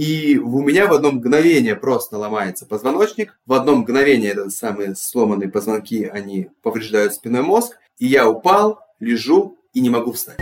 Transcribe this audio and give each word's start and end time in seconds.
И 0.00 0.38
у 0.38 0.62
меня 0.62 0.86
в 0.86 0.94
одно 0.94 1.10
мгновение 1.10 1.76
просто 1.76 2.16
ломается 2.16 2.64
позвоночник, 2.64 3.38
в 3.44 3.52
одно 3.52 3.76
мгновение 3.76 4.30
этот 4.30 4.50
самые 4.54 4.94
сломанные 4.96 5.50
позвонки, 5.50 6.06
они 6.06 6.48
повреждают 6.62 7.12
спинной 7.12 7.42
мозг, 7.42 7.76
и 7.98 8.06
я 8.06 8.26
упал, 8.26 8.80
лежу 8.98 9.58
и 9.74 9.80
не 9.82 9.90
могу 9.90 10.12
встать. 10.12 10.38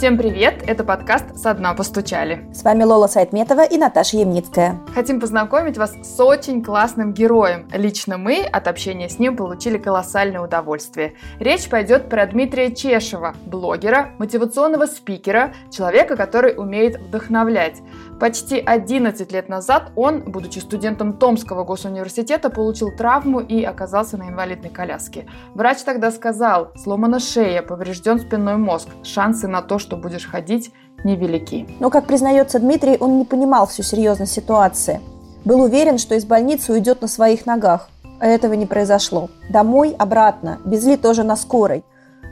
Всем 0.00 0.16
привет! 0.16 0.64
Это 0.66 0.82
подкаст 0.82 1.36
«Со 1.36 1.52
дна 1.52 1.74
постучали». 1.74 2.48
С 2.54 2.62
вами 2.62 2.84
Лола 2.84 3.06
Сайтметова 3.06 3.66
и 3.66 3.76
Наташа 3.76 4.16
Ямницкая. 4.16 4.80
Хотим 4.94 5.20
познакомить 5.20 5.76
вас 5.76 5.94
с 6.02 6.18
очень 6.18 6.64
классным 6.64 7.12
героем. 7.12 7.68
Лично 7.70 8.16
мы 8.16 8.38
от 8.40 8.66
общения 8.66 9.10
с 9.10 9.18
ним 9.18 9.36
получили 9.36 9.76
колоссальное 9.76 10.40
удовольствие. 10.40 11.16
Речь 11.38 11.68
пойдет 11.68 12.08
про 12.08 12.24
Дмитрия 12.24 12.74
Чешева, 12.74 13.34
блогера, 13.44 14.12
мотивационного 14.16 14.86
спикера, 14.86 15.52
человека, 15.70 16.16
который 16.16 16.54
умеет 16.56 16.98
вдохновлять. 16.98 17.82
Почти 18.20 18.58
11 18.58 19.32
лет 19.32 19.48
назад 19.48 19.92
он, 19.96 20.20
будучи 20.20 20.58
студентом 20.58 21.14
Томского 21.14 21.64
госуниверситета, 21.64 22.50
получил 22.50 22.94
травму 22.94 23.40
и 23.40 23.64
оказался 23.64 24.18
на 24.18 24.28
инвалидной 24.28 24.68
коляске. 24.68 25.26
Врач 25.54 25.78
тогда 25.78 26.10
сказал, 26.10 26.70
сломана 26.76 27.18
шея, 27.18 27.62
поврежден 27.62 28.20
спинной 28.20 28.58
мозг, 28.58 28.88
шансы 29.04 29.48
на 29.48 29.62
то, 29.62 29.78
что 29.78 29.96
будешь 29.96 30.26
ходить, 30.26 30.70
невелики. 31.02 31.66
Но, 31.80 31.88
как 31.88 32.06
признается 32.06 32.60
Дмитрий, 32.60 32.98
он 33.00 33.16
не 33.16 33.24
понимал 33.24 33.66
всю 33.66 33.82
серьезность 33.82 34.32
ситуации. 34.32 35.00
Был 35.46 35.62
уверен, 35.62 35.96
что 35.96 36.14
из 36.14 36.26
больницы 36.26 36.74
уйдет 36.74 37.00
на 37.00 37.08
своих 37.08 37.46
ногах. 37.46 37.88
А 38.20 38.26
этого 38.26 38.52
не 38.52 38.66
произошло. 38.66 39.30
Домой, 39.48 39.96
обратно, 39.98 40.58
везли 40.66 40.98
тоже 40.98 41.24
на 41.24 41.36
скорой. 41.36 41.84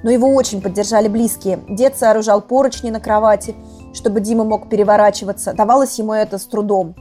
Но 0.03 0.11
его 0.11 0.29
очень 0.35 0.61
поддержали 0.61 1.09
близкие. 1.09 1.61
Дед 1.67 1.97
сооружал 1.97 2.43
поручни 2.43 2.91
на 2.91 3.01
кровати– 3.01 3.55
чтобы 3.93 4.21
Дима 4.21 4.45
мог 4.45 4.69
переворачиваться. 4.69 5.53
Давалось 5.53 5.99
ему 5.99 6.13
это 6.13 6.39
с 6.39 6.45
трудом. 6.45 6.95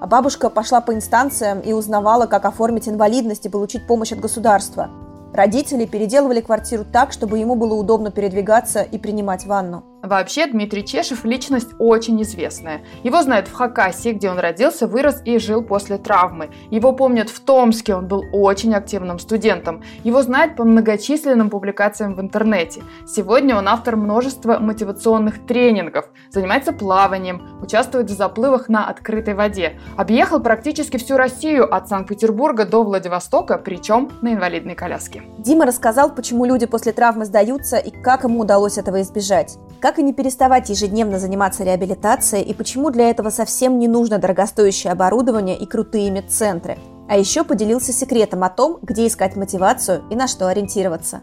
А 0.00 0.06
бабушка 0.06 0.50
пошла 0.50 0.80
по 0.80 0.92
инстанциям 0.92 1.60
и 1.60 1.72
узнавала, 1.72 2.26
как 2.26 2.44
оформить 2.44 2.88
инвалидность 2.88 3.46
и 3.46 3.48
получить 3.48 3.86
помощь 3.86 4.12
от 4.12 4.20
государства. 4.20 4.90
Родители 5.32 5.86
переделывали 5.86 6.40
квартиру 6.40 6.84
так, 6.84 7.12
чтобы 7.12 7.38
ему 7.38 7.54
было 7.56 7.74
удобно 7.74 8.10
передвигаться 8.10 8.82
и 8.82 8.98
принимать 8.98 9.46
ванну. 9.46 9.82
Вообще, 10.04 10.46
Дмитрий 10.46 10.84
Чешев– 10.84 11.24
личность 11.24 11.70
очень 11.78 12.20
известная. 12.22 12.82
Его 13.02 13.22
знают 13.22 13.48
в 13.48 13.54
Хакасии, 13.54 14.10
где 14.10 14.28
он 14.28 14.38
родился, 14.38 14.86
вырос 14.86 15.22
и 15.24 15.38
жил 15.38 15.62
после 15.62 15.96
травмы. 15.96 16.50
Его 16.70 16.92
помнят 16.92 17.30
в 17.30 17.40
Томске, 17.40 17.94
он 17.94 18.06
был 18.06 18.22
очень 18.30 18.74
активным 18.74 19.18
студентом. 19.18 19.82
Его 20.04 20.20
знают 20.20 20.56
по 20.56 20.64
многочисленным 20.64 21.48
публикациям 21.48 22.14
в 22.16 22.20
интернете. 22.20 22.82
Сегодня 23.06 23.56
он 23.56 23.66
автор 23.66 23.96
множества 23.96 24.58
мотивационных 24.58 25.46
тренингов, 25.46 26.04
занимается 26.30 26.72
плаванием, 26.72 27.42
участвует 27.62 28.10
в 28.10 28.14
заплывах 28.14 28.68
на 28.68 28.86
открытой 28.86 29.32
воде. 29.32 29.80
Объехал 29.96 30.38
практически 30.38 30.98
всю 30.98 31.16
Россию 31.16 31.74
от 31.74 31.88
Санкт-Петербурга 31.88 32.66
до 32.66 32.84
Владивостока, 32.84 33.56
причем 33.56 34.10
на 34.20 34.34
инвалидной 34.34 34.74
коляске. 34.74 35.22
Дима 35.38 35.64
рассказал, 35.64 36.14
почему 36.14 36.44
люди 36.44 36.66
после 36.66 36.92
травмы 36.92 37.24
сдаются 37.24 37.78
и 37.78 37.90
как 37.90 38.24
ему 38.24 38.40
удалось 38.40 38.76
этого 38.76 39.00
избежать. 39.00 39.56
Как 39.80 39.93
как 39.94 40.00
и 40.00 40.02
не 40.02 40.12
переставать 40.12 40.70
ежедневно 40.70 41.20
заниматься 41.20 41.62
реабилитацией 41.62 42.42
и 42.42 42.52
почему 42.52 42.90
для 42.90 43.10
этого 43.10 43.30
совсем 43.30 43.78
не 43.78 43.86
нужно 43.86 44.18
дорогостоящее 44.18 44.92
оборудование 44.92 45.56
и 45.56 45.66
крутые 45.66 46.10
медцентры. 46.10 46.78
А 47.08 47.16
еще 47.16 47.44
поделился 47.44 47.92
секретом 47.92 48.42
о 48.42 48.50
том, 48.50 48.80
где 48.82 49.06
искать 49.06 49.36
мотивацию 49.36 50.02
и 50.10 50.16
на 50.16 50.26
что 50.26 50.48
ориентироваться. 50.48 51.22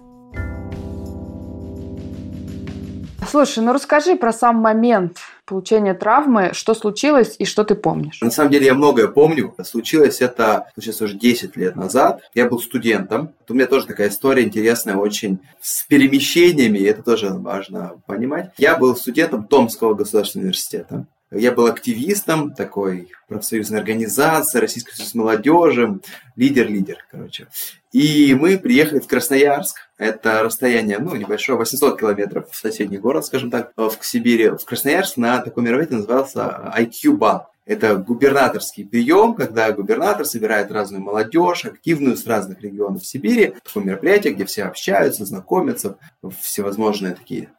Слушай, 3.29 3.61
ну 3.61 3.73
расскажи 3.73 4.15
про 4.15 4.31
сам 4.31 4.55
момент 4.55 5.17
получения 5.51 5.93
травмы, 5.93 6.51
что 6.53 6.73
случилось 6.73 7.35
и 7.37 7.43
что 7.43 7.65
ты 7.65 7.75
помнишь? 7.75 8.21
На 8.21 8.31
самом 8.31 8.51
деле 8.51 8.67
я 8.67 8.73
многое 8.73 9.09
помню. 9.09 9.53
Случилось 9.65 10.21
это 10.21 10.71
сейчас 10.79 11.01
уже 11.01 11.17
10 11.17 11.57
лет 11.57 11.75
назад. 11.75 12.21
Я 12.33 12.47
был 12.47 12.59
студентом. 12.61 13.33
У 13.49 13.53
меня 13.53 13.67
тоже 13.67 13.85
такая 13.85 14.07
история 14.07 14.43
интересная, 14.43 14.95
очень 14.95 15.39
с 15.59 15.85
перемещениями, 15.87 16.79
это 16.79 17.03
тоже 17.03 17.31
важно 17.31 18.01
понимать. 18.07 18.51
Я 18.57 18.77
был 18.77 18.95
студентом 18.95 19.43
Томского 19.43 19.93
государственного 19.93 20.45
университета. 20.45 21.05
Я 21.31 21.53
был 21.53 21.67
активистом 21.67 22.53
такой 22.53 23.09
профсоюзной 23.29 23.79
организации, 23.79 24.59
Российской 24.59 24.93
союз 24.93 25.15
молодежи, 25.15 25.99
лидер-лидер, 26.35 27.05
короче. 27.09 27.47
И 27.93 28.35
мы 28.37 28.57
приехали 28.57 28.99
в 28.99 29.07
Красноярск. 29.07 29.77
Это 29.97 30.43
расстояние, 30.43 30.99
ну, 30.99 31.15
небольшое, 31.15 31.57
800 31.57 31.99
километров 31.99 32.51
в 32.51 32.55
соседний 32.57 32.97
город, 32.97 33.25
скажем 33.25 33.49
так, 33.49 33.71
в 33.77 33.97
Сибири. 34.01 34.49
В 34.49 34.65
Красноярск 34.65 35.15
на 35.15 35.39
таком 35.39 35.63
мероприятии 35.63 35.95
назывался 35.95 36.73
IQ-бал. 36.77 37.49
Это 37.65 37.95
губернаторский 37.95 38.85
прием, 38.85 39.33
когда 39.33 39.71
губернатор 39.71 40.25
собирает 40.25 40.71
разную 40.71 41.01
молодежь, 41.01 41.63
активную 41.63 42.17
с 42.17 42.27
разных 42.27 42.61
регионов 42.61 43.05
Сибири. 43.05 43.53
Такое 43.63 43.83
мероприятие, 43.85 44.33
где 44.33 44.43
все 44.43 44.63
общаются, 44.63 45.25
знакомятся, 45.25 45.97
всевозможные 46.41 47.13
такие 47.13 47.49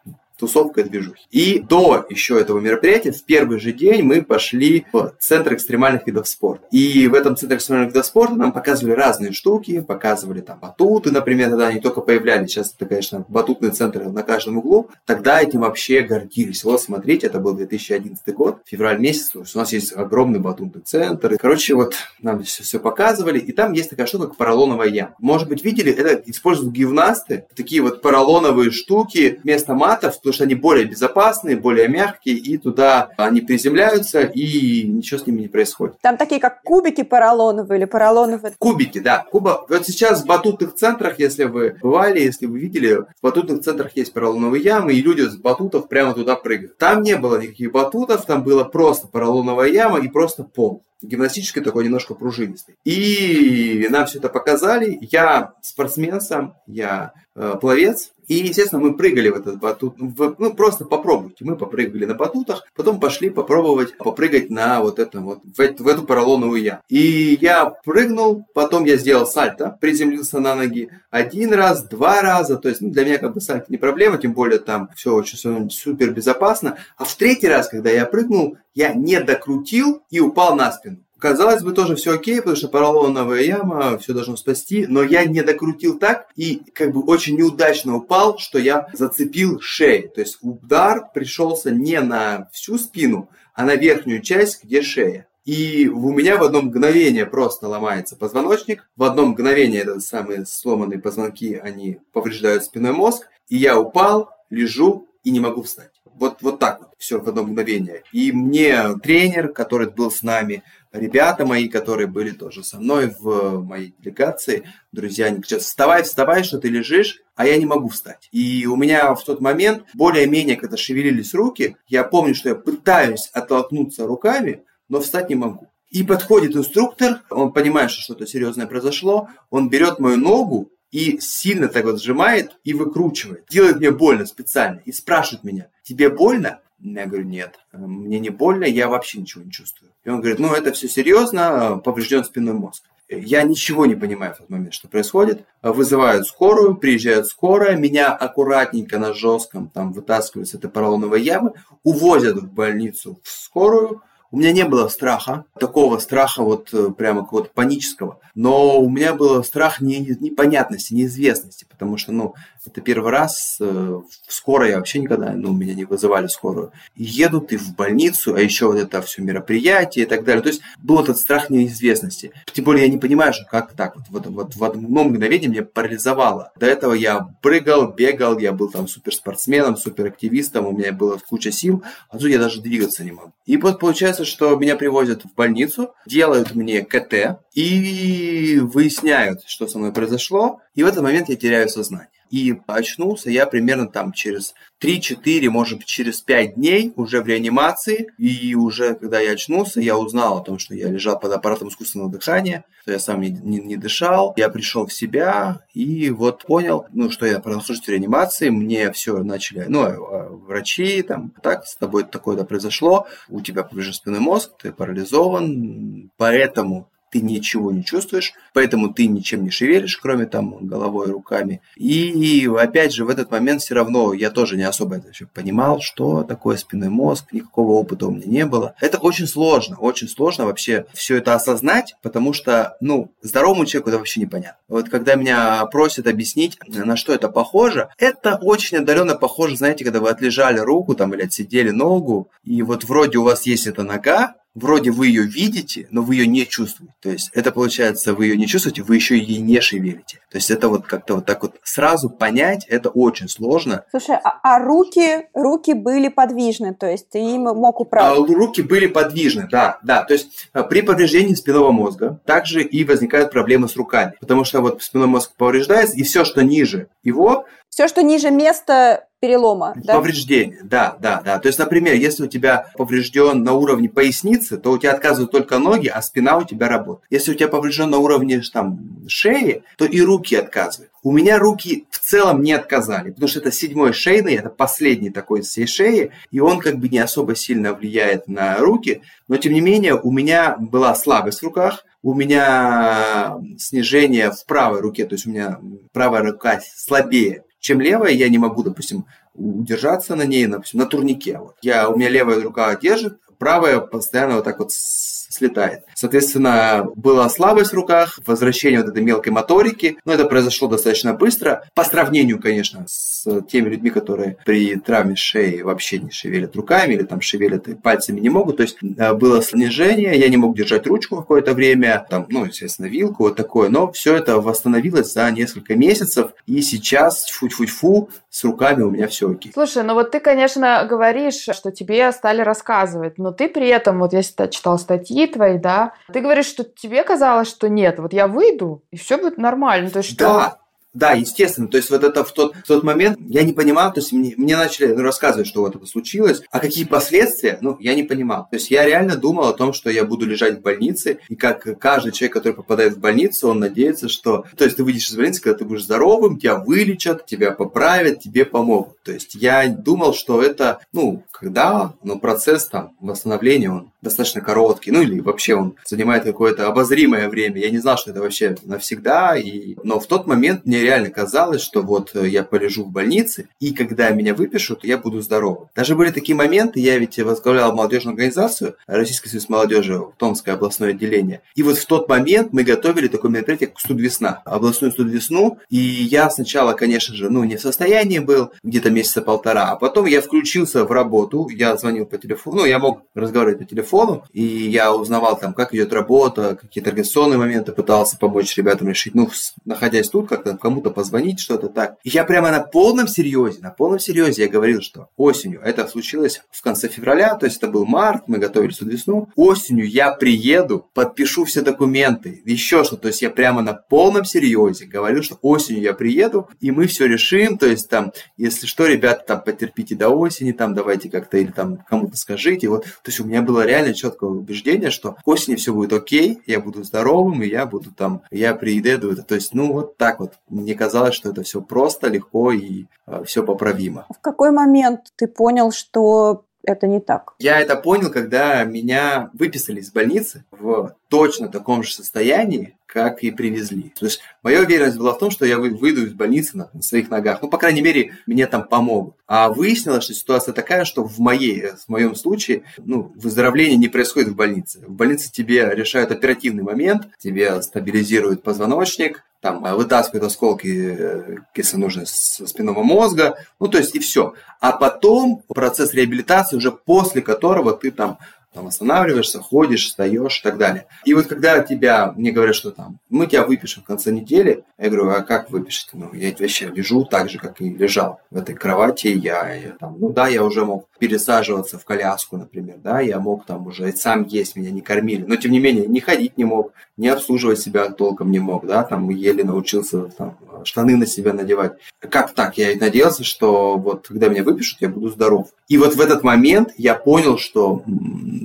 тусовка 0.43 0.83
движухи. 0.83 1.23
И 1.31 1.61
до 1.61 2.05
еще 2.11 2.41
этого 2.41 2.59
мероприятия, 2.59 3.13
в 3.13 3.23
первый 3.23 3.61
же 3.61 3.73
день 3.73 4.03
мы 4.03 4.23
пошли 4.23 4.87
в 4.93 5.15
Центр 5.21 5.55
экстремальных 5.55 6.05
видов 6.05 6.27
спорта. 6.27 6.67
И 6.73 7.07
в 7.07 7.15
этом 7.15 7.37
Центре 7.37 7.59
экстремальных 7.59 7.93
видов 7.93 8.07
спорта 8.07 8.35
нам 8.35 8.51
показывали 8.51 8.93
разные 8.93 9.31
штуки, 9.31 9.81
показывали 9.81 10.41
там 10.41 10.59
батуты, 10.59 11.13
например, 11.13 11.51
тогда 11.51 11.69
они 11.69 11.79
только 11.79 12.01
появлялись. 12.01 12.51
Сейчас 12.51 12.75
это, 12.77 12.87
конечно, 12.87 13.25
батутные 13.29 13.71
центры 13.71 14.11
на 14.11 14.25
каждом 14.25 14.59
углу. 14.59 14.91
Тогда 15.07 15.41
этим 15.41 15.61
вообще 15.61 16.01
гордились. 16.01 16.65
Вот, 16.65 16.83
смотрите, 16.83 17.29
это 17.29 17.39
был 17.39 17.55
2011 17.55 18.35
год, 18.35 18.59
февраль 18.65 18.99
месяц, 18.99 19.29
то 19.29 19.41
есть 19.41 19.55
у 19.55 19.61
нас 19.61 19.73
есть 19.73 19.93
огромный 19.93 20.41
батутный 20.41 20.83
центр. 20.83 21.35
И, 21.35 21.37
короче, 21.37 21.77
вот 21.77 21.95
нам 22.21 22.43
все, 22.43 22.65
все 22.65 22.81
показывали, 22.81 23.39
и 23.39 23.53
там 23.53 23.75
есть 23.75 23.91
такая 23.91 24.09
штука, 24.09 24.27
как 24.27 24.37
поролоновая 24.37 24.89
яма. 24.89 25.15
Может 25.21 25.49
быть, 25.49 25.65
видели, 25.65 25.93
это 25.93 26.21
используют 26.29 26.73
гимнасты, 26.73 27.47
такие 27.55 27.81
вот 27.81 28.03
поролоновые 28.03 28.73
штуки 28.73 29.39
вместо 29.45 29.75
матов, 29.75 30.17
потому 30.33 30.35
что 30.35 30.45
они 30.45 30.55
более 30.55 30.87
безопасные, 30.87 31.57
более 31.57 31.89
мягкие, 31.89 32.37
и 32.37 32.57
туда 32.57 33.11
они 33.19 33.43
приземляются, 33.43 34.23
и 34.23 34.87
ничего 34.87 35.21
с 35.21 35.27
ними 35.27 35.43
не 35.43 35.49
происходит. 35.49 35.97
Там 36.01 36.17
такие, 36.17 36.41
как 36.41 36.63
кубики 36.63 37.03
поролоновые 37.03 37.79
или 37.79 37.85
поролоновые? 37.85 38.55
Кубики, 38.59 38.99
да. 38.99 39.27
Куба. 39.31 39.67
Вот 39.69 39.87
сейчас 39.87 40.23
в 40.23 40.27
батутных 40.27 40.75
центрах, 40.75 41.19
если 41.19 41.45
вы 41.45 41.77
бывали, 41.83 42.21
если 42.21 42.47
вы 42.47 42.61
видели, 42.61 42.95
в 42.95 43.07
батутных 43.23 43.61
центрах 43.61 43.95
есть 43.95 44.13
поролоновые 44.13 44.63
ямы, 44.63 44.95
и 44.95 45.03
люди 45.03 45.23
с 45.23 45.37
батутов 45.37 45.89
прямо 45.89 46.15
туда 46.15 46.37
прыгают. 46.37 46.79
Там 46.79 47.03
не 47.03 47.17
было 47.17 47.39
никаких 47.41 47.73
батутов, 47.73 48.25
там 48.25 48.43
было 48.43 48.65
просто 48.65 49.09
поролоновая 49.09 49.69
яма 49.69 49.99
и 49.99 50.09
просто 50.09 50.45
пол 50.45 50.83
гимнастический 51.03 51.63
такой 51.63 51.85
немножко 51.85 52.15
пружинистый. 52.15 52.77
И 52.85 53.87
нам 53.91 54.07
все 54.07 54.19
это 54.19 54.29
показали. 54.29 54.99
Я 55.01 55.55
спортсмен 55.61 56.21
сам, 56.21 56.55
я 56.67 57.13
э, 57.35 57.55
пловец. 57.61 58.12
И, 58.29 58.35
естественно, 58.35 58.81
мы 58.81 58.97
прыгали 58.97 59.29
в 59.29 59.37
этот 59.37 59.59
батут. 59.59 59.95
В, 59.99 60.37
ну, 60.39 60.55
просто 60.55 60.85
попробуйте. 60.85 61.45
Мы 61.45 61.57
попрыгали 61.57 62.05
на 62.05 62.15
батутах, 62.15 62.65
потом 62.75 63.01
пошли 63.01 63.31
попробовать 63.31 63.97
попрыгать 63.97 64.51
на 64.51 64.81
вот 64.81 64.99
этом 64.99 65.25
вот, 65.25 65.41
в, 65.45 65.57
в 65.57 65.89
эту 65.89 66.03
поролоновую 66.05 66.63
я. 66.63 66.83
И 66.89 67.39
я 67.41 67.67
прыгнул, 67.67 68.45
потом 68.55 68.85
я 68.85 68.97
сделал 68.97 69.27
сальто, 69.27 69.77
приземлился 69.81 70.41
на 70.41 70.55
ноги 70.55 70.91
один 71.11 71.53
раз, 71.53 71.85
два 71.85 72.23
раза. 72.23 72.57
То 72.57 72.69
есть, 72.69 72.81
ну, 72.81 72.91
для 72.91 73.05
меня 73.05 73.19
как 73.19 73.35
бы 73.35 73.41
сальто 73.41 73.67
не 73.69 73.77
проблема, 73.77 74.19
тем 74.19 74.33
более 74.33 74.59
там 74.59 74.89
все 74.95 75.15
очень 75.15 75.71
супер 75.71 76.11
безопасно. 76.11 76.79
А 76.97 77.05
в 77.05 77.15
третий 77.15 77.49
раз, 77.49 77.69
когда 77.69 77.91
я 77.91 78.07
прыгнул, 78.07 78.57
я 78.75 78.95
не 78.95 79.21
докрутил 79.21 80.03
и 80.11 80.21
упал 80.21 80.57
на 80.57 80.71
спину. 80.73 80.99
Казалось 81.23 81.63
бы, 81.63 81.73
тоже 81.73 81.95
все 81.95 82.15
окей, 82.15 82.39
потому 82.39 82.57
что 82.57 82.67
поролоновая 82.67 83.43
яма, 83.43 83.97
все 83.99 84.13
должно 84.13 84.35
спасти, 84.35 84.87
но 84.89 85.05
я 85.05 85.25
не 85.25 85.41
докрутил 85.43 85.97
так 85.97 86.27
и 86.35 86.63
как 86.75 86.91
бы 86.91 87.01
очень 87.01 87.37
неудачно 87.37 87.95
упал, 87.95 88.39
что 88.39 88.59
я 88.59 88.89
зацепил 88.93 89.61
шею. 89.61 90.11
То 90.11 90.21
есть 90.21 90.39
удар 90.43 91.09
пришелся 91.15 91.71
не 91.71 92.01
на 92.01 92.49
всю 92.51 92.77
спину, 92.77 93.29
а 93.55 93.65
на 93.65 93.77
верхнюю 93.77 94.21
часть, 94.21 94.65
где 94.65 94.83
шея. 94.83 95.29
И 95.45 95.87
у 95.87 96.11
меня 96.11 96.39
в 96.39 96.43
одно 96.43 96.61
мгновение 96.61 97.25
просто 97.25 97.69
ломается 97.69 98.17
позвоночник, 98.17 98.91
в 98.97 99.05
одно 99.05 99.27
мгновение 99.27 99.83
этот 99.83 100.03
самые 100.03 100.45
сломанные 100.45 100.99
позвонки, 100.99 101.55
они 101.55 102.01
повреждают 102.13 102.65
спинной 102.65 102.95
мозг, 102.95 103.29
и 103.49 103.57
я 103.57 103.79
упал, 103.79 104.31
лежу 104.51 105.07
и 105.23 105.31
не 105.31 105.39
могу 105.39 105.63
встать. 105.63 106.02
Вот, 106.15 106.43
вот 106.43 106.59
так 106.59 106.81
вот, 106.81 106.91
все 106.99 107.19
в 107.19 107.29
одно 107.29 107.43
мгновение. 107.43 108.03
И 108.13 108.33
мне 108.33 108.95
тренер, 109.03 109.49
который 109.49 109.91
был 109.91 110.11
с 110.11 110.23
нами, 110.23 110.63
ребята 110.93 111.47
мои, 111.47 111.69
которые 111.69 112.07
были 112.07 112.31
тоже 112.31 112.63
со 112.63 112.79
мной 112.79 113.15
в 113.19 113.63
моей 113.63 113.95
делегации, 113.99 114.69
друзья, 114.93 115.27
они 115.27 115.41
кричат, 115.41 115.63
вставай, 115.63 116.03
вставай, 116.03 116.45
что 116.45 116.59
ты 116.59 116.69
лежишь, 116.69 117.21
а 117.35 117.47
я 117.47 117.57
не 117.57 117.67
могу 117.67 117.89
встать. 117.89 118.29
И 118.31 118.67
у 118.67 118.77
меня 118.77 119.15
в 119.15 119.25
тот 119.25 119.41
момент 119.41 119.85
более-менее, 119.95 120.57
когда 120.57 120.77
шевелились 120.77 121.35
руки, 121.35 121.77
я 121.89 122.05
помню, 122.05 122.35
что 122.35 122.51
я 122.51 122.55
пытаюсь 122.55 123.31
оттолкнуться 123.33 124.07
руками, 124.07 124.63
но 124.89 125.01
встать 125.01 125.29
не 125.29 125.35
могу. 125.35 125.69
И 125.91 126.05
подходит 126.05 126.57
инструктор, 126.57 127.21
он 127.29 127.53
понимает, 127.53 127.91
что 127.91 128.01
что-то 128.01 128.27
серьезное 128.27 128.67
произошло, 128.67 129.29
он 129.51 129.69
берет 129.69 129.99
мою 129.99 130.17
ногу 130.17 130.71
и 130.93 131.19
сильно 131.21 131.69
так 131.69 131.85
вот 131.85 132.01
сжимает 132.01 132.59
и 132.63 132.75
выкручивает. 132.75 133.47
Делает 133.49 133.79
мне 133.79 133.91
больно 133.91 134.27
специально 134.27 134.81
и 134.85 134.93
спрашивает 134.93 135.43
меня, 135.43 135.69
тебе 135.83 136.11
больно? 136.11 136.61
Я 136.79 137.07
говорю, 137.07 137.25
нет, 137.25 137.59
мне 137.73 138.19
не 138.19 138.31
больно, 138.31 138.65
я 138.65 138.89
вообще 138.89 139.21
ничего 139.21 139.43
не 139.43 139.51
чувствую. 139.51 139.91
И 140.05 140.11
он 140.11 140.21
говорит, 140.21 140.39
ну 140.39 140.53
это 140.53 140.73
все 140.73 140.89
серьезно, 140.89 141.81
поврежден 141.83 142.25
спинной 142.25 142.53
мозг. 142.53 142.85
Я 143.09 143.43
ничего 143.43 143.87
не 143.87 143.95
понимаю 143.95 144.35
в 144.35 144.39
тот 144.39 144.51
момент, 144.51 144.75
что 144.75 144.89
происходит. 144.89 145.45
Вызывают 145.63 146.27
скорую, 146.27 146.77
приезжает 146.77 147.27
скорая, 147.27 147.77
меня 147.77 148.13
аккуратненько 148.13 148.99
на 148.99 149.13
жестком 149.13 149.69
там 149.69 149.93
вытаскивают 149.93 150.49
с 150.49 150.55
этой 150.55 150.71
поролоновой 150.71 151.23
ямы, 151.23 151.53
увозят 151.83 152.37
в 152.37 152.51
больницу 152.53 153.21
в 153.23 153.29
скорую, 153.29 154.03
у 154.33 154.39
меня 154.39 154.51
не 154.53 154.65
было 154.65 154.89
страха, 154.89 155.45
такого 155.61 155.99
страха 155.99 156.43
вот 156.43 156.71
э, 156.73 156.91
прямо 156.91 157.21
какого-то 157.21 157.51
панического, 157.55 158.19
но 158.35 158.81
у 158.81 158.89
меня 158.89 159.15
был 159.15 159.45
страх 159.45 159.81
не, 159.81 159.99
непонятности, 159.99 160.95
неизвестности, 160.95 161.67
потому 161.69 161.99
что, 161.99 162.13
ну, 162.13 162.35
это 162.65 162.81
первый 162.81 163.11
раз, 163.11 163.57
э, 163.61 163.65
в 163.65 164.33
скорой 164.33 164.71
я 164.71 164.79
вообще 164.79 165.01
никогда, 165.01 165.33
ну, 165.33 165.53
меня 165.53 165.75
не 165.75 165.85
вызывали 165.85 166.29
скорую. 166.29 166.73
Едут 166.97 167.53
и 167.53 167.57
в 167.57 167.75
больницу, 167.75 168.35
а 168.35 168.41
еще 168.41 168.67
вот 168.67 168.77
это 168.77 169.03
все 169.03 169.21
мероприятие 169.21 170.05
и 170.05 170.09
так 170.09 170.25
далее. 170.25 170.43
То 170.43 170.49
есть 170.49 170.63
был 170.79 171.01
этот 171.01 171.19
страх 171.19 171.51
неизвестности. 171.51 172.33
Тем 172.53 172.65
более 172.65 172.87
я 172.87 172.93
не 172.93 172.99
понимаю, 172.99 173.33
что 173.33 173.45
как 173.45 173.73
так, 173.73 173.97
вот, 173.97 174.07
вот, 174.09 174.27
вот 174.27 174.57
в 174.57 174.65
одно 174.65 175.05
мгновение 175.05 175.51
меня 175.51 175.63
парализовало. 175.65 176.53
До 176.57 176.67
этого 176.67 176.95
я 176.95 177.29
прыгал, 177.43 177.93
бегал, 177.93 178.39
я 178.39 178.53
был 178.53 178.71
там 178.71 178.89
суперспортсменом, 178.89 179.77
суперактивистом, 179.77 180.67
у 180.67 180.73
меня 180.73 180.93
было 180.93 181.19
куча 181.29 181.51
сил, 181.51 181.83
а 182.09 182.19
тут 182.19 182.29
я 182.29 182.39
даже 182.39 182.61
двигаться 182.61 183.05
не 183.05 183.13
могу. 183.13 183.33
И 183.45 183.57
вот 183.57 183.81
получается 183.81 184.22
получается, 184.23 184.25
что 184.25 184.57
меня 184.57 184.77
привозят 184.77 185.25
в 185.25 185.35
больницу, 185.35 185.95
делают 186.07 186.55
мне 186.55 186.83
КТ 186.83 187.41
и 187.55 188.59
выясняют, 188.61 189.43
что 189.47 189.67
со 189.67 189.79
мной 189.79 189.93
произошло, 189.93 190.61
и 190.75 190.83
в 190.83 190.87
этот 190.87 191.03
момент 191.03 191.29
я 191.29 191.37
теряю 191.37 191.69
сознание. 191.69 192.09
И 192.33 192.59
очнулся 192.67 193.31
я 193.31 193.45
примерно 193.45 193.87
там 193.87 194.13
через 194.13 194.55
3-4, 194.83 195.51
может 195.51 195.79
быть, 195.79 195.87
через 195.87 196.23
5 196.23 196.55
дней 196.55 196.93
уже 196.97 197.21
в 197.21 197.27
реанимации. 197.27 198.11
И 198.17 198.55
уже 198.55 198.95
когда 198.95 199.21
я 199.21 199.33
очнулся, 199.33 199.83
я 199.83 199.99
узнал 199.99 200.39
о 200.39 200.43
том, 200.43 200.59
что 200.59 200.75
я 200.75 200.89
лежал 200.89 201.21
под 201.21 201.33
аппаратом 201.33 201.69
искусственного 201.69 202.11
дыхания, 202.11 202.65
что 202.81 202.93
я 202.93 202.99
сам 202.99 203.21
не, 203.21 203.29
не, 203.29 203.61
не 203.61 203.77
дышал. 203.77 204.33
Я 204.39 204.49
пришел 204.49 204.87
в 204.87 204.95
себя 204.95 205.61
и 205.75 206.09
вот 206.09 206.45
понял, 206.45 206.87
ну, 206.95 207.11
что 207.11 207.27
я 207.27 207.39
в 207.39 207.89
реанимации. 207.89 208.49
Мне 208.49 208.91
все 208.93 209.23
начали, 209.23 209.67
ну, 209.69 209.83
а, 209.83 210.29
врачи, 210.31 211.03
там, 211.03 211.35
так, 211.43 211.67
с 211.67 211.77
тобой 211.77 212.05
такое-то 212.05 212.45
произошло, 212.45 213.07
у 213.29 213.43
тебя 213.43 213.63
поврежден 213.63 213.93
спинной 213.93 214.21
мозг, 214.21 214.53
ты 214.59 214.73
парализован, 214.73 216.11
поэтому 216.17 216.89
ты 217.13 217.21
ничего 217.21 217.71
не 217.71 217.85
чувствуешь, 217.85 218.33
поэтому 218.55 218.93
ты 218.93 219.07
ничем 219.07 219.45
не 219.45 219.51
шевелишь, 219.51 219.99
кроме 219.99 220.25
там 220.25 220.67
головой, 220.67 221.11
руками. 221.11 221.61
И 221.77 222.51
опять 222.59 222.95
же, 222.95 223.05
в 223.05 223.11
этот 223.11 223.31
момент 223.31 223.61
все 223.61 223.75
равно 223.75 224.15
я 224.15 224.31
тоже 224.31 224.57
не 224.57 224.63
особо 224.63 224.97
это 224.97 225.09
еще 225.09 225.27
понимал, 225.27 225.81
что 225.81 226.23
такое 226.23 226.57
спинной 226.57 226.89
мозг, 226.89 227.33
никакого 227.33 227.73
опыта 227.73 228.07
у 228.07 228.11
меня 228.11 228.27
не 228.27 228.47
было. 228.47 228.75
Это 228.81 228.99
очень 228.99 229.27
сложно, 229.27 229.77
очень 229.77 230.09
сложно 230.09 230.47
вообще 230.47 230.87
все 230.95 231.19
это 231.19 231.35
осознать, 231.35 231.95
потому 232.03 232.33
что, 232.33 232.77
ну, 232.81 233.13
здоровому 233.21 233.67
человеку 233.67 233.91
это 233.91 233.99
вообще 233.99 234.21
непонятно. 234.21 234.59
Вот 234.69 234.89
когда 234.89 235.15
меня 235.15 235.65
просят 235.67 236.07
объяснить, 236.07 236.59
на 236.67 236.97
что 236.97 237.13
это 237.13 237.29
похоже, 237.29 237.91
это 237.99 238.39
очень 238.41 238.79
отдаленно 238.79 239.17
похоже, 239.17 239.57
знаете, 239.57 239.85
когда 239.85 240.01
вы 240.01 240.09
отлежали 240.09 240.59
руку 240.61 240.95
там 240.95 241.13
или 241.13 241.25
отсидели 241.25 241.71
ногу, 241.71 242.31
и 242.43 242.63
вот 242.63 242.85
вроде 242.85 243.19
у 243.19 243.25
вас 243.25 243.45
есть 243.45 243.67
эта 243.67 243.83
нога, 243.83 244.35
вроде 244.55 244.91
вы 244.91 245.09
ее 245.09 245.25
видите, 245.25 245.87
но 245.91 246.03
вы 246.03 246.17
ее 246.17 246.27
не 246.27 246.47
чувствуете. 246.47 246.95
То 247.01 247.11
есть 247.11 247.31
это 247.35 247.53
получается, 247.53 248.15
вы 248.15 248.27
ее 248.27 248.37
не 248.37 248.47
чувствуете, 248.47 248.83
вы 248.83 248.97
еще 248.97 249.19
ей 249.19 249.39
не 249.39 249.61
шевелите. 249.61 250.19
То 250.31 250.39
есть 250.39 250.51
это 250.51 250.69
вот 250.69 250.87
как-то 250.87 251.17
вот 251.17 251.27
так 251.27 251.43
вот 251.43 251.57
сразу 251.63 252.11
понять, 252.11 252.67
это 252.69 252.89
очень 252.91 253.29
сложно. 253.29 253.85
Слушай, 253.91 254.17
а, 254.17 254.41
а 254.43 254.59
руки, 254.59 255.27
руки 255.35 255.73
были 255.75 256.09
подвижны, 256.09 256.75
то 256.75 256.87
есть 256.87 257.09
ты 257.11 257.19
им 257.19 257.43
мог 257.43 257.81
управлять? 257.81 258.31
А, 258.31 258.35
руки 258.35 258.63
были 258.63 258.87
подвижны, 258.87 259.49
да, 259.51 259.79
да. 259.83 260.05
То 260.05 260.15
есть 260.15 260.49
а, 260.53 260.63
при 260.63 260.83
повреждении 260.83 261.35
спинного 261.35 261.73
мозга 261.73 262.21
также 262.25 262.63
и 262.63 262.85
возникают 262.85 263.31
проблемы 263.31 263.69
с 263.69 263.77
руками, 263.77 264.15
потому 264.21 264.45
что 264.45 264.61
вот 264.61 264.83
спинной 264.83 265.07
мозг 265.07 265.33
повреждается, 265.37 265.97
и 265.97 266.03
все, 266.03 266.25
что 266.25 266.43
ниже 266.43 266.89
его... 267.03 267.47
Все, 267.69 267.89
что 267.89 268.03
ниже 268.03 268.31
места 268.31 269.07
перелома. 269.23 269.73
Да? 269.77 269.95
Повреждение, 269.95 270.59
да, 270.65 270.97
да, 271.01 271.23
да. 271.25 271.39
То 271.39 271.47
есть, 271.47 271.59
например, 271.61 271.95
если 271.95 272.25
у 272.25 272.27
тебя 272.27 272.67
поврежден 272.77 273.45
на 273.45 273.53
уровне 273.53 273.89
поясницы, 273.89 274.59
то 274.59 274.73
у 274.73 274.79
тебя 274.79 274.93
отказывают 274.93 275.31
только 275.31 275.61
ноги, 275.61 275.87
а 275.87 276.03
спина 276.03 276.39
у 276.39 276.45
тебя 276.45 276.69
работает. 276.69 277.07
Если 277.09 277.31
у 277.31 277.35
тебя 277.35 277.47
поврежден 277.47 277.89
на 277.89 277.99
уровне 277.99 278.43
там, 278.53 278.81
шеи, 279.07 279.63
то 279.79 279.85
и 279.85 280.01
руки 280.01 280.35
отказывают. 280.35 280.91
У 281.05 281.13
меня 281.13 281.39
руки 281.39 281.87
в 281.91 282.01
целом 282.01 282.43
не 282.43 282.53
отказали, 282.53 283.11
потому 283.11 283.29
что 283.29 283.39
это 283.39 283.53
седьмой 283.53 283.93
шейный, 283.93 284.35
это 284.35 284.51
последний 284.51 285.11
такой 285.11 285.41
из 285.41 285.49
всей 285.49 285.69
шеи, 285.69 286.11
и 286.33 286.41
он 286.41 286.59
как 286.59 286.79
бы 286.79 286.89
не 286.89 286.99
особо 286.99 287.37
сильно 287.37 287.75
влияет 287.75 288.27
на 288.27 288.59
руки, 288.59 289.03
но 289.29 289.37
тем 289.37 289.53
не 289.53 289.61
менее 289.61 289.95
у 289.95 290.11
меня 290.11 290.57
была 290.59 290.95
слабость 290.97 291.41
в 291.41 291.45
руках, 291.45 291.85
у 292.03 292.15
меня 292.15 293.39
снижение 293.57 294.33
в 294.33 294.45
правой 294.47 294.81
руке, 294.81 295.05
то 295.05 295.15
есть 295.15 295.27
у 295.27 295.31
меня 295.31 295.61
правая 295.93 296.23
рука 296.23 296.61
слабее 296.75 297.45
чем 297.63 297.81
левая, 297.81 298.11
я 298.11 298.29
не 298.29 298.39
могу, 298.39 298.65
допустим, 298.65 299.07
удержаться 299.35 300.17
на 300.17 300.27
ней, 300.27 300.47
допустим, 300.47 300.81
на 300.81 300.87
турнике. 300.87 301.39
Вот. 301.39 301.57
Я, 301.63 301.89
у 301.89 301.97
меня 301.97 302.09
левая 302.09 302.43
рука 302.43 302.75
держит, 302.75 303.19
правая 303.43 303.81
постоянно 303.81 304.37
вот 304.37 304.45
так 304.45 304.61
вот 304.61 304.71
слетает. 304.73 305.81
Соответственно, 305.95 306.87
была 306.95 307.29
слабость 307.29 307.73
в 307.73 307.75
руках, 307.75 308.21
возвращение 308.25 308.81
вот 308.81 308.91
этой 308.91 309.03
мелкой 309.03 309.33
моторики, 309.33 309.99
но 310.05 310.13
это 310.13 310.27
произошло 310.27 310.69
достаточно 310.69 311.13
быстро, 311.13 311.65
по 311.75 311.83
сравнению, 311.83 312.41
конечно, 312.41 312.85
с 312.87 313.27
теми 313.51 313.71
людьми, 313.71 313.91
которые 313.91 314.37
при 314.45 314.77
травме 314.77 315.17
шеи 315.17 315.63
вообще 315.63 315.99
не 315.99 316.11
шевелят 316.11 316.55
руками 316.55 316.95
или 316.95 317.03
там 317.03 317.21
шевелят 317.21 317.67
и 317.67 317.75
пальцами 317.75 318.21
не 318.21 318.29
могут, 318.29 318.59
то 318.59 318.63
есть 318.63 318.77
э, 318.81 319.13
было 319.15 319.43
снижение, 319.43 320.17
я 320.17 320.29
не 320.29 320.37
мог 320.37 320.57
держать 320.57 320.87
ручку 320.87 321.17
какое-то 321.17 321.55
время, 321.55 322.07
там, 322.09 322.27
ну, 322.29 322.45
естественно, 322.45 322.87
вилку, 322.87 323.25
вот 323.25 323.37
такое, 323.37 323.71
но 323.71 323.91
все 323.91 324.15
это 324.15 324.41
восстановилось 324.41 325.13
за 325.13 325.29
несколько 325.33 325.75
месяцев, 325.75 326.31
и 326.47 326.63
сейчас, 326.63 327.25
фу-фу-фу, 327.25 328.09
с 328.33 328.45
руками 328.45 328.81
у 328.81 328.91
меня 328.91 329.09
все 329.09 329.31
окей. 329.31 329.53
Слушай, 329.53 329.83
ну 329.83 329.93
вот 329.93 330.11
ты, 330.11 330.19
конечно, 330.19 330.87
говоришь, 330.89 331.35
что 331.35 331.71
тебе 331.71 332.11
стали 332.13 332.41
рассказывать, 332.41 333.19
но 333.19 333.31
ты 333.31 333.47
при 333.47 333.69
этом, 333.69 333.99
вот 333.99 334.15
я 334.15 334.23
читал 334.23 334.79
статьи 334.79 335.27
твои, 335.27 335.59
да, 335.59 335.93
ты 336.11 336.21
говоришь, 336.21 336.47
что 336.47 336.65
тебе 336.65 337.05
казалось, 337.05 337.49
что 337.49 337.69
нет, 337.69 337.99
вот 337.99 338.15
я 338.15 338.29
выйду, 338.29 338.83
и 338.91 338.97
все 338.97 339.19
будет 339.19 339.37
нормально. 339.37 339.91
То 339.91 339.99
есть, 339.99 340.13
что... 340.13 340.57
Да, 340.95 341.13
естественно. 341.13 341.69
То 341.69 341.79
есть 341.79 341.91
вот 341.91 342.05
это 342.05 342.23
в 342.23 342.33
тот, 342.33 342.55
в 342.55 342.67
тот 342.67 342.83
момент 342.83 343.19
я 343.29 343.43
не 343.45 343.53
понимал, 343.53 343.93
то 343.93 344.01
есть 344.01 344.13
мне, 344.13 344.35
мне 344.37 344.57
начали 344.57 344.93
ну, 344.93 345.03
рассказывать, 345.03 345.47
что 345.47 345.63
вот 345.63 345.75
это 345.75 345.87
случилось, 345.87 346.43
а 346.51 346.61
какие 346.61 346.85
последствия, 346.85 347.59
ну, 347.63 347.77
я 347.81 347.95
не 347.95 348.03
понимал. 348.03 348.47
То 348.51 348.57
есть 348.57 348.71
я 348.71 348.85
реально 348.85 349.17
думал 349.17 349.49
о 349.49 349.55
том, 349.55 349.73
что 349.73 349.89
я 349.91 350.05
буду 350.05 350.27
лежать 350.27 350.59
в 350.59 350.63
больнице, 350.63 351.19
и 351.29 351.35
как 351.35 351.79
каждый 351.79 352.13
человек, 352.13 352.35
который 352.35 352.53
попадает 352.53 352.95
в 352.95 353.01
больницу, 353.01 353.49
он 353.49 353.61
надеется, 353.61 354.09
что... 354.09 354.45
То 354.57 354.65
есть 354.65 354.77
ты 354.77 354.85
выйдешь 354.85 355.09
из 355.09 355.17
больницы, 355.17 355.41
когда 355.41 355.59
ты 355.59 355.65
будешь 355.65 355.85
здоровым, 355.85 356.39
тебя 356.39 356.59
вылечат, 356.59 357.25
тебя 357.25 357.53
поправят, 357.53 358.21
тебе 358.21 358.45
помогут. 358.45 359.03
То 359.03 359.13
есть 359.13 359.35
я 359.35 359.67
думал, 359.69 360.13
что 360.13 360.43
это, 360.43 360.81
ну, 360.93 361.25
когда, 361.43 361.95
но 362.05 362.19
процесс 362.19 362.69
там 362.69 362.93
восстановления, 363.01 363.71
он 363.71 363.91
достаточно 364.01 364.41
короткий, 364.41 364.93
ну 364.93 365.03
или 365.03 365.21
вообще 365.21 365.57
он 365.57 365.75
занимает 365.85 366.23
какое-то 366.23 366.69
обозримое 366.69 367.29
время. 367.29 367.61
Я 367.61 367.71
не 367.71 367.79
знал, 367.79 367.97
что 367.97 368.13
это 368.13 368.21
вообще 368.21 368.57
навсегда, 368.63 369.37
и... 369.37 369.75
но 369.83 369.99
в 369.99 370.07
тот 370.07 370.27
момент 370.27 370.65
мне 370.65 370.81
реально 370.81 371.11
казалось, 371.11 371.61
что 371.61 371.83
вот 371.83 372.15
э, 372.15 372.29
я 372.29 372.45
полежу 372.45 372.85
в 372.85 372.91
больнице, 372.91 373.49
и 373.59 373.73
когда 373.73 374.11
меня 374.11 374.35
выпишут, 374.35 374.85
я 374.85 374.99
буду 374.99 375.21
здоровым. 375.21 375.69
Даже 375.75 375.97
были 375.97 376.11
такие 376.11 376.37
моменты, 376.37 376.79
я 376.79 376.97
ведь 376.99 377.19
возглавлял 377.19 377.75
молодежную 377.75 378.15
организацию 378.15 378.77
Российский 378.87 379.29
союз 379.29 379.49
молодежи, 379.49 380.01
Томское 380.19 380.55
областное 380.55 380.91
отделение, 380.91 381.43
и 381.57 381.63
вот 381.65 381.77
в 381.77 381.87
тот 381.87 382.09
момент 382.09 382.53
мы 382.53 382.63
готовили 382.63 383.09
такое 383.09 383.33
мероприятие, 383.33 383.69
как 383.69 383.81
студвесна, 383.81 384.43
областную 384.45 384.93
студвесну, 384.93 385.59
и 385.71 385.79
я 385.79 386.31
сначала, 386.31 386.73
конечно 386.75 387.17
же, 387.17 387.31
ну 387.31 387.43
не 387.43 387.57
в 387.57 387.61
состоянии 387.61 388.21
был, 388.21 388.53
где-то 388.63 388.91
месяца 388.91 389.23
полтора, 389.23 389.73
а 389.73 389.77
потом 389.77 390.07
я 390.07 390.21
включился 390.21 390.85
в 390.85 390.93
работу, 390.93 391.32
я 391.51 391.77
звонил 391.77 392.07
по 392.07 392.19
телефону, 392.19 392.59
ну 392.59 392.65
я 392.65 392.79
мог 392.79 393.03
разговаривать 393.15 393.59
по 393.59 393.65
телефону, 393.65 394.25
и 394.33 394.43
я 394.43 394.95
узнавал 394.95 395.39
там, 395.39 395.55
как 395.55 395.75
идет 395.75 395.93
работа, 395.93 396.57
какие-то 396.61 396.91
организационные 396.91 397.39
моменты, 397.39 397.73
пытался 397.73 398.19
помочь 398.19 398.57
ребятам 398.57 398.89
решить, 398.89 399.15
ну, 399.15 399.29
находясь 399.65 400.09
тут, 400.09 400.29
как-то 400.29 400.57
кому-то 400.57 400.91
позвонить, 400.91 401.41
что-то 401.41 401.69
так. 401.69 401.97
И 402.05 402.11
я 402.11 402.25
прямо 402.25 402.51
на 402.51 402.61
полном 402.61 403.09
серьезе, 403.09 403.61
на 403.61 403.71
полном 403.71 403.99
серьезе 403.99 404.43
я 404.43 404.49
говорил, 404.49 404.81
что 404.81 405.09
осенью, 405.17 405.61
это 405.63 405.87
случилось 405.87 406.43
в 406.51 406.63
конце 406.63 406.89
февраля, 406.89 407.35
то 407.35 407.47
есть 407.47 407.59
это 407.59 407.69
был 407.69 407.87
март, 407.87 408.25
мы 408.27 408.39
готовились 408.39 408.81
в 408.81 408.87
весну, 408.87 409.29
осенью 409.37 409.89
я 409.89 410.13
приеду, 410.13 410.87
подпишу 410.95 411.45
все 411.45 411.63
документы, 411.63 412.43
еще 412.45 412.85
что, 412.85 412.97
то 412.97 413.09
есть 413.09 413.23
я 413.23 413.31
прямо 413.31 413.63
на 413.63 413.75
полном 413.75 414.25
серьезе 414.25 414.87
говорил, 414.87 415.23
что 415.23 415.39
осенью 415.43 415.83
я 415.83 415.95
приеду, 415.95 416.49
и 416.61 416.71
мы 416.71 416.87
все 416.87 417.07
решим, 417.07 417.59
то 417.59 417.67
есть 417.67 417.89
там, 417.89 418.13
если 418.37 418.67
что, 418.67 418.87
ребята, 418.87 419.25
там, 419.27 419.43
потерпите 419.43 419.95
до 419.95 420.09
осени, 420.09 420.53
там, 420.53 420.75
давайте 420.75 421.09
как-то, 421.23 421.39
или 421.39 421.51
там, 421.51 421.79
кому-то 421.89 422.17
скажите, 422.17 422.69
вот, 422.69 422.85
то 422.85 423.07
есть 423.07 423.21
у 423.21 423.25
меня 423.25 423.43
было 423.43 423.65
реально 423.65 423.95
четкое 423.95 424.31
убеждение, 424.31 424.91
что 424.91 425.17
к 425.25 425.29
осени 425.29 425.55
все 425.55 425.73
будет 425.73 425.93
окей, 425.93 426.43
я 426.47 426.61
буду 426.61 426.83
здоровым, 426.83 427.43
и 427.43 427.49
я 427.49 427.67
буду 427.67 427.93
там, 427.93 428.23
я 428.31 428.55
приеду. 428.55 429.17
То 429.23 429.35
есть, 429.35 429.55
ну, 429.55 429.73
вот 429.73 429.97
так 429.97 430.21
вот. 430.21 430.35
Мне 430.49 430.75
казалось, 430.75 431.15
что 431.15 431.31
это 431.31 431.43
все 431.43 431.61
просто, 431.61 432.09
легко 432.09 432.53
и 432.53 432.87
э, 433.07 433.23
все 433.25 433.45
поправимо. 433.45 434.07
В 434.11 434.21
какой 434.21 434.51
момент 434.51 435.13
ты 435.17 435.29
понял, 435.29 435.71
что 435.71 436.45
это 436.65 436.87
не 436.87 437.01
так. 437.01 437.35
Я 437.39 437.61
это 437.61 437.77
понял, 437.77 438.11
когда 438.11 438.65
меня 438.65 439.31
выписали 439.33 439.81
из 439.81 439.91
больницы 439.91 440.45
в 440.51 440.95
точно 441.09 441.49
таком 441.49 441.83
же 441.83 441.93
состоянии, 441.93 442.77
как 442.87 443.23
и 443.23 443.31
привезли. 443.31 443.93
То 443.99 444.05
есть 444.05 444.21
моя 444.43 444.61
уверенность 444.61 444.99
была 444.99 445.15
в 445.15 445.19
том, 445.19 445.31
что 445.31 445.47
я 445.47 445.59
выйду 445.59 446.05
из 446.05 446.13
больницы 446.13 446.59
на, 446.59 446.71
на 446.73 446.83
своих 446.83 447.09
ногах. 447.11 447.41
Ну, 447.41 447.49
по 447.49 447.59
крайней 447.59 447.81
мере, 447.81 448.13
мне 448.27 448.47
там 448.47 448.69
помогут. 448.69 449.17
А 449.27 449.49
выяснилось, 449.49 450.05
что 450.05 450.15
ситуация 450.15 450.53
такая, 450.53 450.85
что 450.85 451.05
в, 451.05 451.19
моей, 451.19 451.69
в 451.69 451.89
моем 451.89 452.15
случае 452.15 452.65
ну, 452.79 453.13
выздоровление 453.15 453.77
не 453.77 453.89
происходит 453.89 454.31
в 454.31 454.37
больнице. 454.37 454.81
В 454.87 454.93
больнице 454.93 455.33
тебе 455.33 455.71
решают 455.75 456.11
оперативный 456.11 456.63
момент, 456.63 457.09
тебе 457.19 457.63
стабилизируют 457.63 458.43
позвоночник, 458.43 459.25
там 459.43 459.67
э, 459.67 459.75
вытаскивают 459.75 460.25
осколки, 460.25 460.97
э, 460.99 461.37
если 461.57 461.77
нужно, 461.77 462.07
со 462.07 462.47
спинного 462.47 462.85
мозга, 462.85 463.37
ну, 463.59 463.67
то 463.67 463.77
есть 463.77 463.95
и 463.97 463.99
все. 463.99 464.35
А 464.61 464.71
потом 464.73 465.43
процесс 465.49 465.93
реабилитации, 465.93 466.57
уже 466.57 466.71
после 466.71 467.23
которого 467.23 467.73
ты 467.73 467.91
там 467.91 468.19
там 468.53 468.67
останавливаешься, 468.67 469.41
ходишь, 469.41 469.87
встаешь 469.87 470.41
и 470.41 470.43
так 470.43 470.59
далее. 470.59 470.87
И 471.05 471.15
вот 471.15 471.27
когда 471.27 471.61
тебя, 471.61 472.13
мне 472.17 472.33
говорят, 472.33 472.55
что 472.55 472.71
там, 472.71 472.99
мы 473.09 473.27
тебя 473.27 473.45
выпишем 473.45 473.83
в 473.83 473.87
конце 473.87 474.13
недели, 474.13 474.65
я 474.79 474.91
говорю, 474.91 475.11
а 475.11 475.23
как 475.23 475.51
выпишете? 475.51 475.91
Ну, 475.95 476.13
я 476.13 476.35
вообще 476.39 476.67
лежу 476.69 477.05
так 477.05 477.31
же, 477.31 477.39
как 477.39 477.61
и 477.61 477.71
лежал 477.71 478.21
в 478.31 478.37
этой 478.37 478.55
кровати, 478.55 479.09
я, 479.09 479.55
я 479.55 479.73
там, 479.79 479.97
ну 479.99 480.11
да, 480.11 480.29
я 480.29 480.45
уже 480.45 480.65
мог 480.65 480.89
пересаживаться 480.99 481.79
в 481.79 481.85
коляску, 481.85 482.37
например, 482.37 482.77
да, 482.83 483.01
я 483.01 483.19
мог 483.19 483.45
там 483.47 483.67
уже 483.67 483.93
сам 483.93 484.25
есть, 484.25 484.57
меня 484.57 484.71
не 484.71 484.81
кормили, 484.81 485.25
но 485.27 485.37
тем 485.37 485.53
не 485.53 485.59
менее, 485.59 485.87
не 485.87 486.01
ходить 486.01 486.39
не 486.39 486.45
мог, 486.45 486.73
не 486.97 487.09
обслуживать 487.09 487.59
себя 487.59 487.91
толком 487.91 488.31
не 488.31 488.39
мог, 488.39 488.67
да, 488.67 488.85
там 488.85 489.09
еле 489.11 489.45
научился 489.45 490.05
там, 490.05 490.37
штаны 490.65 490.97
на 490.97 491.07
себя 491.07 491.33
надевать. 491.33 491.73
Как 491.99 492.33
так? 492.35 492.57
Я 492.59 492.77
надеялся, 492.77 493.25
что 493.25 493.77
вот 493.77 494.09
когда 494.09 494.29
меня 494.29 494.45
выпишут, 494.45 494.81
я 494.81 494.89
буду 494.89 495.09
здоров. 495.09 495.49
И 495.69 495.79
вот 495.79 495.95
в 495.95 496.01
этот 496.01 496.23
момент 496.23 496.71
я 496.77 496.95
понял, 496.95 497.39
что 497.39 497.83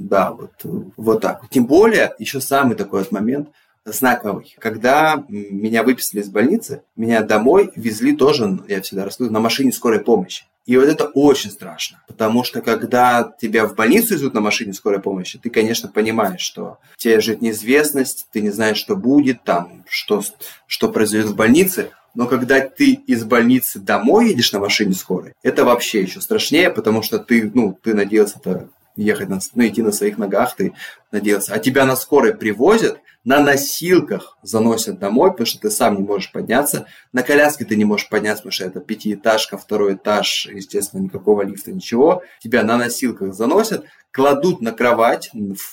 да, 0.01 0.31
вот, 0.31 0.51
вот 0.97 1.21
так. 1.21 1.49
Тем 1.49 1.65
более, 1.65 2.13
еще 2.19 2.41
самый 2.41 2.75
такой 2.75 2.99
вот 2.99 3.11
момент 3.11 3.49
знаковый. 3.85 4.55
Когда 4.59 5.23
меня 5.29 5.83
выписали 5.83 6.21
из 6.21 6.29
больницы, 6.29 6.83
меня 6.95 7.21
домой 7.21 7.71
везли 7.75 8.15
тоже, 8.15 8.59
я 8.67 8.81
всегда 8.81 9.05
рассказываю, 9.05 9.33
на 9.33 9.39
машине 9.39 9.71
скорой 9.71 9.99
помощи. 9.99 10.45
И 10.65 10.75
вот 10.75 10.89
это 10.89 11.05
очень 11.05 11.49
страшно, 11.49 12.03
потому 12.07 12.43
что 12.43 12.61
когда 12.61 13.33
тебя 13.39 13.65
в 13.65 13.75
больницу 13.75 14.15
везут 14.15 14.33
на 14.33 14.41
машине 14.41 14.73
скорой 14.73 14.99
помощи, 14.99 15.39
ты, 15.41 15.49
конечно, 15.49 15.87
понимаешь, 15.87 16.41
что 16.41 16.79
тебе 16.97 17.21
жить 17.21 17.41
неизвестность, 17.41 18.27
ты 18.33 18.41
не 18.41 18.49
знаешь, 18.49 18.75
что 18.75 18.97
будет 18.97 19.45
там, 19.45 19.85
что, 19.87 20.21
что 20.67 20.89
произойдет 20.89 21.29
в 21.29 21.35
больнице, 21.37 21.91
но 22.15 22.25
когда 22.25 22.59
ты 22.59 22.93
из 22.93 23.23
больницы 23.23 23.79
домой 23.79 24.29
едешь 24.29 24.51
на 24.51 24.59
машине 24.59 24.93
скорой, 24.93 25.35
это 25.41 25.63
вообще 25.63 26.01
еще 26.01 26.19
страшнее, 26.19 26.69
потому 26.69 27.01
что 27.01 27.17
ты, 27.17 27.49
ну, 27.53 27.77
ты 27.81 27.93
надеялся 27.93 28.37
ехать, 29.03 29.29
на, 29.29 29.39
ну, 29.55 29.67
идти 29.67 29.81
на 29.81 29.91
своих 29.91 30.17
ногах, 30.17 30.55
ты 30.55 30.73
надеялся. 31.11 31.53
А 31.53 31.59
тебя 31.59 31.85
на 31.85 31.95
скорой 31.95 32.35
привозят, 32.35 32.99
на 33.23 33.39
носилках 33.39 34.37
заносят 34.41 34.99
домой, 34.99 35.31
потому 35.31 35.45
что 35.45 35.59
ты 35.59 35.69
сам 35.69 35.97
не 35.97 36.01
можешь 36.01 36.31
подняться. 36.31 36.87
На 37.11 37.23
коляске 37.23 37.65
ты 37.65 37.75
не 37.75 37.85
можешь 37.85 38.09
подняться, 38.09 38.43
потому 38.43 38.53
что 38.53 38.65
это 38.65 38.79
пятиэтажка, 38.79 39.57
второй 39.57 39.95
этаж, 39.95 40.47
естественно, 40.51 41.01
никакого 41.01 41.43
лифта, 41.43 41.73
ничего. 41.73 42.23
Тебя 42.39 42.63
на 42.63 42.77
носилках 42.77 43.33
заносят, 43.33 43.83
кладут 44.11 44.61
на 44.61 44.71
кровать, 44.71 45.29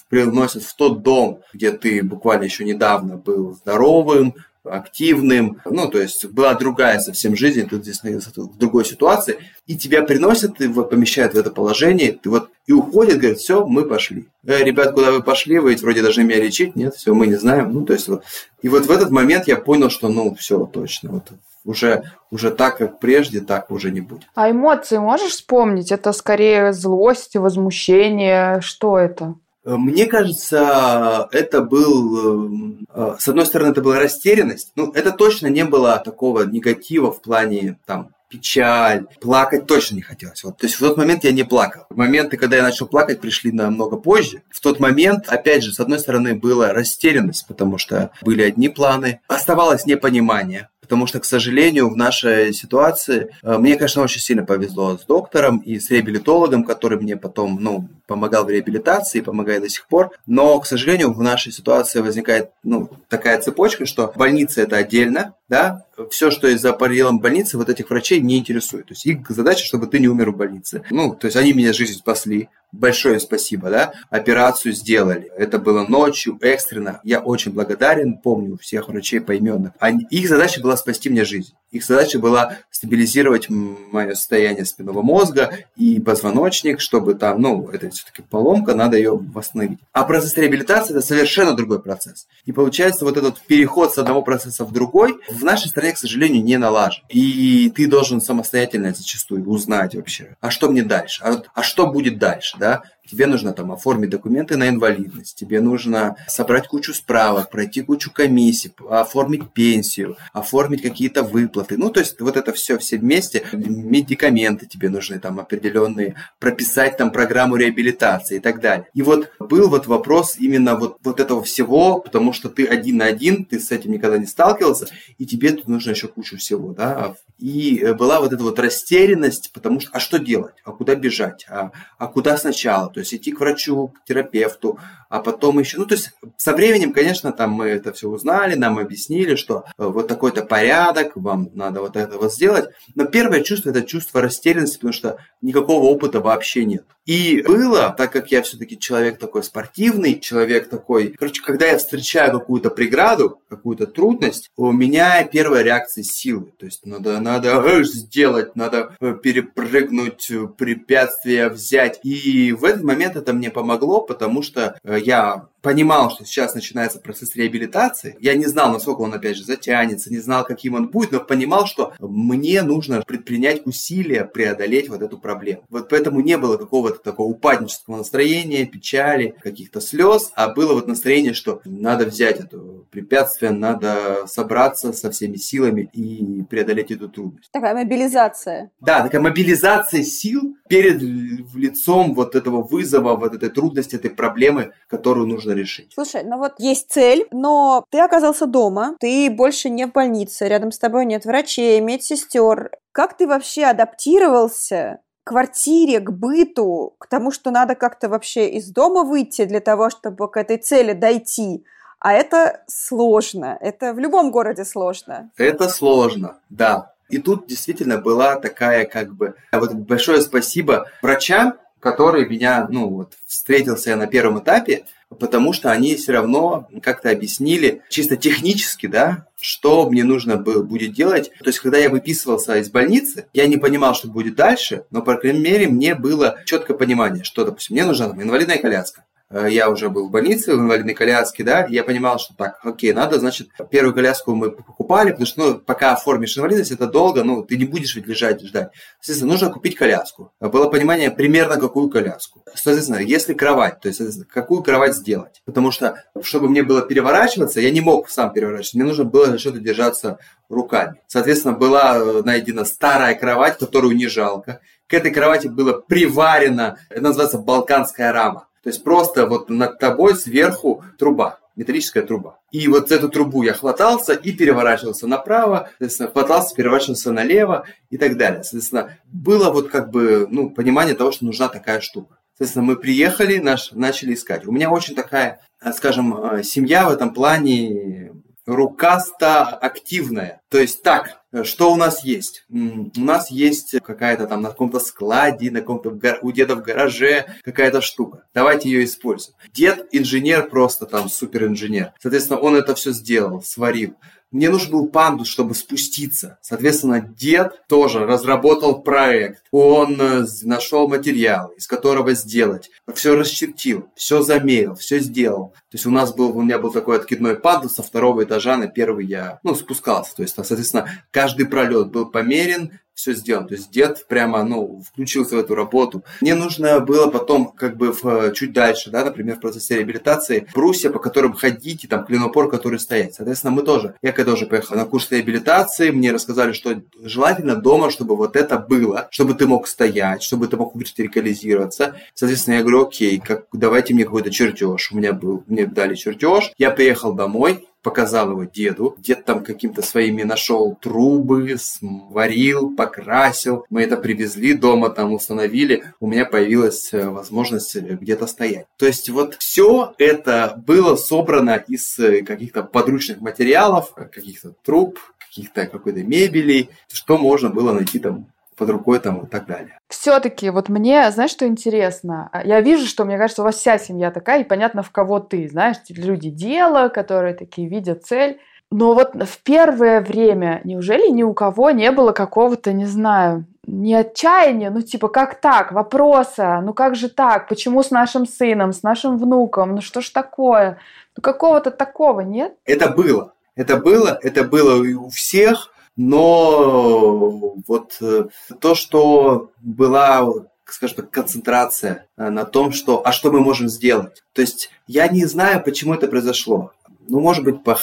приносят 0.09 0.65
в 0.65 0.75
тот 0.75 1.03
дом, 1.03 1.43
где 1.53 1.71
ты 1.71 2.03
буквально 2.03 2.45
еще 2.45 2.65
недавно 2.65 3.17
был 3.17 3.53
здоровым, 3.53 4.35
активным, 4.65 5.61
ну, 5.65 5.89
то 5.89 6.01
есть 6.01 6.25
была 6.27 6.55
другая 6.55 6.99
совсем 6.99 7.37
жизнь, 7.37 7.69
ты 7.69 7.77
здесь 7.77 8.01
в 8.03 8.57
другой 8.57 8.85
ситуации, 8.85 9.39
и 9.67 9.77
тебя 9.77 10.03
приносят, 10.03 10.61
и 10.61 10.69
помещают 10.69 11.35
в 11.35 11.39
это 11.39 11.51
положение, 11.51 12.13
ты 12.13 12.31
вот 12.31 12.51
и 12.67 12.73
уходит, 12.73 13.19
говорит, 13.19 13.39
все, 13.39 13.67
мы 13.67 13.85
пошли. 13.87 14.29
Э, 14.47 14.63
ребят, 14.63 14.93
куда 14.95 15.11
вы 15.11 15.23
пошли, 15.23 15.59
вы 15.59 15.71
ведь 15.71 15.83
вроде 15.83 16.03
должны 16.03 16.23
меня 16.23 16.43
лечить, 16.43 16.77
нет, 16.77 16.95
все, 16.95 17.15
мы 17.15 17.27
не 17.27 17.37
знаем, 17.37 17.73
ну, 17.73 17.85
то 17.85 17.93
есть 17.93 18.09
вот, 18.09 18.23
и 18.63 18.69
вот 18.69 18.87
в 18.87 18.91
этот 18.91 19.11
момент 19.11 19.47
я 19.47 19.57
понял, 19.57 19.91
что, 19.91 20.09
ну, 20.09 20.35
все, 20.35 20.65
точно, 20.67 21.11
вот 21.11 21.25
уже, 21.65 22.05
уже 22.31 22.51
так, 22.51 22.79
как 22.79 22.99
прежде, 22.99 23.41
так 23.41 23.71
уже 23.71 23.91
не 23.91 24.01
будет. 24.01 24.25
А 24.35 24.51
эмоции 24.51 24.99
можешь 24.99 25.33
вспомнить? 25.33 25.93
Это 25.93 26.13
скорее 26.13 26.73
злость, 26.73 27.37
возмущение, 27.37 28.61
что 28.61 28.99
это? 28.99 29.35
Мне 29.65 30.05
кажется, 30.05 31.27
это 31.33 31.63
был, 31.63 32.77
э, 32.95 33.17
с 33.19 33.27
одной 33.27 33.47
стороны, 33.47 33.71
это 33.71 33.81
была 33.81 33.99
растерянность. 33.99 34.73
Ну, 34.77 34.93
это 34.93 35.11
точно 35.11 35.47
не 35.47 35.65
было 35.65 35.99
такого 36.05 36.43
негатива 36.43 37.11
в 37.11 37.23
плане 37.23 37.79
там 37.87 38.11
печаль, 38.35 39.07
плакать 39.21 39.67
точно 39.67 39.97
не 39.97 40.03
хотелось. 40.03 40.43
Вот. 40.43 40.59
То 40.59 40.67
есть 40.67 40.77
в 40.77 40.81
тот 40.81 40.97
момент 40.97 41.25
я 41.25 41.33
не 41.33 41.45
плакал. 41.45 41.87
Моменты, 41.91 42.37
когда 42.37 42.57
я 42.57 42.63
начал 42.63 42.87
плакать, 42.87 43.21
пришли 43.21 43.53
намного 43.53 43.97
позже. 43.97 44.43
В 44.51 44.61
тот 44.61 44.81
момент, 44.81 45.29
опять 45.29 45.63
же, 45.63 45.73
с 45.73 45.81
одной 45.81 45.99
стороны, 45.99 46.35
была 46.35 46.73
растерянность, 46.73 47.47
потому 47.47 47.79
что 47.79 48.11
были 48.23 48.43
одни 48.43 48.69
планы, 48.69 49.21
оставалось 49.29 49.87
непонимание, 49.87 50.69
Потому 50.85 51.07
что, 51.07 51.19
к 51.19 51.25
сожалению, 51.25 51.89
в 51.89 51.97
нашей 51.97 52.53
ситуации 52.53 53.31
э, 53.43 53.57
мне, 53.57 53.77
конечно, 53.77 54.03
очень 54.03 54.21
сильно 54.21 54.45
повезло 54.45 54.99
с 54.99 55.07
доктором 55.07 55.61
и 55.61 55.79
с 55.79 55.91
реабилитологом, 55.91 56.63
который 56.63 57.01
мне 57.01 57.17
потом 57.17 57.57
ну, 57.59 57.89
помогал 58.07 58.45
в 58.45 58.51
реабилитации 58.51 59.21
помогает 59.21 59.63
до 59.63 59.69
сих 59.69 59.87
пор. 59.87 60.11
Но, 60.27 60.59
к 60.61 60.67
сожалению, 60.67 61.13
в 61.13 61.23
нашей 61.23 61.53
ситуации 61.53 62.01
возникает 62.01 62.51
ну, 62.63 62.91
такая 63.09 63.41
цепочка, 63.41 63.87
что 63.87 64.13
больница 64.15 64.63
это 64.63 64.77
отдельно, 64.77 65.35
да, 65.49 65.85
все, 66.11 66.31
что 66.31 66.49
есть 66.49 66.63
за 66.63 66.73
пределом 66.73 67.21
больницы, 67.21 67.59
вот 67.59 67.69
этих 67.69 67.91
врачей 67.91 68.21
не 68.21 68.39
интересует. 68.39 68.87
То 68.87 68.93
есть 68.95 69.07
их 69.07 69.29
задача, 69.29 69.65
чтобы 69.65 69.87
ты 69.87 69.99
не 69.99 70.09
умер 70.09 70.31
в 70.31 70.37
больнице. 70.37 70.83
Ну, 70.91 71.15
то 71.15 71.27
есть 71.27 71.37
они 71.37 71.53
меня 71.53 71.73
жизнь 71.73 71.95
спасли. 71.99 72.49
Большое 72.73 73.21
спасибо, 73.21 73.71
да. 73.71 73.93
Операцию 74.11 74.73
сделали. 74.73 75.31
Это 75.37 75.59
было 75.59 75.87
ночью, 75.87 76.37
экстренно. 76.41 77.01
Я 77.05 77.21
очень 77.21 77.53
благодарен, 77.53 78.19
помню 78.19 78.59
всех 78.59 78.89
врачей 78.89 79.21
поименно. 79.21 79.73
Они, 79.79 80.05
их 80.11 80.29
задача 80.29 80.61
была 80.61 80.77
спасти 80.77 81.09
мне 81.09 81.25
жизнь. 81.25 81.55
Их 81.71 81.85
задача 81.85 82.19
была 82.19 82.59
стабилизировать 82.71 83.49
мое 83.49 84.15
состояние 84.15 84.65
спинного 84.65 85.03
мозга 85.03 85.59
и 85.77 86.01
позвоночник, 86.01 86.81
чтобы 86.81 87.15
там, 87.15 87.41
ну, 87.41 87.69
это 87.69 87.87
все-таки 87.95 88.23
поломка, 88.23 88.75
надо 88.75 88.97
ее 88.97 89.17
восстановить. 89.17 89.79
А 89.93 90.05
процесс 90.05 90.37
реабилитации– 90.37 90.95
это 90.97 91.05
совершенно 91.05 91.55
другой 91.55 91.83
процесс. 91.83 92.27
И 92.45 92.53
получается 92.53 93.05
вот 93.05 93.17
этот 93.17 93.41
переход 93.41 93.95
с 93.95 93.99
одного 93.99 94.23
процесса 94.23 94.65
в 94.65 94.73
другой 94.73 95.17
в 95.31 95.43
нашей 95.45 95.69
стране, 95.69 95.93
к 95.93 95.99
сожалению, 95.99 96.45
не 96.45 96.57
налажен. 96.57 97.03
И 97.09 97.71
ты 97.75 97.87
должен 97.87 98.21
самостоятельно 98.21 98.93
зачастую 98.95 99.49
узнать 99.49 99.95
вообще, 99.95 100.37
а 100.41 100.51
что 100.51 100.69
мне 100.71 100.83
дальше, 100.83 101.23
а, 101.25 101.43
а 101.55 101.63
что 101.63 101.87
будет 101.87 102.19
дальше, 102.19 102.57
да? 102.59 102.83
Тебе 103.11 103.27
нужно 103.27 103.53
там 103.53 103.71
оформить 103.73 104.11
документы 104.11 104.57
на 104.57 104.69
инвалидность, 104.69 105.37
тебе 105.37 105.61
нужно 105.61 106.17
собрать 106.27 106.69
кучу 106.69 106.95
справок, 106.95 107.51
пройти 107.51 107.83
кучу 107.83 108.11
комиссий, 108.11 108.73
оформить 108.89 109.53
пенсию, 109.53 110.17
оформить 110.33 110.83
какие-то 110.83 111.23
выплаты. 111.23 111.77
Ну, 111.77 111.91
то 111.91 112.01
есть 112.01 112.21
вот 112.21 112.37
это 112.37 112.53
все 112.53 112.79
все 112.79 112.97
вместе. 112.99 113.45
Медикаменты 113.53 114.67
тебе 114.67 114.89
нужны 114.89 115.19
там 115.19 115.39
определенные, 115.39 116.15
прописать 116.39 116.97
там 116.97 117.11
программу 117.11 117.57
реабилитации 117.57 118.37
и 118.37 118.41
так 118.41 118.61
далее. 118.61 118.87
И 118.95 119.03
вот 119.03 119.31
был 119.39 119.69
вот 119.69 119.87
вопрос 119.87 120.37
именно 120.39 120.77
вот, 120.77 120.99
вот 121.05 121.21
этого 121.21 121.43
всего, 121.43 122.01
потому 122.01 122.33
что 122.33 122.49
ты 122.49 122.65
один 122.67 122.99
на 122.99 123.07
один, 123.07 123.45
ты 123.45 123.61
с 123.61 123.71
этим 123.71 123.93
никогда 123.93 124.19
не 124.19 124.27
сталкивался, 124.27 124.87
и 125.19 125.27
тебе 125.27 125.53
тут 125.53 125.69
нужно 125.69 125.91
еще 125.91 126.09
кучу 126.09 126.39
всего, 126.39 126.73
да. 126.73 127.17
И 127.39 127.85
была 127.99 128.21
вот 128.21 128.33
эта 128.33 128.43
вот 128.43 128.59
растерянность, 128.59 129.53
потому 129.53 129.81
что, 129.81 129.91
а 129.93 130.01
что 130.01 130.19
делать, 130.19 130.55
а 130.65 130.73
куда 130.73 130.95
бежать, 130.95 131.45
а, 131.49 131.73
а 131.99 132.07
куда 132.07 132.37
сначала? 132.37 132.94
То 132.95 133.01
есть 133.01 133.13
идти 133.13 133.33
к 133.33 133.41
врачу, 133.41 133.89
к 133.89 134.05
терапевту, 134.05 134.79
а 135.09 135.21
потом 135.21 135.59
еще, 135.59 135.79
ну, 135.79 135.87
то 135.87 135.95
есть 135.95 136.11
со 136.37 136.55
временем, 136.55 136.93
конечно, 136.93 137.33
там 137.33 137.51
мы 137.51 137.67
это 137.67 137.93
все 137.93 138.09
узнали, 138.09 138.55
нам 138.55 138.79
объяснили, 138.79 139.35
что 139.35 139.65
э, 139.79 139.85
вот 139.85 140.09
такой-то 140.09 140.43
порядок, 140.45 141.13
вам 141.15 141.51
надо 141.55 141.81
вот 141.81 141.97
это 141.97 142.19
вот 142.19 142.33
сделать, 142.33 142.71
но 142.95 143.05
первое 143.05 143.43
чувство– 143.43 143.71
это 143.71 143.83
чувство 143.83 144.21
растерянности, 144.21 144.77
потому 144.77 144.93
что 144.93 145.19
никакого 145.43 145.85
опыта 145.85 146.21
вообще 146.21 146.65
нет. 146.65 146.85
И 147.07 147.43
было, 147.47 147.95
так 147.97 148.13
как 148.13 148.33
я 148.33 148.43
все-таки 148.43 148.79
человек 148.79 149.19
такой 149.19 149.43
спортивный, 149.43 150.19
человек 150.19 150.71
такой, 150.71 151.09
короче, 151.09 151.43
когда 151.43 151.67
я 151.67 151.77
встречаю 151.77 152.33
какую-то 152.33 152.71
преграду, 152.71 153.41
какую-то 153.49 153.87
трудность, 153.87 154.51
у 154.57 154.73
меня 154.73 155.23
первая 155.25 155.63
реакция 155.63 156.03
силы, 156.03 156.53
то 156.59 156.65
есть 156.65 156.87
надо, 156.87 157.21
надо 157.21 157.63
э, 157.63 157.85
сделать, 157.85 158.57
надо 158.57 158.97
э, 159.01 159.15
перепрыгнуть 159.23 160.31
препятствия, 160.57 161.51
взять. 161.51 162.01
И 162.03 162.53
в 162.53 162.65
этот 162.65 162.84
момент 162.85 163.17
это 163.17 163.33
мне 163.33 163.51
помогло, 163.51 164.01
потому 164.03 164.43
что 164.43 164.79
я 164.85 165.49
понимал, 165.65 166.11
что 166.11 166.27
сейчас 166.27 166.55
начинается 166.55 167.01
процесс 167.01 167.35
реабилитации. 167.35 168.17
Я 168.21 168.35
не 168.35 168.45
знал, 168.45 168.71
насколько 168.71 169.01
он, 169.01 169.15
опять 169.15 169.39
же, 169.39 169.45
затянется, 169.45 170.11
не 170.11 170.19
знал, 170.19 170.45
каким 170.45 170.75
он 170.75 170.89
будет, 170.89 171.13
но 171.13 171.21
понимал, 171.21 171.67
что 171.67 171.95
мне 171.99 172.63
нужно 172.63 173.01
предпринять 173.01 173.67
усилия 173.67 174.27
преодолеть 174.27 174.91
вот 174.91 175.01
эту 175.01 175.17
проблему. 175.17 175.63
Вот 175.71 175.89
поэтому 175.89 176.21
не 176.21 176.37
было 176.37 176.59
какого-то 176.59 176.99
такого 176.99 177.29
упаднического 177.29 177.97
настроения, 177.97 178.67
печали, 178.67 179.35
каких-то 179.43 179.81
слез, 179.81 180.33
а 180.35 180.53
было 180.53 180.75
вот 180.75 180.87
настроение, 180.87 181.33
что 181.33 181.63
надо 181.65 182.05
взять 182.05 182.41
это 182.41 182.59
препятствие, 182.91 183.51
надо 183.51 184.27
собраться 184.27 184.93
со 184.93 185.11
всеми 185.11 185.37
силами 185.37 185.89
и 185.95 186.43
преодолеть 186.43 186.91
эту 186.91 187.09
трудность. 187.09 187.51
Такая 187.51 187.75
мобилизация. 187.75 188.71
Да, 188.81 189.03
такая 189.03 189.23
мобилизация 189.23 190.03
сил 190.03 190.59
перед 190.69 191.01
лицом 191.01 192.15
вот 192.15 192.35
этого 192.35 192.63
вызова, 192.63 193.17
вот 193.17 193.35
этой 193.35 193.49
трудности, 193.49 193.97
этой 193.97 194.11
проблемы, 194.11 194.73
которую 194.89 195.27
нужно 195.27 195.54
решить. 195.55 195.93
Слушай, 195.95 196.23
ну 196.25 196.39
вот 196.39 196.55
есть 196.59 196.91
цель, 196.91 197.27
но 197.31 197.85
ты 197.91 198.01
оказался 198.01 198.47
дома, 198.47 198.97
ты 199.01 199.31
больше 199.31 199.71
не 199.71 199.87
в 199.87 199.93
больнице, 199.93 200.49
рядом 200.49 200.73
с 200.73 200.79
тобой 200.79 201.07
нет 201.07 201.25
врачей, 201.25 201.81
медсестер. 201.81 202.71
Как 202.93 203.17
ты 203.17 203.27
вообще 203.27 203.65
адаптировался 203.65 205.01
к 205.25 205.29
квартире, 205.29 206.01
к 206.01 206.11
быту, 206.11 206.95
к 206.99 207.07
тому, 207.09 207.31
что 207.31 207.51
надо 207.51 207.75
как-то 207.75 208.09
вообще 208.09 208.51
из 208.51 208.71
дома 208.71 209.05
выйти 209.05 209.45
для 209.45 209.61
того, 209.61 209.91
чтобы 209.91 210.31
к 210.31 210.37
этой 210.37 210.59
цели 210.59 210.93
дойти? 210.93 211.65
А 211.99 212.13
это 212.13 212.63
сложно. 212.67 213.57
Это 213.61 213.95
в 213.95 213.99
любом 213.99 214.31
городе 214.31 214.67
сложно. 214.67 215.31
Это 215.39 215.71
сложно, 215.71 216.37
да. 216.51 216.93
И 217.09 217.19
тут 217.19 217.47
действительно 217.47 217.99
была 217.99 218.37
такая 218.37 218.85
как 218.85 219.15
бы... 219.15 219.35
Вот 219.53 219.73
большое 219.73 220.21
спасибо 220.21 220.91
врачам, 221.01 221.55
который 221.85 222.27
меня, 222.27 222.67
ну 222.71 222.89
вот, 222.89 223.13
встретился 223.27 223.91
я 223.91 223.97
на 223.97 224.07
первом 224.07 224.39
этапе, 224.39 224.87
потому 225.21 225.53
что 225.53 225.71
они 225.71 225.97
все 225.97 226.13
равно 226.13 226.67
как-то 226.83 227.11
объяснили 227.11 227.83
чисто 227.91 228.17
технически, 228.17 228.87
да, 228.87 229.27
что 229.39 229.89
мне 229.91 230.03
нужно 230.03 230.39
будет 230.39 230.95
делать. 230.95 231.31
То 231.41 231.51
есть, 231.51 231.59
когда 231.59 231.77
я 231.77 231.91
выписывался 231.91 232.57
из 232.57 232.71
больницы, 232.71 233.27
я 233.35 233.47
не 233.47 233.59
понимал, 233.59 233.95
что 233.95 234.09
будет 234.09 234.35
дальше, 234.35 234.87
но, 234.91 235.03
по 235.03 235.17
крайней 235.17 235.41
мере, 235.41 235.69
мне 235.69 235.95
было 235.95 236.39
четкое 236.47 236.75
понимание, 236.75 237.23
что, 237.23 237.45
допустим, 237.45 237.75
мне 237.75 237.85
нужна 237.85 238.09
там, 238.09 238.23
инвалидная 238.23 238.57
коляска. 238.57 239.05
Э, 239.35 239.51
я 239.51 239.69
уже 239.69 239.91
был 239.91 240.09
в 240.09 240.11
больнице, 240.11 240.55
в 240.55 240.61
инвалидной 240.61 240.95
коляске, 240.95 241.43
да, 241.43 241.67
я 241.69 241.83
понимал, 241.83 242.21
что 242.21 242.35
так, 242.35 242.61
окей, 242.63 242.93
надо, 242.93 243.19
значит, 243.19 243.49
первую 243.69 243.93
коляску 243.93 244.35
мы 244.35 244.53
покупали, 244.53 245.11
потому 245.11 245.27
что, 245.27 245.41
ну, 245.41 245.55
пока 245.59 245.93
оформишь 245.93 246.39
инвалидность, 246.39 246.71
это 246.71 246.87
долго, 246.87 247.25
ну, 247.25 247.43
ты 247.43 247.57
не 247.57 247.65
будешь 247.65 247.97
ведь 247.97 248.07
лежать 248.07 248.41
ждать. 248.41 248.71
Соответственно, 249.01 249.33
нужно 249.33 249.51
купить 249.51 249.75
коляску. 249.75 250.33
Было 250.39 250.69
понимание 250.69 251.11
примерно, 251.11 251.57
какую 251.57 251.91
коляску. 251.91 252.45
Соответственно, 252.55 252.99
если 252.99 253.35
кровать, 253.35 253.81
то 253.81 253.89
есть, 253.89 254.01
какую 254.29 254.63
кровать 254.63 254.95
сделать. 254.95 255.43
Потому 255.45 255.73
что, 255.73 256.01
чтобы 256.23 256.49
мне 256.49 256.63
было 256.63 256.83
переворачиваться, 256.83 257.61
я 257.61 257.73
не 257.73 257.81
мог 257.81 258.09
сам 258.11 258.33
переворачиваться, 258.33 258.77
мне 258.77 258.87
нужно 258.87 259.05
было 259.05 259.37
что-то 259.37 259.59
держаться 259.59 260.19
руками. 260.49 261.01
Соответственно, 261.09 261.55
была 261.55 261.97
э, 261.97 262.23
найдена 262.25 262.65
старая 262.65 263.17
кровать, 263.17 263.59
которую 263.59 263.97
не 263.97 264.07
жалко. 264.07 264.61
К 264.87 264.95
этой 264.95 265.11
кровати 265.11 265.49
было 265.49 265.73
приварено, 265.73 266.79
это 266.89 267.03
называется 267.03 267.39
балканская 267.39 268.13
рама. 268.13 268.47
То 268.65 268.71
есть 268.71 268.83
просто 268.83 269.27
вот 269.27 269.51
над 269.51 269.79
тобой 269.79 270.17
сверху 270.17 270.83
труба, 270.99 271.39
металлическая 271.55 272.03
труба. 272.03 272.39
И 272.51 272.67
вот 272.67 272.91
эту 272.91 273.11
трубу 273.11 273.43
я 273.43 273.53
хватался 273.53 274.15
и 274.15 274.33
переворачивался 274.33 275.07
направо, 275.07 275.69
соответственно, 275.73 276.11
хватался, 276.11 276.55
переворачивался 276.55 277.13
налево 277.13 277.67
и 277.91 277.99
так 277.99 278.17
далее. 278.17 278.43
Соответственно, 278.43 278.97
было 279.05 279.51
вот 279.51 279.69
как 279.69 279.91
бы, 279.91 280.27
ну, 280.31 280.49
понимание 280.49 280.95
того, 280.95 281.13
что 281.13 281.27
нужна 281.27 281.49
такая 281.49 281.83
штука. 281.83 282.17
Соответственно, 282.33 282.65
мы 282.65 282.77
приехали, 282.77 283.37
наш, 283.37 283.71
начали 283.73 284.15
искать. 284.15 284.47
У 284.47 284.51
меня 284.51 284.71
очень 284.71 284.95
такая, 284.97 285.41
скажем, 285.75 286.17
э, 286.17 286.43
семья 286.43 286.89
в 286.89 286.93
этом 286.93 287.13
плане 287.13 288.13
рукаста 288.47 289.45
активная. 289.45 290.41
То 290.49 290.59
есть 290.59 290.83
так, 290.83 291.21
что 291.43 291.73
у 291.73 291.77
нас 291.77 292.05
есть? 292.05 292.45
У 292.49 293.01
нас 293.01 293.31
есть 293.31 293.75
какая-то 293.83 294.27
там 294.27 294.43
на 294.43 294.51
каком-то 294.51 294.79
складе, 294.79 295.51
на 295.51 295.61
каком-то 295.61 296.19
у 296.23 296.33
деда 296.33 296.55
в 296.55 296.63
гараже 296.63 297.27
какая-то 297.43 297.81
штука. 297.81 298.25
Давайте 298.33 298.69
ее 298.71 298.85
используем. 298.85 299.37
Дед 299.53 299.89
инженер 299.91 300.49
просто 300.49 300.87
там 300.87 301.09
супер 301.09 301.47
инженер. 301.47 301.93
Соответственно, 302.01 302.39
он 302.39 302.55
это 302.55 302.75
все 302.75 302.93
сделал, 302.93 303.43
сварил. 303.43 303.97
Мне 304.31 304.51
нужен 304.51 304.73
был 304.73 304.89
пандус, 304.89 305.29
чтобы 305.29 305.55
спуститься. 305.55 306.39
Соответственно, 306.43 307.01
дед 307.01 307.63
тоже 307.69 308.05
разработал 308.05 308.83
проект. 308.83 309.45
Он 309.53 310.01
э, 310.01 310.27
нашел 310.43 310.89
материал, 310.89 311.53
из 311.57 311.67
которого 311.67 312.15
сделать. 312.15 312.71
Все 312.95 313.15
расчертил, 313.15 313.89
все 313.95 314.23
замерил, 314.23 314.75
все 314.75 314.99
сделал. 314.99 315.51
То 315.71 315.77
есть 315.77 315.87
у 315.87 315.91
нас 315.91 316.13
был, 316.13 316.37
у 316.37 316.43
меня 316.43 316.59
был 316.59 316.73
такой 316.73 316.97
откидной 316.97 317.37
пандус 317.37 317.75
со 317.75 317.83
второго 317.83 318.25
этажа 318.25 318.57
на 318.57 318.67
первый 318.67 319.07
я, 319.07 319.39
ну, 319.45 319.55
спускался. 319.55 320.17
То 320.17 320.23
есть, 320.23 320.35
соответственно, 320.35 320.89
каждый 321.11 321.47
пролет 321.47 321.93
был 321.93 322.07
померен, 322.07 322.73
все 322.95 323.13
сделано. 323.13 323.49
То 323.49 323.55
есть 323.55 323.71
дед 323.71 324.07
прямо, 324.09 324.43
ну, 324.45 324.83
включился 324.87 325.37
в 325.37 325.39
эту 325.39 325.55
работу. 325.55 326.05
Мне 326.21 326.35
нужно 326.35 326.81
было 326.81 327.09
потом, 327.09 327.53
как 327.53 327.77
бы, 327.77 327.93
в, 327.93 328.33
чуть 328.33 328.53
дальше, 328.53 328.91
да, 328.91 329.05
например, 329.05 329.37
в 329.37 329.41
процессе 329.41 329.77
реабилитации, 329.77 330.47
брусья, 330.55 330.91
по 330.91 330.99
которым 330.99 331.35
ходить, 331.35 331.85
и 331.85 331.89
там 331.89 332.05
клинопор, 332.05 332.49
который 332.49 332.79
стоять. 332.79 333.15
Соответственно, 333.15 333.53
мы 333.53 333.63
тоже, 333.63 333.95
я 334.03 334.13
когда 334.13 334.33
уже 334.33 334.47
поехал 334.47 334.77
на 334.77 334.85
курс 334.85 335.11
реабилитации, 335.11 335.91
мне 335.91 336.13
рассказали, 336.13 336.53
что 336.53 336.81
желательно 337.03 337.57
дома, 337.57 337.91
чтобы 337.91 338.17
вот 338.17 338.37
это 338.37 338.59
было, 338.59 339.09
чтобы 339.11 339.35
ты 339.35 339.47
мог 339.47 339.67
стоять, 339.67 340.23
чтобы 340.23 340.47
ты 340.49 340.57
мог 340.57 340.75
вертикализироваться. 340.75 341.97
Соответственно, 342.15 342.55
я 342.57 342.61
говорю, 342.63 342.87
окей, 342.87 343.19
как, 343.19 343.47
давайте 343.53 343.95
мне 343.95 344.05
какой-то 344.05 344.31
чертеж. 344.31 344.93
У 344.93 344.97
меня 344.97 345.13
был, 345.13 345.45
мне 345.47 345.67
дали 345.67 345.95
чертеж. 345.95 346.53
Я 346.59 346.71
приехал 346.71 347.13
домой, 347.13 347.67
показал 347.85 348.31
его 348.31 348.45
деду. 348.45 348.97
Дед 348.99 349.25
там 349.25 349.45
каким-то 349.45 349.83
своими 349.83 350.23
нашел 350.25 350.77
трубы, 350.81 351.57
сварил, 351.59 352.75
покрасил. 352.75 353.65
Мы 353.71 353.83
это 353.83 353.97
привезли 353.97 354.55
дома, 354.55 354.91
там 354.91 355.13
установили. 355.13 355.85
У 356.01 356.09
меня 356.09 356.25
появилась 356.25 356.93
э, 356.93 357.09
возможность 357.09 357.77
э, 357.77 357.81
где-то 357.81 358.27
стоять. 358.27 358.67
То 358.79 358.87
есть 358.87 359.09
вот 359.11 359.35
все 359.35 359.95
это 359.99 360.61
было 360.67 360.97
собрано 360.97 361.63
из 361.69 361.99
э, 361.99 362.23
каких-то 362.23 362.63
подручных 362.63 363.21
материалов, 363.21 363.93
каких-то 363.95 364.55
труб, 364.65 364.99
каких-то 365.19 365.67
какой-то 365.67 366.03
мебели, 366.03 366.71
что 366.91 367.19
можно 367.19 367.51
было 367.51 367.73
найти 367.73 367.99
там 367.99 368.27
под 368.57 368.71
рукой 368.71 368.99
там 368.99 369.25
и 369.25 369.27
так 369.27 369.47
далее. 369.47 369.79
Все-таки 369.89 370.51
вот 370.51 370.69
мне, 370.69 371.11
знаешь, 371.11 371.31
что 371.31 371.47
интересно? 371.47 372.31
Я 372.45 372.61
вижу, 372.61 372.87
что, 372.87 373.05
мне 373.05 373.19
кажется, 373.19 373.43
у 373.43 373.45
вас 373.45 373.57
вся 373.57 373.79
семья 373.79 374.11
такая, 374.11 374.43
и 374.43 374.45
понятно, 374.45 374.83
в 374.83 374.91
кого 374.91 375.21
ты. 375.21 375.49
Знаешь, 375.49 375.77
люди 375.89 376.31
дела, 376.31 376.89
которые 376.89 377.35
такие 377.35 377.69
видят 377.69 378.05
цель. 378.05 378.39
Но 378.71 378.95
вот 378.95 379.15
в 379.15 379.43
первое 379.43 380.01
время 380.01 380.61
неужели 380.65 381.09
ни 381.11 381.23
у 381.23 381.33
кого 381.33 381.71
не 381.71 381.93
было 381.93 382.13
какого-то, 382.13 382.73
не 382.73 382.87
знаю, 382.87 383.47
не 383.67 383.95
отчаяния, 383.95 384.71
ну 384.71 384.83
типа 384.83 385.09
как 385.09 385.41
так, 385.41 385.73
вопроса, 385.73 386.61
ну 386.63 386.75
как 386.75 386.97
же 386.97 387.09
так, 387.09 387.49
почему 387.49 387.83
с 387.83 387.91
нашим 387.91 388.27
сыном, 388.27 388.73
с 388.73 388.83
нашим 388.83 389.17
внуком, 389.17 389.77
ну 389.77 389.81
что 389.81 390.01
ж 390.01 390.09
такое, 390.11 390.79
ну 391.17 391.23
какого-то 391.23 391.71
такого 391.71 392.21
нет? 392.21 392.55
Это 392.65 392.91
было, 392.91 393.33
это 393.55 393.77
было, 393.77 394.19
это 394.23 394.45
было 394.45 394.83
у 394.99 395.09
всех, 395.09 395.71
но 395.97 397.55
вот 397.67 397.97
э, 398.01 398.27
то, 398.61 398.75
что 398.75 399.51
была 399.61 400.29
скажем 400.67 400.97
так, 400.97 401.11
концентрация 401.11 402.07
э, 402.17 402.31
на 402.31 402.45
том, 402.45 402.73
что, 402.73 403.07
а 403.07 403.13
что 403.13 403.31
мы 403.31 403.41
можем 403.41 403.69
сделать. 403.69 404.25
То 404.33 404.41
есть 404.41 404.71
я 404.87 405.09
не 405.09 405.25
знаю, 405.27 405.63
почему 405.63 405.95
это 405.95 406.09
произошло. 406.09 406.73
Ну, 407.07 407.21
может 407.21 407.45
быть, 407.45 407.63
по 407.63 407.79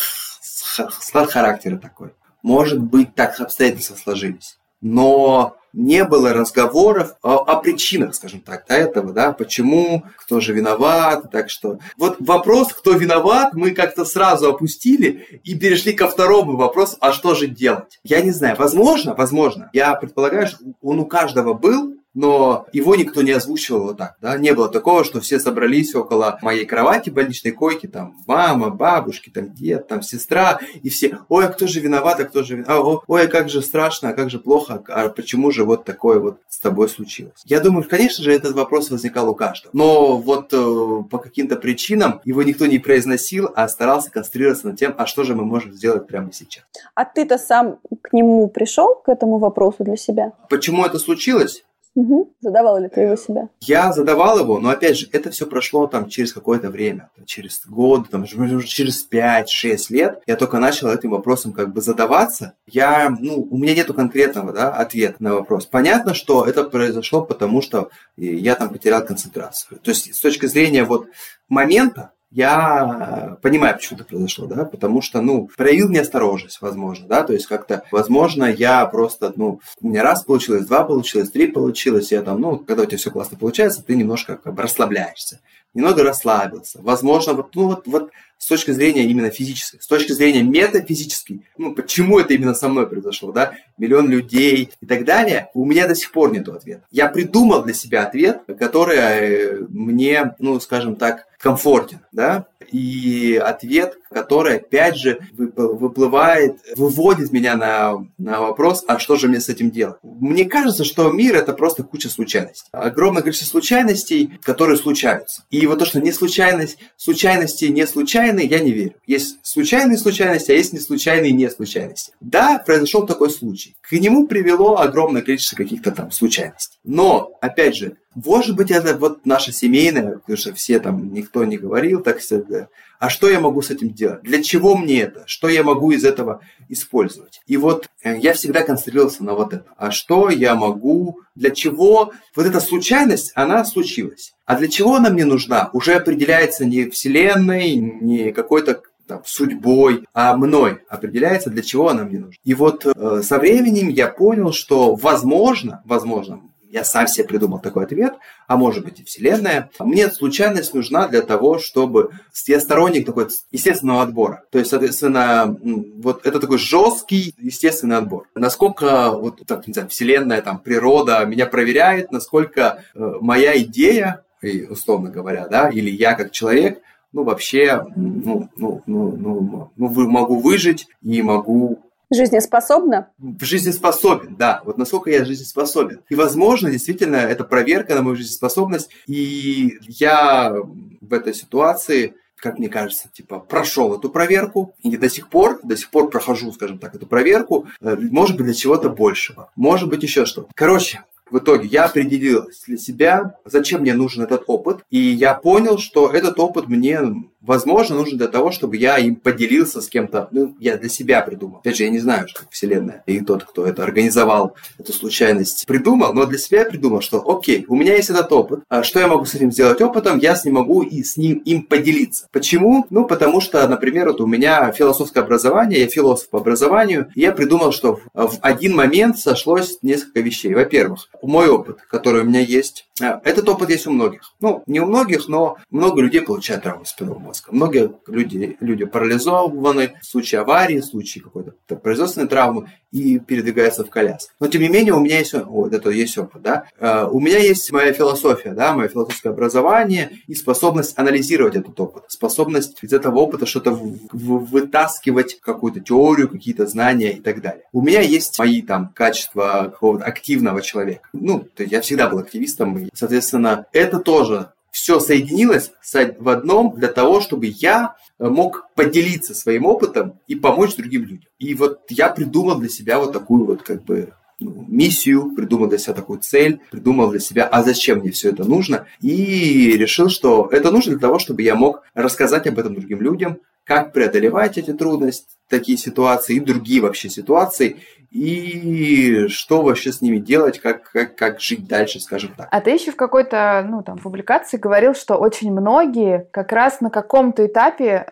склад 1.00 1.32
характера 1.32 1.78
такой. 1.78 2.14
Может 2.42 2.80
быть, 2.80 3.14
так 3.14 3.40
обстоятельства 3.40 3.96
сложились. 3.96 4.58
Но 4.82 5.58
не 5.74 6.04
было 6.04 6.34
разговоров 6.34 7.16
о, 7.22 7.38
о 7.38 7.56
причинах, 7.58 8.16
скажем 8.16 8.42
так, 8.42 8.66
до 8.68 8.76
этого, 8.76 9.14
да, 9.14 9.32
почему, 9.32 10.04
кто 10.18 10.40
же 10.40 10.54
виноват, 10.54 11.32
так 11.32 11.50
что 11.50 11.80
вот 11.98 12.18
вопрос, 12.20 12.74
кто 12.74 12.92
виноват, 12.92 13.54
мы 13.54 13.72
как-то 13.72 14.04
сразу 14.06 14.50
опустили 14.50 15.42
и 15.44 15.56
перешли 15.56 15.94
ко 15.94 16.08
второму 16.08 16.58
вопросу, 16.58 16.98
а 17.00 17.14
что 17.14 17.36
же 17.36 17.48
делать? 17.48 18.00
Я 18.04 18.22
не 18.22 18.32
знаю, 18.32 18.56
возможно, 18.58 19.14
возможно, 19.16 19.70
я 19.74 19.96
предполагаю, 19.96 20.48
что 20.48 20.58
он 20.82 21.00
у 21.00 21.06
каждого 21.06 21.54
был, 21.54 21.96
но 22.14 22.66
его 22.74 22.96
никто 22.96 23.22
не 23.22 23.32
озвучивал 23.32 23.84
вот 23.84 23.98
так, 23.98 24.16
да, 24.22 24.38
не 24.38 24.54
было 24.54 24.70
такого, 24.70 25.04
что 25.04 25.22
все 25.22 25.40
собрались 25.40 25.96
около 25.96 26.38
моей 26.42 26.66
кровати 26.66 27.10
больничной 27.10 27.52
койки, 27.52 27.88
там, 27.88 28.16
мама, 28.28 28.70
бабушки, 28.70 29.30
там, 29.30 29.54
дед, 29.54 29.88
там, 29.88 30.02
сестра, 30.02 30.60
и 30.82 30.90
все, 30.90 31.20
ой, 31.30 31.46
а 31.46 31.50
кто 31.50 31.68
же 31.68 31.80
виноват, 31.80 32.20
а 32.20 32.26
кто 32.26 32.44
же 32.44 32.58
виноват, 32.58 33.04
ой, 33.08 33.26
а 33.26 33.28
как 33.28 33.50
же 33.50 33.62
страшно, 33.62 34.10
а 34.10 34.14
как 34.14 34.30
же 34.30 34.40
плохо, 34.40 34.84
а 34.88 35.10
почему 35.10 35.52
же 35.52 35.64
вот 35.64 35.86
такое 35.86 36.20
вот 36.20 36.40
с 36.50 36.60
тобой 36.60 36.90
случилось? 36.90 37.42
Я 37.46 37.60
думаю, 37.60 37.88
конечно 37.88 38.24
же, 38.24 38.34
этот 38.34 38.54
вопрос 38.56 38.90
возникал 38.92 39.30
у 39.30 39.36
каждого, 39.36 39.72
но 39.74 40.18
вот 40.18 40.54
э, 40.54 41.04
по 41.10 41.18
каким-то 41.18 41.56
причинам 41.56 42.22
его 42.26 42.44
никто 42.44 42.66
не 42.66 42.80
произносил, 42.80 43.50
а 43.56 43.68
старался 43.68 44.12
концентрироваться 44.12 44.68
над 44.68 44.78
тем, 44.78 44.94
а 44.98 45.06
что 45.06 45.24
же 45.24 45.36
мы 45.36 45.46
можем 45.46 45.74
сделать 45.74 46.08
прямо 46.08 46.32
сейчас. 46.34 46.64
А 46.96 47.06
ты-то 47.06 47.38
сам 47.38 47.80
к 48.02 48.14
нему 48.14 48.48
пришел, 48.48 48.96
к 48.96 49.10
этому 49.10 49.38
вопросу 49.38 49.84
для 49.84 49.96
себя? 49.96 50.34
Почему 50.50 50.86
это 50.86 51.00
случилось? 51.00 51.64
Угу. 51.94 52.34
Задавал 52.40 52.80
ли 52.80 52.88
ты 52.88 53.02
его 53.02 53.16
себя? 53.18 53.50
Я 53.60 53.92
задавал 53.92 54.40
его, 54.40 54.60
но 54.60 54.70
опять 54.70 54.98
же, 54.98 55.10
это 55.12 55.30
все 55.30 55.46
прошло 55.46 55.88
там 55.88 56.08
через 56.08 56.32
какое-то 56.32 56.70
время, 56.70 57.10
через 57.26 57.62
год, 57.66 58.10
там, 58.10 58.26
через 58.26 59.08
5-6 59.10 59.78
лет. 59.90 60.22
Я 60.26 60.38
только 60.38 60.60
начал 60.60 60.88
этим 60.88 61.12
вопросом 61.12 61.52
как 61.52 61.74
бы 61.74 61.82
задаваться. 61.82 62.54
Я, 62.66 63.10
ну, 63.20 63.46
у 63.50 63.58
меня 63.58 63.76
нету 63.76 63.94
конкретного 63.94 64.54
да, 64.54 64.70
ответа 64.70 65.18
на 65.20 65.34
вопрос. 65.34 65.66
Понятно, 65.66 66.14
что 66.14 66.46
это 66.46 66.64
произошло, 66.64 67.24
потому 67.24 67.62
что 67.62 67.90
я 68.16 68.56
там 68.56 68.70
потерял 68.70 69.06
концентрацию. 69.06 69.80
То 69.80 69.92
есть 69.92 70.16
с 70.16 70.22
точки 70.22 70.46
зрения 70.46 70.86
вот 70.86 71.08
момента, 71.50 72.12
я 72.32 73.38
понимаю, 73.42 73.76
почему 73.76 74.00
это 74.00 74.08
произошло, 74.08 74.48
да, 74.48 74.64
потому 74.64 75.02
что, 75.02 75.22
ну, 75.22 75.50
проявил 75.58 75.90
неосторожность, 75.90 76.62
возможно, 76.62 77.08
да, 77.08 77.24
то 77.24 77.34
есть 77.34 77.46
как-то, 77.46 77.84
возможно, 77.92 78.46
я 78.46 78.86
просто, 78.86 79.34
ну, 79.36 79.60
у 79.82 79.88
меня 79.90 80.02
раз 80.02 80.24
получилось, 80.24 80.66
два 80.66 80.86
получилось, 80.86 81.30
три 81.30 81.48
получилось, 81.48 82.12
я 82.12 82.22
там, 82.22 82.40
ну, 82.40 82.58
когда 82.58 82.84
у 82.84 82.86
тебя 82.86 82.98
все 82.98 83.12
классно 83.12 83.38
получается, 83.38 83.84
ты 83.84 83.96
немножко 83.96 84.38
как 84.38 84.54
бы 84.54 84.64
расслабляешься, 84.64 85.42
немного 85.74 86.04
расслабился, 86.04 86.80
возможно, 86.82 87.34
вот, 87.34 87.54
ну, 87.54 87.68
вот, 87.68 87.86
вот 87.86 88.12
с 88.42 88.48
точки 88.48 88.72
зрения 88.72 89.06
именно 89.06 89.30
физической, 89.30 89.80
с 89.80 89.86
точки 89.86 90.14
зрения 90.14 90.42
метафизической, 90.42 91.46
ну, 91.60 91.76
почему 91.76 92.18
это 92.18 92.34
именно 92.34 92.56
со 92.56 92.70
мной 92.70 92.90
произошло, 92.90 93.32
да, 93.32 93.54
миллион 93.78 94.10
людей 94.10 94.72
и 94.82 94.86
так 94.88 95.06
далее, 95.06 95.52
у 95.54 95.64
меня 95.64 95.88
до 95.88 95.94
сих 95.94 96.12
пор 96.12 96.34
нет 96.34 96.50
ответа. 96.50 96.84
Я 96.90 97.08
придумал 97.08 97.64
для 97.64 97.76
себя 97.76 98.04
ответ, 98.04 98.42
который 98.58 98.98
э, 98.98 99.58
мне, 99.70 100.34
ну, 100.40 100.60
скажем 100.60 100.96
так, 100.96 101.28
комфортен, 101.38 102.00
да, 102.12 102.48
и 102.72 103.36
ответ, 103.36 103.98
который, 104.10 104.58
опять 104.58 104.98
же, 104.98 105.20
выплывает, 105.32 106.58
выводит 106.76 107.32
меня 107.32 107.56
на, 107.56 108.06
на 108.18 108.42
вопрос, 108.42 108.84
а 108.88 109.00
что 109.00 109.16
же 109.16 109.28
мне 109.28 109.40
с 109.40 109.50
этим 109.50 109.72
делать? 109.72 109.98
Мне 110.04 110.46
кажется, 110.46 110.84
что 110.84 111.12
мир– 111.12 111.36
это 111.38 111.54
просто 111.54 111.84
куча 111.84 112.10
случайностей. 112.10 112.68
Огромное 112.72 113.22
количество 113.22 113.48
случайностей, 113.48 114.40
которые 114.44 114.78
случаются. 114.78 115.44
И 115.50 115.66
вот 115.68 115.80
то, 115.80 115.86
что 115.86 116.00
не 116.00 116.12
случайность, 116.12 116.78
случайности 116.98 117.66
не 117.66 117.88
случайные, 117.88 118.48
я 118.48 118.60
не 118.60 118.72
верю. 118.72 118.96
Есть 119.08 119.40
случайные 119.44 119.98
случайности, 119.98 120.52
а 120.52 120.56
есть 120.56 120.74
не 120.74 120.80
случайные 120.80 121.32
не 121.32 121.50
случайности. 121.50 122.14
Да, 122.20 122.62
произошел 122.66 123.06
такой 123.06 123.30
случай. 123.30 123.76
К 123.82 123.94
нему 123.94 124.28
привело 124.28 124.80
огромное 124.80 125.22
количество 125.22 125.56
каких-то 125.56 125.92
там 125.92 126.12
случайностей. 126.12 126.78
Но, 126.84 127.32
опять 127.42 127.76
же, 127.76 127.98
может 128.14 128.56
быть, 128.56 128.72
это 128.72 128.98
вот 128.98 129.26
наша 129.26 129.52
семейная, 129.54 130.18
потому 130.18 130.38
что 130.38 130.54
все 130.54 130.80
там, 130.80 131.14
никто 131.14 131.46
не 131.46 131.58
говорил 131.58 132.02
так 132.02 132.20
всегда. 132.20 132.68
А 133.00 133.10
что 133.10 133.30
я 133.30 133.40
могу 133.40 133.62
с 133.62 133.72
этим 133.72 133.94
делать? 133.94 134.22
Для 134.22 134.44
чего 134.44 134.76
мне 134.76 135.02
это? 135.02 135.24
Что 135.26 135.48
я 135.48 135.64
могу 135.64 135.92
из 135.92 136.04
этого 136.04 136.42
использовать? 136.70 137.42
И 137.48 137.58
вот 137.58 137.88
э, 138.04 138.20
я 138.20 138.34
всегда 138.34 138.62
концентрировался 138.62 139.24
на 139.24 139.34
вот 139.34 139.54
это. 139.54 139.66
А 139.78 139.92
что 139.92 140.30
я 140.30 140.56
могу? 140.56 141.22
Для 141.34 141.52
чего? 141.52 142.12
Вот 142.36 142.46
эта 142.46 142.60
случайность, 142.60 143.32
она 143.34 143.64
случилась. 143.66 144.34
А 144.46 144.56
для 144.56 144.68
чего 144.68 144.96
она 144.96 145.10
мне 145.10 145.26
нужна? 145.26 145.70
Уже 145.74 145.94
определяется 145.94 146.66
не 146.66 146.90
Вселенной, 146.90 147.76
не 147.76 148.34
какой-то 148.34 148.82
там, 149.08 149.22
судьбой, 149.26 150.06
а 150.14 150.36
мной 150.38 150.80
определяется, 150.88 151.50
для 151.50 151.64
чего 151.64 151.90
она 151.90 152.04
мне 152.04 152.20
нужна. 152.20 152.36
И 152.44 152.54
вот 152.54 152.86
э, 152.86 153.22
со 153.24 153.40
временем 153.40 153.90
я 153.90 154.08
понял, 154.08 154.52
что 154.54 154.96
возможно, 154.96 155.82
возможно, 155.86 156.42
я 156.72 156.84
сам 156.84 157.08
себе 157.08 157.28
придумал 157.28 157.60
такой 157.60 157.84
ответ, 157.84 158.14
а 158.48 158.58
может 158.58 158.84
быть 158.86 159.00
и 159.00 159.04
Вселенная. 159.04 159.70
Мне 159.80 160.10
случайность 160.10 160.74
нужна 160.74 161.08
для 161.08 161.22
того, 161.22 161.60
чтобы... 161.60 162.12
Я 162.48 162.60
сторонник 162.60 163.06
такой 163.06 163.28
естественного 163.52 164.02
отбора. 164.02 164.44
То 164.52 164.60
есть, 164.60 164.72
соответственно, 164.72 165.56
вот 165.98 166.26
это 166.26 166.40
такой 166.40 166.58
жесткий 166.58 167.34
естественный 167.38 167.98
отбор. 167.98 168.28
Насколько 168.36 169.12
вот, 169.12 169.42
так, 169.46 169.68
не 169.68 169.74
знаю, 169.74 169.90
Вселенная, 169.90 170.42
там, 170.42 170.60
природа 170.60 171.26
меня 171.26 171.46
проверяет, 171.46 172.12
насколько 172.12 172.84
э, 172.94 173.14
моя 173.22 173.58
идея, 173.62 174.24
условно 174.70 175.10
говоря, 175.10 175.48
да, 175.48 175.70
или 175.70 175.90
я 175.90 176.16
как 176.16 176.32
человек, 176.32 176.82
ну, 177.14 177.24
вообще, 177.24 177.86
ну, 177.96 178.50
ну, 178.56 178.82
ну, 178.86 179.16
ну, 179.18 179.72
ну, 179.76 180.10
могу 180.10 180.40
выжить 180.40 180.88
и 181.02 181.22
могу 181.22 181.91
Жизнеспособна? 182.12 183.10
Жизнеспособен, 183.40 184.36
да. 184.36 184.62
Вот 184.66 184.78
насколько 184.78 185.10
я 185.10 185.24
жизнеспособен. 185.24 186.02
И, 186.10 186.16
возможно, 186.16 186.70
действительно, 186.70 187.16
это 187.16 187.44
проверка 187.44 187.96
на 187.96 188.02
мою 188.02 188.18
жизнеспособность. 188.18 188.90
И 189.08 189.78
я 189.88 190.54
в 191.02 191.14
этой 191.14 191.34
ситуации 191.34 192.16
как 192.42 192.58
мне 192.58 192.70
кажется, 192.70 193.08
типа, 193.14 193.38
прошел 193.38 193.96
эту 193.96 194.10
проверку, 194.10 194.74
и 194.82 194.98
до 194.98 195.12
сих 195.12 195.30
пор, 195.30 195.60
до 195.62 195.78
сих 195.78 195.92
пор 195.92 196.10
прохожу, 196.10 196.52
скажем 196.52 196.80
так, 196.80 196.96
эту 196.96 197.06
проверку, 197.06 197.68
э, 197.82 197.96
может 197.96 198.36
быть, 198.36 198.48
для 198.48 198.56
чего-то 198.56 198.90
большего, 198.90 199.52
может 199.56 199.90
быть, 199.90 200.02
еще 200.02 200.26
что-то. 200.26 200.50
Короче, 200.56 201.04
в 201.32 201.38
итоге 201.38 201.68
я 201.68 201.86
определил 201.86 202.48
для 202.68 202.78
себя, 202.78 203.36
зачем 203.46 203.82
мне 203.82 203.94
нужен 203.94 204.24
этот 204.24 204.44
опыт, 204.48 204.84
и 204.90 205.00
я 205.00 205.34
понял, 205.34 205.78
что 205.78 206.10
этот 206.10 206.40
опыт 206.40 206.68
мне 206.68 207.00
возможно, 207.42 207.96
нужен 207.96 208.18
для 208.18 208.28
того, 208.28 208.52
чтобы 208.52 208.78
я 208.78 208.98
им 208.98 209.16
поделился 209.16 209.82
с 209.82 209.90
кем-то. 209.90 210.30
Ну, 210.32 210.56
я 210.60 210.78
для 210.78 210.90
себя 210.90 211.22
придумал. 211.22 211.60
Опять 211.60 211.78
же, 211.78 211.84
я 211.84 211.90
не 211.90 212.00
знаю, 212.00 212.28
что 212.28 212.44
Вселенная 212.50 213.04
и 213.06 213.20
тот, 213.22 213.44
кто 213.44 213.66
это 213.66 213.84
организовал, 213.84 214.56
эту 214.78 214.94
случайность, 214.94 215.66
придумал, 215.68 216.14
но 216.14 216.26
для 216.26 216.38
себя 216.38 216.60
я 216.60 216.66
придумал, 216.66 217.02
что 217.02 217.24
окей, 217.28 217.66
у 217.68 217.76
меня 217.76 217.96
есть 217.96 218.10
этот 218.10 218.32
опыт, 218.32 218.62
а 218.70 218.84
что 218.84 219.00
я 219.00 219.08
могу 219.08 219.26
с 219.26 219.36
этим 219.36 219.52
сделать 219.52 219.82
опытом, 219.82 220.20
я 220.20 220.36
с 220.36 220.46
ним 220.46 220.56
могу 220.56 220.82
и 220.84 221.04
с 221.04 221.18
ним 221.18 221.38
им 221.40 221.64
поделиться. 221.64 222.28
Почему? 222.32 222.86
Ну, 222.90 223.06
потому 223.06 223.42
что, 223.42 223.68
например, 223.68 224.08
вот 224.08 224.22
у 224.22 224.28
меня 224.28 224.72
философское 224.72 225.22
образование, 225.22 225.82
я 225.82 225.88
философ 225.88 226.30
по 226.30 226.40
образованию, 226.40 227.10
и 227.16 227.22
я 227.22 227.32
придумал, 227.32 227.72
что 227.72 228.00
в 228.14 228.38
один 228.42 228.76
момент 228.76 229.18
сошлось 229.18 229.80
несколько 229.82 230.22
вещей. 230.22 230.54
Во-первых, 230.54 231.10
мой 231.22 231.50
опыт, 231.50 231.80
который 231.90 232.22
у 232.22 232.26
меня 232.26 232.42
есть, 232.42 232.88
этот 233.02 233.48
опыт 233.50 233.70
есть 233.70 233.88
у 233.88 233.92
многих. 233.92 234.34
Ну, 234.40 234.64
не 234.68 234.80
у 234.80 234.86
многих, 234.86 235.28
но 235.28 235.58
много 235.70 236.02
людей 236.02 236.22
получают 236.22 236.64
травму 236.64 236.86
спинного 236.86 237.20
мозга. 237.20 237.50
Многие 237.52 237.92
люди, 238.08 238.58
люди 238.60 238.86
парализованы 238.86 239.94
в 240.02 240.06
случае 240.06 240.42
аварии, 240.42 240.80
в 240.80 240.86
случае 240.86 241.24
какой-то 241.24 241.54
производственной 241.76 242.28
травмы 242.28 242.68
и 242.92 243.20
передвигаются 243.20 243.84
в 243.84 243.90
коляске. 243.90 244.32
Но, 244.40 244.48
тем 244.48 244.62
не 244.62 244.68
менее, 244.68 244.94
у 244.94 245.00
меня 245.00 245.20
есть, 245.20 245.34
вот 245.34 245.74
это 245.74 245.90
есть 245.90 246.18
опыт, 246.18 246.42
да. 246.42 246.66
А, 246.80 247.08
у 247.08 247.20
меня 247.20 247.40
есть 247.40 247.72
моя 247.72 247.94
философия, 247.94 248.52
да, 248.52 248.74
мое 248.74 248.90
философское 248.90 249.30
образование 249.30 250.12
и 250.28 250.36
способность 250.36 250.98
анализировать 250.98 251.56
этот 251.56 251.80
опыт, 251.80 252.04
способность 252.08 252.84
из 252.84 252.92
этого 252.92 253.20
опыта 253.20 253.46
что-то 253.46 253.72
вытаскивать, 253.72 255.40
какую-то 255.40 255.80
теорию, 255.80 256.30
какие-то 256.30 256.68
знания 256.68 257.14
и 257.14 257.22
так 257.22 257.42
далее. 257.42 257.64
У 257.72 257.82
меня 257.82 258.02
есть 258.02 258.38
мои 258.40 258.62
там 258.62 258.92
качества 258.94 259.70
какого-то 259.72 260.04
активного 260.04 260.62
человека. 260.62 261.08
Ну, 261.14 261.40
то 261.40 261.64
есть 261.64 261.72
я 261.72 261.82
всегда 261.82 262.10
был 262.10 262.20
активистом, 262.20 262.78
и, 262.78 262.90
соответственно, 262.94 263.66
это 263.72 264.00
тоже 264.00 264.52
все 264.72 265.00
соединилось 265.00 265.72
в 266.18 266.30
одном 266.30 266.74
для 266.76 266.88
того, 266.88 267.22
чтобы 267.22 267.48
я 267.48 267.96
э, 268.20 268.28
мог 268.28 268.68
поделиться 268.74 269.36
своим 269.36 269.66
опытом 269.66 270.20
и 270.28 270.36
помочь 270.36 270.76
другим 270.76 271.04
людям. 271.04 271.30
И 271.40 271.54
вот 271.54 271.82
я 271.90 272.10
придумал 272.10 272.58
для 272.58 272.70
себя 272.70 272.98
вот 273.00 273.12
такую 273.12 273.46
вот 273.46 273.64
как 273.64 273.84
бы 273.84 274.14
ну, 274.40 274.66
миссию, 274.68 275.34
придумал 275.36 275.68
для 275.68 275.78
себя 275.78 275.94
такую 275.94 276.20
цель, 276.20 276.62
придумал 276.72 277.12
для 277.12 277.20
себя, 277.20 277.46
а 277.46 277.64
зачем 277.64 278.00
мне 278.00 278.12
все 278.12 278.30
это 278.30 278.44
нужно, 278.44 278.88
и 279.02 279.78
решил, 279.78 280.10
что 280.10 280.50
это 280.52 280.72
нужно 280.72 280.94
для 280.94 281.00
того, 281.00 281.20
чтобы 281.20 281.44
я 281.44 281.56
мог 281.56 281.84
рассказать 281.94 282.48
об 282.48 282.58
этом 282.58 282.74
другим 282.74 283.02
людям, 283.02 283.38
как 283.64 283.94
преодолевать 283.94 284.58
эти 284.58 284.74
трудности, 284.74 285.28
такие 285.48 285.78
ситуации 285.78 286.38
и 286.38 286.40
другие 286.40 286.82
вообще 286.82 287.10
ситуации, 287.10 287.78
и 288.12 289.28
что 289.30 289.62
вообще 289.62 289.94
с 289.94 290.02
ними 290.02 290.18
делать, 290.18 290.60
как, 290.60 290.84
как, 290.92 291.16
как 291.16 291.40
жить 291.40 291.66
дальше, 291.68 292.02
скажем 292.02 292.34
так. 292.36 292.48
А 292.52 292.60
ты 292.60 292.72
еще 292.72 292.92
в 292.92 292.98
какой-то 292.98 293.66
ну, 293.68 293.84
там, 293.84 293.98
публикации 293.98 294.58
говорил, 294.58 294.94
что 294.94 295.16
очень 295.16 295.52
многие 295.52 296.28
как 296.32 296.52
раз 296.52 296.82
на 296.82 296.90
каком-то 296.90 297.46
этапе 297.46 298.06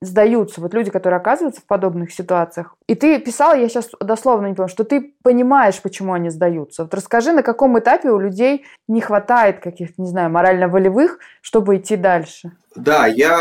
сдаются, 0.00 0.60
вот 0.60 0.74
люди, 0.74 0.90
которые 0.90 1.18
оказываются 1.18 1.60
в 1.60 1.66
подобных 1.66 2.12
ситуациях. 2.12 2.74
И 2.88 2.96
ты 2.96 3.18
писал, 3.20 3.54
я 3.54 3.68
сейчас 3.68 3.90
дословно 4.00 4.48
не 4.48 4.54
помню, 4.54 4.68
что 4.68 4.84
ты 4.84 5.14
понимаешь, 5.22 5.80
почему 5.80 6.12
они 6.12 6.30
сдаются. 6.30 6.82
Вот 6.82 6.92
расскажи, 6.92 7.32
на 7.32 7.42
каком 7.42 7.78
этапе 7.78 8.10
у 8.10 8.18
людей 8.18 8.64
не 8.88 9.00
хватает 9.00 9.60
каких-то, 9.60 10.02
не 10.02 10.08
знаю, 10.08 10.30
морально-волевых, 10.30 11.20
чтобы 11.40 11.76
идти 11.76 11.96
дальше. 11.96 12.52
Да, 12.76 13.06
я 13.06 13.36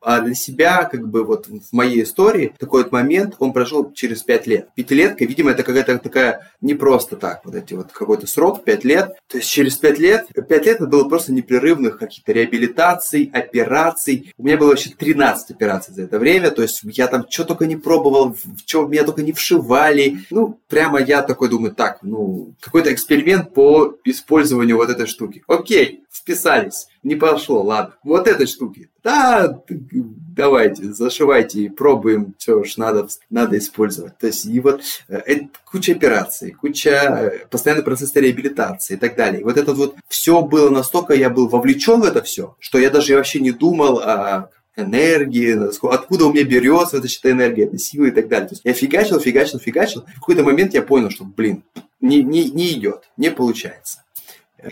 а 0.00 0.20
для 0.20 0.34
себя, 0.34 0.84
как 0.84 1.08
бы 1.08 1.24
вот 1.24 1.46
в 1.46 1.72
моей 1.72 2.02
истории, 2.02 2.52
такой 2.58 2.84
вот 2.84 2.92
момент, 2.92 3.36
он 3.38 3.52
прошел 3.52 3.92
через 3.92 4.22
пять 4.22 4.46
лет. 4.46 4.55
Пятилетка, 4.74 5.24
видимо, 5.24 5.50
это 5.50 5.62
какая-то 5.62 5.98
такая 5.98 6.50
не 6.60 6.74
просто 6.74 7.16
так, 7.16 7.42
вот 7.44 7.54
эти 7.54 7.74
вот 7.74 7.92
какой-то 7.92 8.26
срок, 8.26 8.64
пять 8.64 8.84
лет. 8.84 9.12
То 9.28 9.38
есть 9.38 9.50
через 9.50 9.76
пять 9.76 9.98
лет, 9.98 10.26
пять 10.48 10.66
лет 10.66 10.76
это 10.76 10.86
было 10.86 11.08
просто 11.08 11.32
непрерывных 11.32 11.98
каких-то 11.98 12.32
реабилитаций, 12.32 13.30
операций. 13.32 14.32
У 14.36 14.44
меня 14.44 14.56
было 14.56 14.70
вообще 14.70 14.90
13 14.90 15.50
операций 15.50 15.94
за 15.94 16.02
это 16.02 16.18
время, 16.18 16.50
то 16.50 16.62
есть 16.62 16.80
я 16.84 17.06
там 17.06 17.24
что 17.28 17.44
только 17.44 17.66
не 17.66 17.76
пробовал, 17.76 18.32
в 18.32 18.58
что 18.66 18.86
меня 18.86 19.04
только 19.04 19.22
не 19.22 19.32
вшивали. 19.32 20.18
Ну, 20.30 20.58
прямо 20.68 21.00
я 21.00 21.22
такой 21.22 21.48
думаю, 21.48 21.74
так, 21.74 21.98
ну, 22.02 22.54
какой-то 22.60 22.92
эксперимент 22.92 23.52
по 23.54 23.96
использованию 24.04 24.76
вот 24.76 24.90
этой 24.90 25.06
штуки. 25.06 25.42
Окей, 25.46 26.04
вписались, 26.10 26.88
не 27.02 27.14
пошло, 27.14 27.62
ладно. 27.62 27.94
Вот 28.02 28.26
этой 28.26 28.46
штуки 28.46 28.90
да, 29.06 29.62
давайте, 29.68 30.92
зашивайте, 30.92 31.70
пробуем, 31.70 32.34
все 32.38 32.58
уж 32.58 32.76
надо, 32.76 33.06
надо 33.30 33.56
использовать. 33.56 34.18
То 34.18 34.26
есть, 34.26 34.46
и 34.46 34.58
вот 34.58 34.82
э, 35.08 35.18
это 35.18 35.48
куча 35.64 35.92
операций, 35.92 36.50
куча, 36.50 36.90
э, 36.90 37.46
постоянный 37.48 37.84
процесс 37.84 38.12
реабилитации 38.16 38.94
и 38.94 38.96
так 38.96 39.14
далее. 39.14 39.42
И 39.42 39.44
вот 39.44 39.58
это 39.58 39.74
вот 39.74 39.94
все 40.08 40.42
было 40.42 40.70
настолько, 40.70 41.14
я 41.14 41.30
был 41.30 41.46
вовлечен 41.46 42.00
в 42.00 42.04
это 42.04 42.20
все, 42.20 42.56
что 42.58 42.80
я 42.80 42.90
даже 42.90 43.14
вообще 43.14 43.38
не 43.38 43.52
думал 43.52 44.00
о 44.00 44.50
энергии, 44.76 45.56
откуда 45.94 46.26
у 46.26 46.32
меня 46.32 46.42
берется 46.42 46.96
эта 46.96 47.06
считай, 47.06 47.30
энергия, 47.30 47.66
эта 47.66 47.78
сила 47.78 48.06
и 48.06 48.10
так 48.10 48.26
далее. 48.26 48.48
То 48.48 48.54
есть 48.54 48.64
я 48.64 48.72
фигачил, 48.72 49.20
фигачил, 49.20 49.60
фигачил. 49.60 50.04
В 50.16 50.20
какой-то 50.20 50.42
момент 50.42 50.74
я 50.74 50.82
понял, 50.82 51.10
что, 51.10 51.22
блин, 51.22 51.62
не, 52.00 52.24
не, 52.24 52.50
не 52.50 52.72
идет, 52.72 53.04
не 53.16 53.30
получается. 53.30 54.02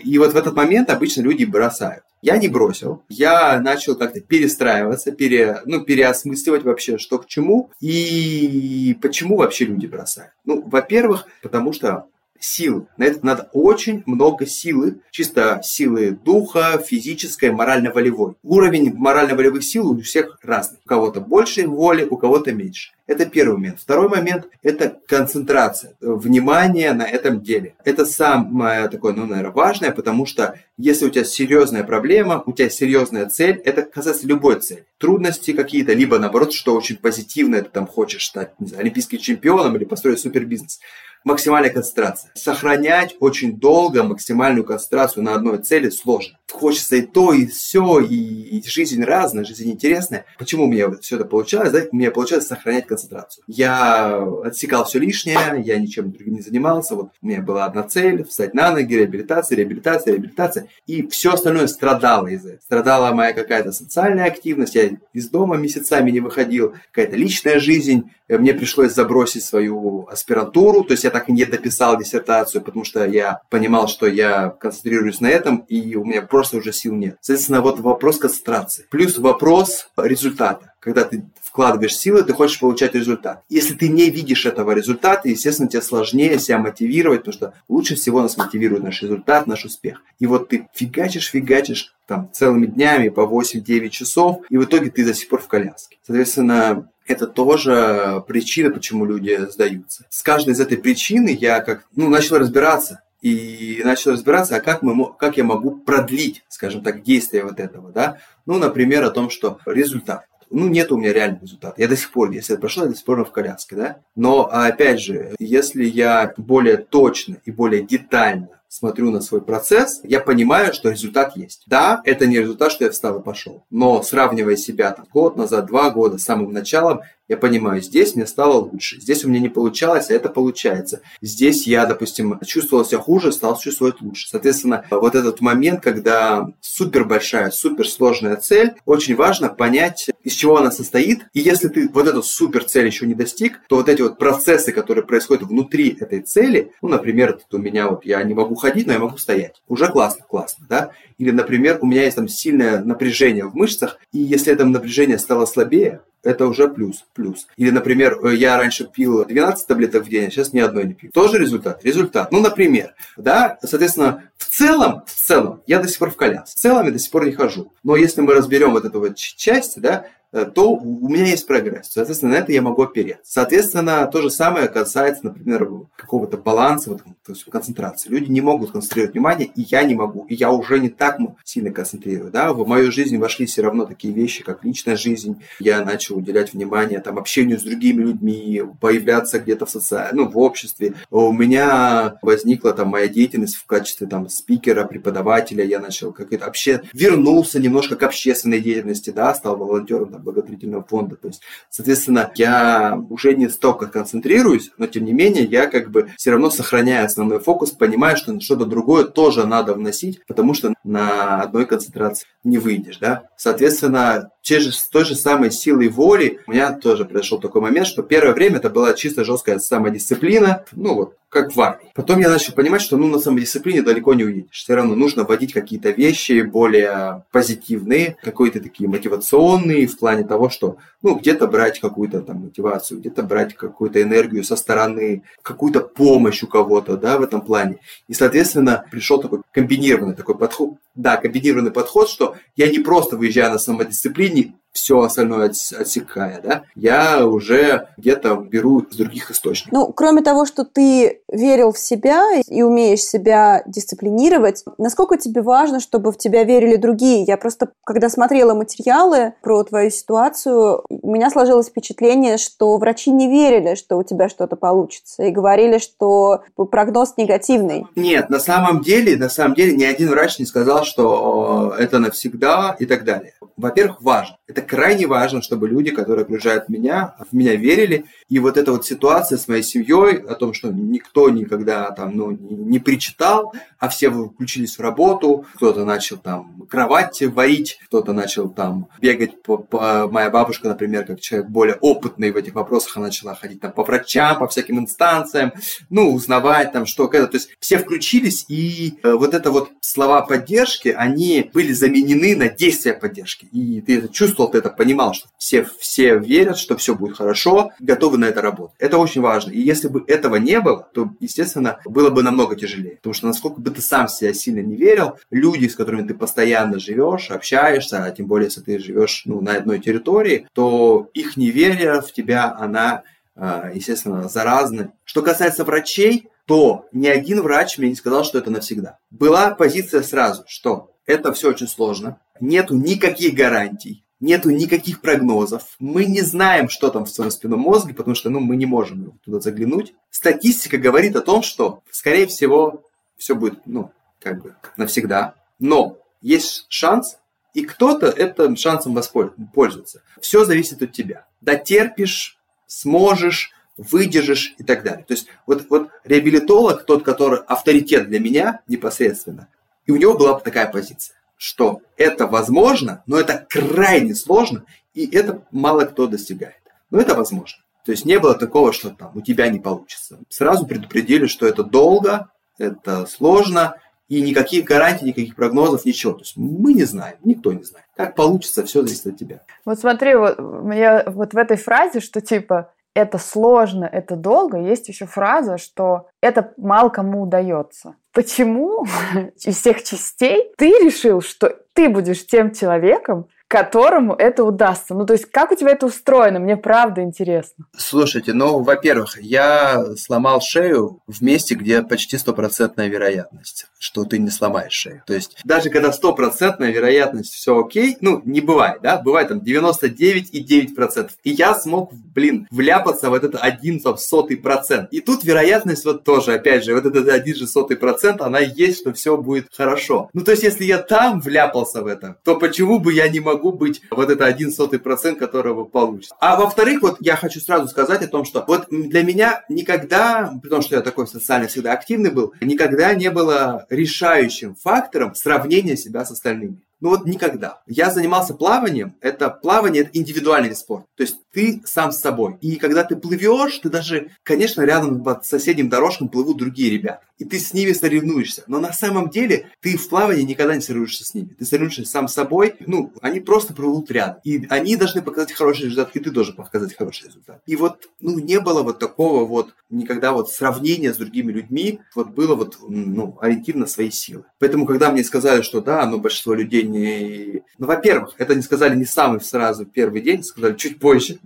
И 0.03 0.17
вот 0.17 0.33
в 0.33 0.35
этот 0.35 0.55
момент 0.55 0.89
обычно 0.89 1.21
люди 1.21 1.45
бросают. 1.45 2.03
Я 2.25 2.37
не 2.37 2.47
бросил. 2.47 3.03
Я 3.07 3.59
начал 3.59 3.95
как-то 3.95 4.19
перестраиваться, 4.19 5.11
пере, 5.11 5.61
ну, 5.65 5.85
переосмысливать 5.85 6.63
вообще, 6.63 6.97
что 6.97 7.19
к 7.19 7.27
чему 7.27 7.69
и 7.79 8.97
почему 8.99 9.37
вообще 9.37 9.65
люди 9.65 9.85
бросают. 9.85 10.31
Ну, 10.43 10.63
во-первых, 10.67 11.27
потому 11.43 11.71
что 11.71 12.07
силы. 12.39 12.87
На 12.97 13.05
это 13.05 13.25
надо 13.25 13.49
очень 13.53 14.03
много 14.05 14.45
силы, 14.45 14.99
чисто 15.11 15.61
силы 15.63 16.11
духа, 16.11 16.77
физической, 16.77 17.51
морально-волевой. 17.51 18.35
Уровень 18.43 18.93
морально-волевых 18.93 19.63
сил 19.63 19.91
у 19.91 20.01
всех 20.01 20.39
разный. 20.41 20.79
У 20.85 20.87
кого-то 20.87 21.21
больше 21.21 21.67
воли, 21.67 22.03
у 22.03 22.17
кого-то 22.17 22.51
меньше. 22.51 22.91
Это 23.07 23.25
первый 23.27 23.57
момент. 23.57 23.79
Второй 23.79 24.09
момент– 24.09 24.47
это 24.63 24.97
концентрация, 25.07 25.95
внимание 26.01 26.91
на 26.93 27.03
этом 27.03 27.41
деле. 27.41 27.75
Это 27.83 28.03
самое 28.05 28.87
такое, 28.89 29.13
ну, 29.13 29.27
наверное, 29.27 29.51
важное, 29.51 29.91
потому 29.91 30.25
что 30.25 30.59
если 30.77 31.05
у 31.05 31.09
тебя 31.09 31.23
серьезная 31.23 31.83
проблема, 31.83 32.41
у 32.45 32.51
тебя 32.51 32.69
серьезная 32.69 33.27
цель, 33.27 33.61
это 33.63 33.83
касается 33.83 34.27
любой 34.27 34.59
цели. 34.59 34.85
Трудности 34.97 35.53
какие-то, 35.53 35.93
либо 35.93 36.17
наоборот, 36.17 36.51
что 36.53 36.75
очень 36.75 36.97
позитивное, 36.97 37.61
ты 37.61 37.69
там 37.69 37.85
хочешь 37.85 38.25
стать, 38.25 38.59
не 38.59 38.67
знаю, 38.67 38.81
олимпийским 38.81 39.19
чемпионом 39.19 39.75
или 39.75 39.85
построить 39.85 40.19
супербизнес 40.19 40.79
максимальная 41.25 41.71
концентрация. 41.71 42.31
Сохранять 42.35 43.15
очень 43.19 43.57
долго 43.57 44.03
максимальную 44.03 44.63
концентрацию 44.63 45.23
на 45.23 45.35
одной 45.35 45.57
цели 45.57 45.89
сложно. 45.89 46.37
Хочется 46.51 46.97
и 46.97 47.01
то, 47.01 47.33
и 47.33 47.47
все, 47.47 47.99
и, 47.99 48.15
и 48.15 48.63
жизнь 48.67 49.03
разная, 49.03 49.43
жизнь 49.43 49.69
интересная. 49.69 50.25
Почему 50.37 50.67
меня 50.67 50.91
все 51.01 51.15
это 51.15 51.25
получалось? 51.25 51.71
Да? 51.71 51.81
Меня 51.91 52.11
получалось 52.11 52.47
сохранять 52.47 52.87
концентрацию. 52.87 53.43
Я 53.47 54.23
отсекал 54.43 54.85
все 54.85 54.99
лишнее, 54.99 55.61
я 55.65 55.77
ничем 55.79 56.11
другим 56.11 56.35
не 56.35 56.41
занимался. 56.41 56.95
Вот 56.95 57.09
у 57.21 57.27
меня 57.27 57.41
была 57.41 57.65
одна 57.65 57.83
цель, 57.83 58.23
встать 58.23 58.53
на 58.53 58.71
ноги, 58.71 58.93
реабилитация, 58.93 59.57
реабилитация, 59.57 60.13
реабилитация. 60.13 60.67
И 60.85 61.07
все 61.07 61.33
остальное 61.33 61.67
страдало 61.67 62.27
из-за 62.27 62.49
этого. 62.49 62.61
Страдала 62.63 63.13
моя 63.13 63.33
какая-то 63.33 63.71
социальная 63.71 64.25
активность, 64.25 64.75
я 64.75 64.91
из 65.13 65.29
дома 65.29 65.57
месяцами 65.57 66.11
не 66.11 66.19
выходил, 66.19 66.75
какая-то 66.91 67.15
личная 67.15 67.59
жизнь. 67.59 68.11
Мне 68.27 68.55
пришлось 68.55 68.93
забросить 68.93 69.43
свою 69.43 70.07
аспирантуру, 70.07 70.83
то 70.83 70.93
есть 70.93 71.03
я 71.03 71.11
так 71.11 71.29
и 71.29 71.31
не 71.31 71.45
дописал 71.45 71.97
диссертацию, 71.97 72.63
потому 72.63 72.83
что 72.83 73.05
я 73.05 73.41
понимал, 73.49 73.87
что 73.87 74.07
я 74.07 74.49
концентрируюсь 74.49 75.21
на 75.21 75.27
этом, 75.27 75.57
и 75.67 75.95
у 75.95 76.03
меня 76.03 76.23
просто 76.35 76.57
уже 76.57 76.73
сил 76.73 76.93
нет. 76.93 77.17
Соответственно, 77.21 77.61
вот 77.61 77.79
вопрос 77.79 78.17
концентрации. 78.17 78.85
Плюс 78.91 79.17
вопрос 79.17 79.87
результата. 79.95 80.73
Когда 80.81 81.05
ты 81.05 81.23
вкладываешь 81.41 81.95
силы, 81.95 82.23
ты 82.23 82.33
хочешь 82.33 82.59
получать 82.59 82.93
результат. 82.93 83.41
Если 83.47 83.73
ты 83.73 83.87
не 83.87 84.09
видишь 84.09 84.45
этого 84.45 84.71
результата, 84.71 85.29
естественно, 85.29 85.69
тебе 85.69 85.81
сложнее 85.81 86.37
себя 86.37 86.57
мотивировать, 86.57 87.21
потому 87.21 87.33
что 87.33 87.53
лучше 87.69 87.95
всего 87.95 88.21
нас 88.21 88.35
мотивирует 88.35 88.83
наш 88.83 89.01
результат, 89.01 89.47
наш 89.47 89.63
успех. 89.63 90.01
И 90.19 90.25
вот 90.25 90.49
ты 90.49 90.67
фигачишь, 90.73 91.29
фигачишь 91.29 91.95
там 92.05 92.29
целыми 92.33 92.65
днями 92.65 93.07
по 93.07 93.21
8-9 93.21 93.87
часов, 93.87 94.41
и 94.49 94.57
в 94.57 94.65
итоге 94.65 94.91
ты 94.91 95.05
до 95.05 95.13
сих 95.13 95.29
пор 95.29 95.41
в 95.41 95.47
коляске. 95.47 95.97
Соответственно, 96.05 96.89
это 97.07 97.27
тоже 97.27 98.23
причина, 98.27 98.71
почему 98.71 99.05
люди 99.05 99.37
сдаются. 99.49 100.03
С 100.09 100.21
каждой 100.21 100.53
из 100.53 100.59
этой 100.59 100.77
причины 100.77 101.29
я 101.39 101.61
как, 101.61 101.85
ну, 101.95 102.09
начал 102.09 102.37
разбираться. 102.37 103.01
И 103.25 103.81
начал 103.83 104.11
разбираться, 104.11 104.55
а 104.55 104.59
как, 104.59 104.83
мы, 104.83 105.11
как 105.17 105.35
я 105.37 105.43
могу 105.43 105.71
продлить, 105.71 106.43
скажем 106.47 106.83
так, 106.83 107.01
действие 107.01 107.43
вот 107.43 107.59
этого, 107.59 107.91
да? 107.91 108.19
Ну, 108.45 108.59
например, 108.59 109.03
о 109.03 109.09
том, 109.09 109.31
что 109.31 109.57
результат. 109.65 110.25
Ну, 110.51 110.67
нет 110.67 110.91
у 110.91 110.97
меня 110.97 111.11
реального 111.11 111.41
результата. 111.41 111.73
Я 111.81 111.87
до 111.87 111.97
сих 111.97 112.11
пор, 112.11 112.29
если 112.29 112.53
это 112.53 112.61
прошло, 112.61 112.83
я 112.83 112.89
до 112.89 112.95
сих 112.95 113.03
пор 113.03 113.25
в 113.25 113.31
коляске, 113.31 113.75
да? 113.75 113.97
Но, 114.15 114.47
опять 114.51 115.01
же, 115.01 115.33
если 115.39 115.85
я 115.85 116.35
более 116.37 116.77
точно 116.77 117.37
и 117.45 117.49
более 117.49 117.81
детально 117.81 118.49
смотрю 118.67 119.09
на 119.09 119.21
свой 119.21 119.41
процесс, 119.41 120.01
я 120.03 120.19
понимаю, 120.19 120.71
что 120.71 120.91
результат 120.91 121.35
есть. 121.35 121.63
Да, 121.65 122.01
это 122.03 122.27
не 122.27 122.37
результат, 122.37 122.71
что 122.71 122.83
я 122.85 122.91
встал 122.91 123.19
и 123.19 123.23
пошел. 123.23 123.63
Но 123.71 124.03
сравнивая 124.03 124.55
себя 124.55 124.91
там, 124.91 125.07
год 125.11 125.35
назад, 125.35 125.65
два 125.65 125.89
года, 125.89 126.19
с 126.19 126.23
самым 126.23 126.51
началом, 126.51 127.01
я 127.27 127.37
понимаю, 127.37 127.81
здесь 127.81 128.15
мне 128.15 128.27
стало 128.27 128.59
лучше, 128.59 128.99
здесь 128.99 129.25
у 129.25 129.29
меня 129.29 129.39
не 129.39 129.49
получалось, 129.49 130.09
а 130.09 130.13
это 130.13 130.29
получается. 130.29 131.01
Здесь 131.21 131.65
я, 131.67 131.85
допустим, 131.85 132.39
чувствовал 132.45 132.85
себя 132.85 132.99
хуже, 132.99 133.31
стал 133.31 133.57
чувствовать 133.57 134.01
лучше. 134.01 134.27
Соответственно, 134.29 134.85
вот 134.91 135.15
этот 135.15 135.41
момент, 135.41 135.81
когда 135.81 136.47
супер 136.61 137.05
большая, 137.05 137.51
супер 137.51 137.87
сложная 137.87 138.35
цель, 138.35 138.73
очень 138.85 139.15
важно 139.15 139.49
понять, 139.49 140.09
из 140.23 140.33
чего 140.33 140.57
она 140.57 140.71
состоит. 140.71 141.25
И 141.33 141.39
если 141.39 141.67
ты 141.67 141.89
вот 141.89 142.07
эту 142.07 142.21
супер 142.21 142.63
цель 142.63 142.85
еще 142.85 143.05
не 143.05 143.15
достиг, 143.15 143.61
то 143.69 143.77
вот 143.77 143.89
эти 143.89 144.01
вот 144.01 144.17
процессы, 144.17 144.71
которые 144.71 145.05
происходят 145.05 145.43
внутри 145.43 145.97
этой 145.99 146.21
цели, 146.21 146.71
ну, 146.81 146.89
например, 146.89 147.39
у 147.51 147.57
меня 147.57 147.89
вот 147.89 148.05
я 148.05 148.21
не 148.23 148.33
могу 148.33 148.55
ходить, 148.55 148.87
но 148.87 148.93
я 148.93 148.99
могу 148.99 149.17
стоять. 149.17 149.61
Уже 149.67 149.87
классно, 149.87 150.25
классно, 150.25 150.65
да? 150.69 150.91
Или, 151.17 151.31
например, 151.31 151.79
у 151.81 151.85
меня 151.85 152.03
есть 152.03 152.15
там 152.15 152.27
сильное 152.27 152.83
напряжение 152.83 153.45
в 153.45 153.55
мышцах, 153.55 153.97
и 154.11 154.19
если 154.19 154.53
это 154.53 154.65
напряжение 154.65 155.17
стало 155.17 155.45
слабее, 155.45 156.01
это 156.25 156.47
уже 156.47 156.67
плюс, 156.67 157.05
плюс. 157.13 157.47
Или, 157.55 157.69
например, 157.69 158.19
э, 158.23 158.35
я 158.35 158.57
раньше 158.57 158.85
пил 158.85 159.23
12 159.23 159.67
таблеток 159.67 160.05
в 160.05 160.09
день, 160.09 160.25
а 160.25 160.31
сейчас 160.31 160.53
ни 160.53 160.59
одной 160.59 160.85
не 160.85 160.93
пью. 160.95 161.11
Тоже 161.11 161.37
результат? 161.37 161.85
Результат. 161.85 162.31
Ну, 162.31 162.41
например, 162.41 162.95
да, 163.15 163.59
соответственно, 163.61 164.23
в 164.35 164.45
целом, 164.45 165.03
в 165.05 165.13
целом, 165.13 165.61
я 165.67 165.79
до 165.79 165.87
сих 165.87 165.99
пор 165.99 166.09
в 166.09 166.15
коляске. 166.15 166.57
В 166.57 166.59
целом 166.59 166.85
я 166.85 166.91
до 166.91 166.99
сих 166.99 167.11
пор 167.11 167.25
не 167.25 167.31
хожу. 167.31 167.71
Но 167.83 167.95
если 167.95 168.21
мы 168.21 168.33
разберем 168.33 168.71
вот 168.71 168.85
эту 168.85 168.99
вот 168.99 169.15
часть, 169.15 169.79
да, 169.79 170.07
то 170.43 170.73
у 170.73 171.07
меня 171.07 171.25
есть 171.25 171.47
прогресс. 171.47 171.89
Соответственно, 171.91 172.33
на 172.33 172.37
это 172.37 172.51
я 172.51 172.61
могу 172.61 172.81
опереться. 172.83 173.23
Соответственно, 173.23 174.07
то 174.07 174.21
же 174.21 174.29
самое 174.29 174.67
касается, 174.67 175.25
например, 175.25 175.69
какого-то 175.95 176.37
баланса, 176.37 176.89
вот, 176.91 177.03
то 177.25 177.31
есть 177.31 177.45
концентрации. 177.45 178.09
Люди 178.09 178.29
не 178.29 178.41
могут 178.41 178.71
концентрировать 178.71 179.13
внимание, 179.13 179.47
и 179.55 179.61
я 179.69 179.83
не 179.83 179.95
могу. 179.95 180.25
И 180.25 180.35
я 180.35 180.51
уже 180.51 180.79
не 180.79 180.89
так 180.89 181.19
сильно 181.43 181.71
концентрирую. 181.71 182.31
Да? 182.31 182.51
В 182.51 182.67
мою 182.67 182.91
жизнь 182.91 183.17
вошли 183.17 183.45
все 183.45 183.61
равно 183.61 183.85
такие 183.85 184.13
вещи, 184.13 184.43
как 184.43 184.65
личная 184.65 184.97
жизнь. 184.97 185.41
Я 185.59 185.83
начал 185.85 186.17
уделять 186.17 186.53
внимание 186.53 186.99
там, 186.99 187.17
общению 187.17 187.59
с 187.59 187.63
другими 187.63 188.01
людьми, 188.01 188.63
появляться 188.81 189.39
где-то 189.39 189.65
в 189.65 189.69
социальном, 189.69 190.25
ну, 190.25 190.29
в 190.29 190.37
обществе. 190.37 190.95
У 191.09 191.31
меня 191.31 192.17
возникла 192.21 192.73
там 192.73 192.89
моя 192.89 193.07
деятельность 193.07 193.55
в 193.55 193.65
качестве 193.65 194.07
там 194.07 194.29
спикера, 194.29 194.83
преподавателя. 194.85 195.63
Я 195.63 195.79
начал 195.79 196.11
как-то 196.11 196.45
обще... 196.45 196.81
вернулся 196.93 197.59
немножко 197.59 197.95
к 197.95 198.03
общественной 198.03 198.59
деятельности, 198.59 199.11
да, 199.11 199.33
стал 199.33 199.55
волонтером 199.55 200.11
там, 200.11 200.24
благотворительного 200.25 200.83
фонда. 200.83 201.15
То 201.15 201.29
есть, 201.29 201.41
соответственно, 201.69 202.31
я 202.35 203.01
уже 203.09 203.35
не 203.35 203.47
столько 203.49 203.87
концентрируюсь, 203.87 204.71
но 204.77 204.87
тем 204.87 205.05
не 205.05 205.13
менее 205.13 205.45
я 205.45 205.67
как 205.67 205.91
бы 205.91 206.09
все 206.17 206.31
равно 206.31 206.49
сохраняю 206.49 207.05
основной 207.05 207.39
фокус, 207.39 207.71
понимаю, 207.71 208.17
что 208.17 208.37
что-то 208.39 208.65
другое 208.65 209.05
тоже 209.05 209.45
надо 209.45 209.73
вносить, 209.73 210.25
потому 210.27 210.53
что 210.53 210.73
на 210.83 211.41
одной 211.41 211.65
концентрации 211.65 212.27
не 212.43 212.57
выйдешь, 212.57 212.97
да. 212.97 213.29
Соответственно, 213.37 214.31
те 214.45 214.59
же, 214.59 214.71
с 214.71 214.87
той 214.87 215.05
же 215.05 215.15
самой 215.15 215.49
силой 215.49 215.89
воли 215.89 216.39
у 216.45 216.51
меня 216.51 216.71
тоже 216.71 217.03
произошел 217.03 217.39
такой 217.39 217.61
момент, 217.61 217.87
что 217.87 218.03
первое 218.03 218.33
время 218.33 218.57
это 218.57 218.69
была 218.69 218.93
чисто 218.93 219.23
жесткая 219.23 219.57
самодисциплина, 219.57 220.63
ну 220.73 220.93
вот, 220.93 221.15
как 221.29 221.55
в 221.55 221.59
армии. 221.59 221.91
Потом 221.95 222.19
я 222.19 222.29
начал 222.29 222.53
понимать, 222.53 222.83
что 222.83 222.95
ну, 222.95 223.07
на 223.07 223.17
самодисциплине 223.17 223.81
далеко 223.81 224.13
не 224.13 224.23
уедешь. 224.23 224.51
Все 224.51 224.75
равно 224.75 224.93
нужно 224.93 225.23
вводить 225.23 225.51
какие-то 225.51 225.89
вещи 225.89 226.43
более 226.43 227.23
позитивные, 227.31 228.17
какие-то 228.21 228.61
такие 228.61 228.87
мотивационные 228.87 229.87
в 229.87 229.97
плане 229.97 230.23
того, 230.23 230.51
что 230.51 230.77
ну, 231.05 231.13
где-то 231.13 231.45
брать 231.45 231.79
какую-то 231.79 232.21
там 232.21 232.37
мотивацию, 232.37 232.99
где-то 232.99 233.21
брать 233.21 233.53
какую-то 233.53 234.01
энергию 234.01 234.43
со 234.43 234.55
стороны, 234.55 235.21
какую-то 235.43 235.81
помощь 235.81 236.41
у 236.41 236.47
кого-то, 236.47 236.97
да, 236.97 237.19
в 237.19 237.21
этом 237.21 237.41
плане. 237.41 237.77
И, 238.07 238.15
соответственно, 238.15 238.85
пришел 238.89 239.21
такой 239.21 239.41
комбинированный 239.51 240.15
такой 240.15 240.35
подход, 240.35 240.71
да, 240.95 241.17
комбинированный 241.17 241.69
подход, 241.69 242.09
что 242.09 242.35
я 242.55 242.71
не 242.71 242.79
просто 242.79 243.17
выезжаю 243.17 243.51
на 243.51 243.59
самодисциплине, 243.59 244.55
все 244.75 245.01
остальное 245.01 245.49
отсекая, 245.49 246.41
да, 246.43 246.63
я 246.75 247.25
уже 247.25 247.87
где-то 247.97 248.35
беру 248.35 248.79
из 248.79 248.97
других 248.97 249.31
источников. 249.31 249.71
Ну, 249.71 249.93
кроме 249.93 250.21
того, 250.21 250.45
что 250.45 250.65
ты 250.65 251.21
верил 251.31 251.71
в 251.71 251.79
себя 251.79 252.23
и 252.47 252.61
умеешь 252.61 253.01
себя 253.01 253.63
дисциплинировать, 253.65 254.63
насколько 254.77 255.17
тебе 255.17 255.41
важно, 255.41 255.79
чтобы 255.79 256.11
в 256.11 256.17
тебя 256.17 256.43
верили 256.43 256.75
другие? 256.75 257.23
Я 257.23 257.37
просто, 257.37 257.69
когда 257.85 258.09
смотрела 258.09 258.53
материалы 258.53 259.33
про 259.41 259.63
твою 259.63 259.89
ситуацию, 259.89 260.83
у 260.89 261.11
меня 261.11 261.29
сложилось 261.29 261.67
впечатление, 261.67 262.37
что 262.37 262.77
врачи 262.77 263.11
не 263.11 263.29
верили, 263.29 263.75
что 263.75 263.97
у 263.97 264.03
тебя 264.03 264.27
что-то 264.27 264.57
получится, 264.57 265.23
и 265.23 265.31
говорили, 265.31 265.77
что 265.77 266.43
прогноз 266.69 267.13
негативный. 267.17 267.85
Нет, 267.95 268.29
на 268.29 268.39
самом 268.39 268.81
деле, 268.81 269.15
на 269.15 269.29
самом 269.29 269.55
деле 269.55 269.75
ни 269.75 269.85
один 269.85 270.09
врач 270.09 270.37
не 270.37 270.45
сказал, 270.45 270.83
что 270.83 271.73
это 271.79 271.99
навсегда 271.99 272.75
и 272.77 272.85
так 272.85 273.05
далее. 273.05 273.33
во-первых, 273.55 274.01
важно. 274.01 274.37
Это 274.47 274.61
крайне 274.65 275.07
важно, 275.07 275.41
чтобы 275.41 275.67
люди, 275.67 275.91
которые 275.91 276.23
окружают 276.23 276.69
меня, 276.69 277.15
в 277.31 277.35
меня 277.35 277.55
верили. 277.55 278.05
И 278.29 278.39
вот 278.39 278.57
эта 278.57 278.71
вот 278.71 278.85
ситуация 278.85 279.37
с 279.37 279.47
моей 279.47 279.63
семьей, 279.63 280.17
о 280.17 280.35
том, 280.35 280.53
что 280.53 280.71
никто 280.71 281.29
никогда 281.29 281.91
там, 281.91 282.15
ну, 282.15 282.31
не 282.31 282.79
причитал, 282.79 283.53
а 283.79 283.89
все 283.89 284.09
включились 284.09 284.77
в 284.77 284.81
работу, 284.81 285.45
кто-то 285.55 285.85
начал 285.85 286.17
там 286.17 286.54
кровать 286.69 287.21
варить, 287.21 287.79
кто-то 287.85 288.13
начал 288.13 288.49
там 288.49 288.87
бегать 288.99 289.41
по, 289.41 289.57
по... 289.57 290.07
Моя 290.07 290.29
бабушка, 290.29 290.67
например, 290.67 291.05
как 291.05 291.19
человек 291.19 291.49
более 291.49 291.75
опытный 291.75 292.31
в 292.31 292.37
этих 292.37 292.55
вопросах, 292.55 292.97
она 292.97 293.07
начала 293.07 293.35
ходить 293.35 293.61
там 293.61 293.71
по 293.71 293.83
врачам, 293.83 294.39
по 294.39 294.47
всяким 294.47 294.79
инстанциям, 294.79 295.53
ну, 295.89 296.13
узнавать 296.13 296.71
там, 296.71 296.85
что 296.85 297.07
это. 297.07 297.27
То 297.27 297.37
есть 297.37 297.49
все 297.59 297.77
включились, 297.77 298.45
и 298.49 298.99
э, 299.03 299.13
вот 299.13 299.33
это 299.33 299.51
вот 299.51 299.71
слова 299.81 300.21
поддержки, 300.21 300.89
они 300.89 301.49
были 301.53 301.73
заменены 301.73 302.35
на 302.35 302.49
действия 302.49 302.93
поддержки. 302.93 303.45
И 303.51 303.81
ты 303.81 303.97
это 303.97 304.09
чувствовал, 304.09 304.51
ты 304.51 304.57
это 304.57 304.69
понимал, 304.69 305.13
что 305.13 305.27
все, 305.37 305.65
все 305.79 306.17
верят, 306.19 306.57
что 306.57 306.77
все 306.77 306.95
будет 306.95 307.17
хорошо, 307.17 307.71
готовы 307.79 308.17
на 308.17 308.25
это 308.25 308.41
работать. 308.41 308.75
Это 308.79 308.97
очень 308.97 309.21
важно. 309.21 309.51
И 309.51 309.61
если 309.61 309.87
бы 309.87 310.03
этого 310.07 310.35
не 310.35 310.59
было, 310.59 310.87
то, 310.93 311.09
естественно, 311.19 311.79
было 311.85 312.09
бы 312.09 312.23
намного 312.23 312.55
тяжелее. 312.55 312.97
Потому 312.97 313.13
что 313.13 313.27
насколько 313.27 313.61
бы 313.61 313.71
ты 313.71 313.81
сам 313.81 314.07
себя 314.07 314.33
сильно 314.33 314.59
не 314.59 314.75
верил, 314.75 315.17
люди, 315.31 315.67
с 315.67 315.75
которыми 315.75 316.07
ты 316.07 316.13
постоянно 316.13 316.54
живешь, 316.79 317.31
общаешься, 317.31 318.03
а 318.03 318.11
тем 318.11 318.27
более, 318.27 318.47
если 318.47 318.61
ты 318.61 318.79
живешь 318.79 319.23
ну, 319.25 319.41
на 319.41 319.53
одной 319.53 319.79
территории, 319.79 320.47
то 320.53 321.09
их 321.13 321.37
неверие 321.37 322.01
в 322.01 322.11
тебя, 322.11 322.55
она, 322.57 323.03
а, 323.35 323.71
естественно, 323.73 324.27
заразна. 324.29 324.91
Что 325.03 325.21
касается 325.21 325.63
врачей, 325.63 326.29
то 326.45 326.85
ни 326.91 327.07
один 327.07 327.41
врач 327.41 327.77
мне 327.77 327.89
не 327.89 327.95
сказал, 327.95 328.23
что 328.23 328.37
это 328.37 328.51
навсегда. 328.51 328.97
Была 329.09 329.51
позиция 329.51 330.01
сразу, 330.01 330.43
что 330.47 330.91
это 331.05 331.33
все 331.33 331.49
очень 331.49 331.67
сложно, 331.67 332.19
нету 332.39 332.75
никаких 332.75 333.33
гарантий, 333.33 334.03
нету 334.19 334.49
никаких 334.49 335.01
прогнозов. 335.01 335.75
Мы 335.79 336.05
не 336.05 336.21
знаем, 336.21 336.69
что 336.69 336.89
там 336.89 337.05
в 337.05 337.09
своем 337.09 337.31
спинном 337.31 337.59
мозге, 337.59 337.93
потому 337.93 338.15
что 338.15 338.29
ну, 338.29 338.39
мы 338.39 338.55
не 338.55 338.65
можем 338.65 339.19
туда 339.23 339.39
заглянуть. 339.39 339.93
Статистика 340.09 340.77
говорит 340.77 341.15
о 341.15 341.21
том, 341.21 341.41
что, 341.43 341.81
скорее 341.91 342.27
всего, 342.27 342.83
все 343.17 343.35
будет, 343.35 343.59
ну, 343.65 343.91
как 344.19 344.41
бы 344.41 344.55
навсегда. 344.77 345.35
Но 345.59 345.97
есть 346.25 346.65
шанс, 346.69 347.17
и 347.53 347.63
кто-то 347.63 348.07
этим 348.07 348.55
шансом 348.55 348.95
воспользуется. 348.95 350.01
Все 350.19 350.43
зависит 350.43 350.81
от 350.81 350.91
тебя. 350.91 351.27
Дотерпишь, 351.39 352.39
сможешь, 352.65 353.51
выдержишь 353.77 354.55
и 354.57 354.63
так 354.63 354.83
далее. 354.83 355.05
То 355.05 355.13
есть 355.13 355.27
вот, 355.45 355.67
вот 355.69 355.89
реабилитолог, 356.03 356.83
тот, 356.85 357.03
который 357.03 357.41
авторитет 357.41 358.09
для 358.09 358.19
меня 358.19 358.61
непосредственно, 358.67 359.49
и 359.85 359.91
у 359.91 359.97
него 359.97 360.17
была 360.17 360.39
такая 360.39 360.71
позиция, 360.71 361.15
что 361.37 361.81
это 361.95 362.25
возможно, 362.25 363.03
но 363.05 363.19
это 363.19 363.45
крайне 363.47 364.15
сложно, 364.15 364.65
и 364.95 365.07
это 365.15 365.43
мало 365.51 365.85
кто 365.85 366.07
достигает. 366.07 366.61
Но 366.89 366.99
это 366.99 367.13
возможно. 367.13 367.61
То 367.85 367.91
есть 367.91 368.03
не 368.03 368.17
было 368.17 368.33
такого, 368.33 368.73
что 368.73 368.89
там 368.89 369.11
у 369.13 369.21
тебя 369.21 369.47
не 369.49 369.59
получится. 369.59 370.17
Сразу 370.29 370.65
предупредили, 370.65 371.27
что 371.27 371.45
это 371.45 371.63
долго, 371.63 372.31
это 372.57 373.05
сложно, 373.05 373.75
и 374.07 374.21
никаких 374.21 374.65
гарантий, 374.65 375.05
никаких 375.05 375.35
прогнозов, 375.35 375.85
ничего. 375.85 376.13
То 376.13 376.19
есть 376.19 376.37
мы 376.37 376.73
не 376.73 376.83
знаем, 376.83 377.15
никто 377.23 377.53
не 377.53 377.63
знает. 377.63 377.85
Как 377.95 378.15
получится, 378.15 378.63
все 378.63 378.81
зависит 378.81 379.07
от 379.07 379.17
тебя. 379.17 379.41
Вот 379.65 379.79
смотри, 379.79 380.15
вот, 380.15 380.37
я 380.73 381.03
вот 381.07 381.33
в 381.33 381.37
этой 381.37 381.57
фразе, 381.57 381.99
что 381.99 382.21
типа 382.21 382.71
это 382.93 383.17
сложно, 383.17 383.85
это 383.85 384.15
долго, 384.15 384.57
есть 384.57 384.87
еще 384.87 385.05
фраза, 385.05 385.57
что 385.57 386.07
это 386.21 386.53
мало 386.57 386.89
кому 386.89 387.23
удается. 387.23 387.95
Почему 388.13 388.85
из 389.43 389.57
всех 389.57 389.83
частей 389.83 390.53
ты 390.57 390.67
решил, 390.67 391.21
что 391.21 391.55
ты 391.73 391.89
будешь 391.89 392.25
тем 392.25 392.51
человеком, 392.53 393.27
которому 393.47 394.13
это 394.13 394.43
удастся? 394.43 394.93
Ну, 394.95 395.05
то 395.05 395.13
есть, 395.13 395.25
как 395.25 395.51
у 395.51 395.55
тебя 395.55 395.71
это 395.71 395.85
устроено? 395.85 396.39
Мне 396.39 396.57
правда 396.57 397.01
интересно. 397.01 397.65
Слушайте, 397.77 398.33
ну, 398.33 398.63
во-первых, 398.63 399.17
я 399.21 399.95
сломал 399.97 400.41
шею 400.41 401.01
в 401.07 401.21
месте, 401.21 401.55
где 401.55 401.81
почти 401.83 402.17
стопроцентная 402.17 402.87
вероятность, 402.87 403.67
что 403.77 404.03
ты 404.05 404.17
не 404.17 404.29
сломаешь 404.29 404.73
шею. 404.73 405.03
То 405.05 405.13
есть, 405.13 405.37
даже 405.43 405.69
когда 405.69 405.91
стопроцентная 405.91 406.71
вероятность, 406.71 407.33
все 407.33 407.59
окей, 407.59 407.97
ну, 408.01 408.21
не 408.25 408.41
бывает, 408.41 408.79
да, 408.81 408.99
бывает 408.99 409.29
там 409.29 409.39
99,9%. 409.39 411.11
И 411.23 411.29
я 411.29 411.53
смог, 411.53 411.93
блин, 411.93 412.47
вляпаться 412.49 413.09
в 413.09 413.13
этот 413.13 413.35
один 413.39 413.79
там, 413.79 413.97
сотый 413.97 414.37
процент. 414.37 414.91
И 414.91 415.01
тут 415.01 415.23
вероятность 415.23 415.85
вот 415.85 416.03
тоже, 416.03 416.33
опять 416.33 416.63
же, 416.63 416.73
вот 416.73 416.85
этот 416.85 417.07
один 417.07 417.35
же 417.35 417.47
сотый 417.47 417.77
процент, 417.77 418.21
она 418.21 418.39
есть, 418.39 418.81
что 418.81 418.93
все 418.93 419.17
будет 419.17 419.47
хорошо. 419.55 420.09
Ну, 420.13 420.23
то 420.23 420.31
есть, 420.31 420.43
если 420.43 420.63
я 420.63 420.79
там 420.79 421.21
вляпался 421.21 421.81
в 421.81 421.87
это, 421.87 422.17
то 422.23 422.35
почему 422.35 422.79
бы 422.79 422.91
я 422.91 423.07
не 423.07 423.19
могу 423.19 423.34
могу 423.35 423.51
быть 423.51 423.81
вот 423.91 424.09
это 424.09 424.25
один 424.25 424.51
сотый 424.51 424.79
процент, 424.79 425.19
которого 425.19 425.65
получится. 425.65 426.15
А 426.19 426.35
во-вторых, 426.35 426.81
вот 426.81 426.97
я 426.99 427.15
хочу 427.15 427.39
сразу 427.39 427.67
сказать 427.67 428.01
о 428.01 428.07
том, 428.07 428.25
что 428.25 428.43
вот 428.47 428.67
для 428.69 429.03
меня 429.03 429.43
никогда, 429.49 430.33
при 430.41 430.49
том, 430.49 430.61
что 430.61 430.75
я 430.75 430.81
такой 430.81 431.07
социально 431.07 431.47
всегда 431.47 431.73
активный 431.73 432.11
был, 432.11 432.33
никогда 432.41 432.93
не 432.93 433.11
было 433.11 433.65
решающим 433.69 434.55
фактором 434.55 435.15
сравнения 435.15 435.75
себя 435.75 436.05
с 436.05 436.11
остальными. 436.11 436.61
Ну 436.85 436.91
вот 436.91 437.07
никогда. 437.07 437.63
Я 437.65 437.89
занимался 437.89 438.35
плаванием. 438.35 438.95
Это 439.01 439.31
плавание, 439.31 439.81
это 439.81 439.89
индивидуальный 439.93 440.55
спорт. 440.55 440.85
То 440.95 441.01
есть 441.01 441.17
ты 441.33 441.63
сам 441.65 441.91
с 441.91 441.99
собой. 441.99 442.37
И 442.41 442.57
когда 442.57 442.83
ты 442.83 442.95
плывешь, 442.95 443.57
ты 443.57 443.69
даже, 443.69 444.11
конечно, 444.21 444.61
рядом 444.61 445.03
под 445.03 445.25
соседним 445.25 445.67
дорожкам 445.67 446.09
плывут 446.09 446.37
другие 446.37 446.69
ребята. 446.69 447.01
И 447.17 447.25
ты 447.25 447.39
с 447.39 447.53
ними 447.53 447.71
соревнуешься. 447.71 448.43
Но 448.45 448.59
на 448.59 448.71
самом 448.71 449.09
деле 449.09 449.49
ты 449.61 449.77
в 449.77 449.89
плавании 449.89 450.21
никогда 450.21 450.53
не 450.53 450.61
соревнуешься 450.61 451.05
с 451.05 451.15
ними. 451.15 451.29
Ты 451.29 451.45
соревнуешься 451.45 451.85
сам 451.85 452.07
с 452.07 452.13
собой. 452.13 452.55
Ну, 452.59 452.93
они 453.01 453.19
просто 453.19 453.53
плывут 453.53 453.89
рядом. 453.89 454.17
И 454.23 454.45
они 454.49 454.75
должны 454.75 455.01
показать 455.01 455.31
хороший 455.31 455.63
результат, 455.63 455.95
и 455.95 455.99
ты 455.99 456.11
должен 456.11 456.35
показать 456.35 456.75
хороший 456.75 457.07
результат. 457.07 457.41
И 457.47 457.55
вот, 457.55 457.89
ну, 457.99 458.19
не 458.19 458.39
было 458.39 458.61
вот 458.61 458.77
такого 458.77 459.25
вот 459.25 459.55
никогда 459.69 460.11
вот 460.11 460.29
сравнения 460.29 460.93
с 460.93 460.97
другими 460.97 461.31
людьми. 461.31 461.79
Вот 461.95 462.09
было 462.09 462.35
вот, 462.35 462.57
ну, 462.67 463.17
ориентир 463.21 463.55
на 463.55 463.65
свои 463.65 463.89
силы. 463.89 464.25
Поэтому, 464.37 464.65
когда 464.65 464.91
мне 464.91 465.03
сказали, 465.03 465.41
что 465.41 465.61
да, 465.61 465.85
ну, 465.85 465.99
большинство 465.99 466.33
людей 466.33 466.63
не... 466.75 467.43
Ну, 467.57 467.67
во-первых, 467.67 468.15
это 468.17 468.35
не 468.35 468.41
сказали 468.41 468.75
не 468.75 468.85
самый 468.85 469.21
сразу 469.21 469.65
первый 469.65 470.01
день, 470.01 470.23
сказали 470.23 470.55
чуть 470.55 470.79
позже. 470.79 471.19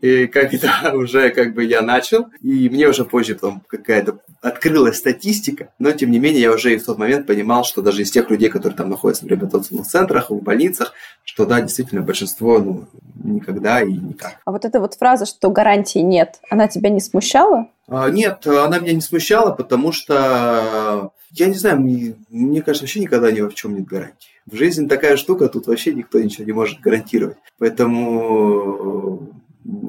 И 0.00 0.26
когда 0.26 0.92
уже 0.94 1.30
как 1.30 1.54
бы 1.54 1.64
я 1.64 1.82
начал, 1.82 2.26
и 2.40 2.68
мне 2.68 2.88
уже 2.88 3.04
позже 3.04 3.34
потом 3.34 3.62
какая-то 3.66 4.18
открылась 4.42 4.98
статистика, 4.98 5.70
но 5.78 5.92
тем 5.92 6.10
не 6.10 6.18
менее 6.18 6.42
я 6.42 6.52
уже 6.52 6.74
и 6.74 6.78
в 6.78 6.84
тот 6.84 6.98
момент 6.98 7.26
понимал, 7.26 7.64
что 7.64 7.82
даже 7.82 8.02
из 8.02 8.10
тех 8.10 8.30
людей, 8.30 8.48
которые 8.48 8.76
там 8.76 8.90
находятся 8.90 9.24
в 9.24 9.28
реабилитационных 9.28 9.86
центрах, 9.86 10.30
в 10.30 10.40
больницах, 10.40 10.92
что 11.24 11.46
да, 11.46 11.60
действительно 11.60 12.02
большинство 12.02 12.58
ну, 12.58 12.86
никогда 13.24 13.82
и 13.82 13.92
никак. 13.92 14.36
А 14.44 14.52
вот 14.52 14.64
эта 14.64 14.80
вот 14.80 14.94
фраза, 14.94 15.26
что 15.26 15.50
гарантии 15.50 15.98
нет, 15.98 16.36
она 16.50 16.68
тебя 16.68 16.90
не 16.90 17.00
смущала? 17.00 17.68
А, 17.88 18.10
нет, 18.10 18.46
она 18.46 18.78
меня 18.78 18.92
не 18.92 19.00
смущала, 19.00 19.52
потому 19.52 19.92
что, 19.92 21.12
я 21.30 21.46
не 21.46 21.54
знаю, 21.54 21.80
мне, 21.80 22.14
мне 22.30 22.62
кажется, 22.62 22.84
вообще 22.84 23.00
никогда 23.00 23.30
ни 23.30 23.40
в 23.40 23.54
чем 23.54 23.76
нет 23.76 23.86
гарантии. 23.86 24.35
В 24.46 24.54
жизни 24.54 24.86
такая 24.86 25.16
штука, 25.16 25.48
тут 25.48 25.66
вообще 25.66 25.92
никто 25.92 26.20
ничего 26.20 26.44
не 26.44 26.52
может 26.52 26.80
гарантировать. 26.80 27.38
Поэтому 27.58 29.28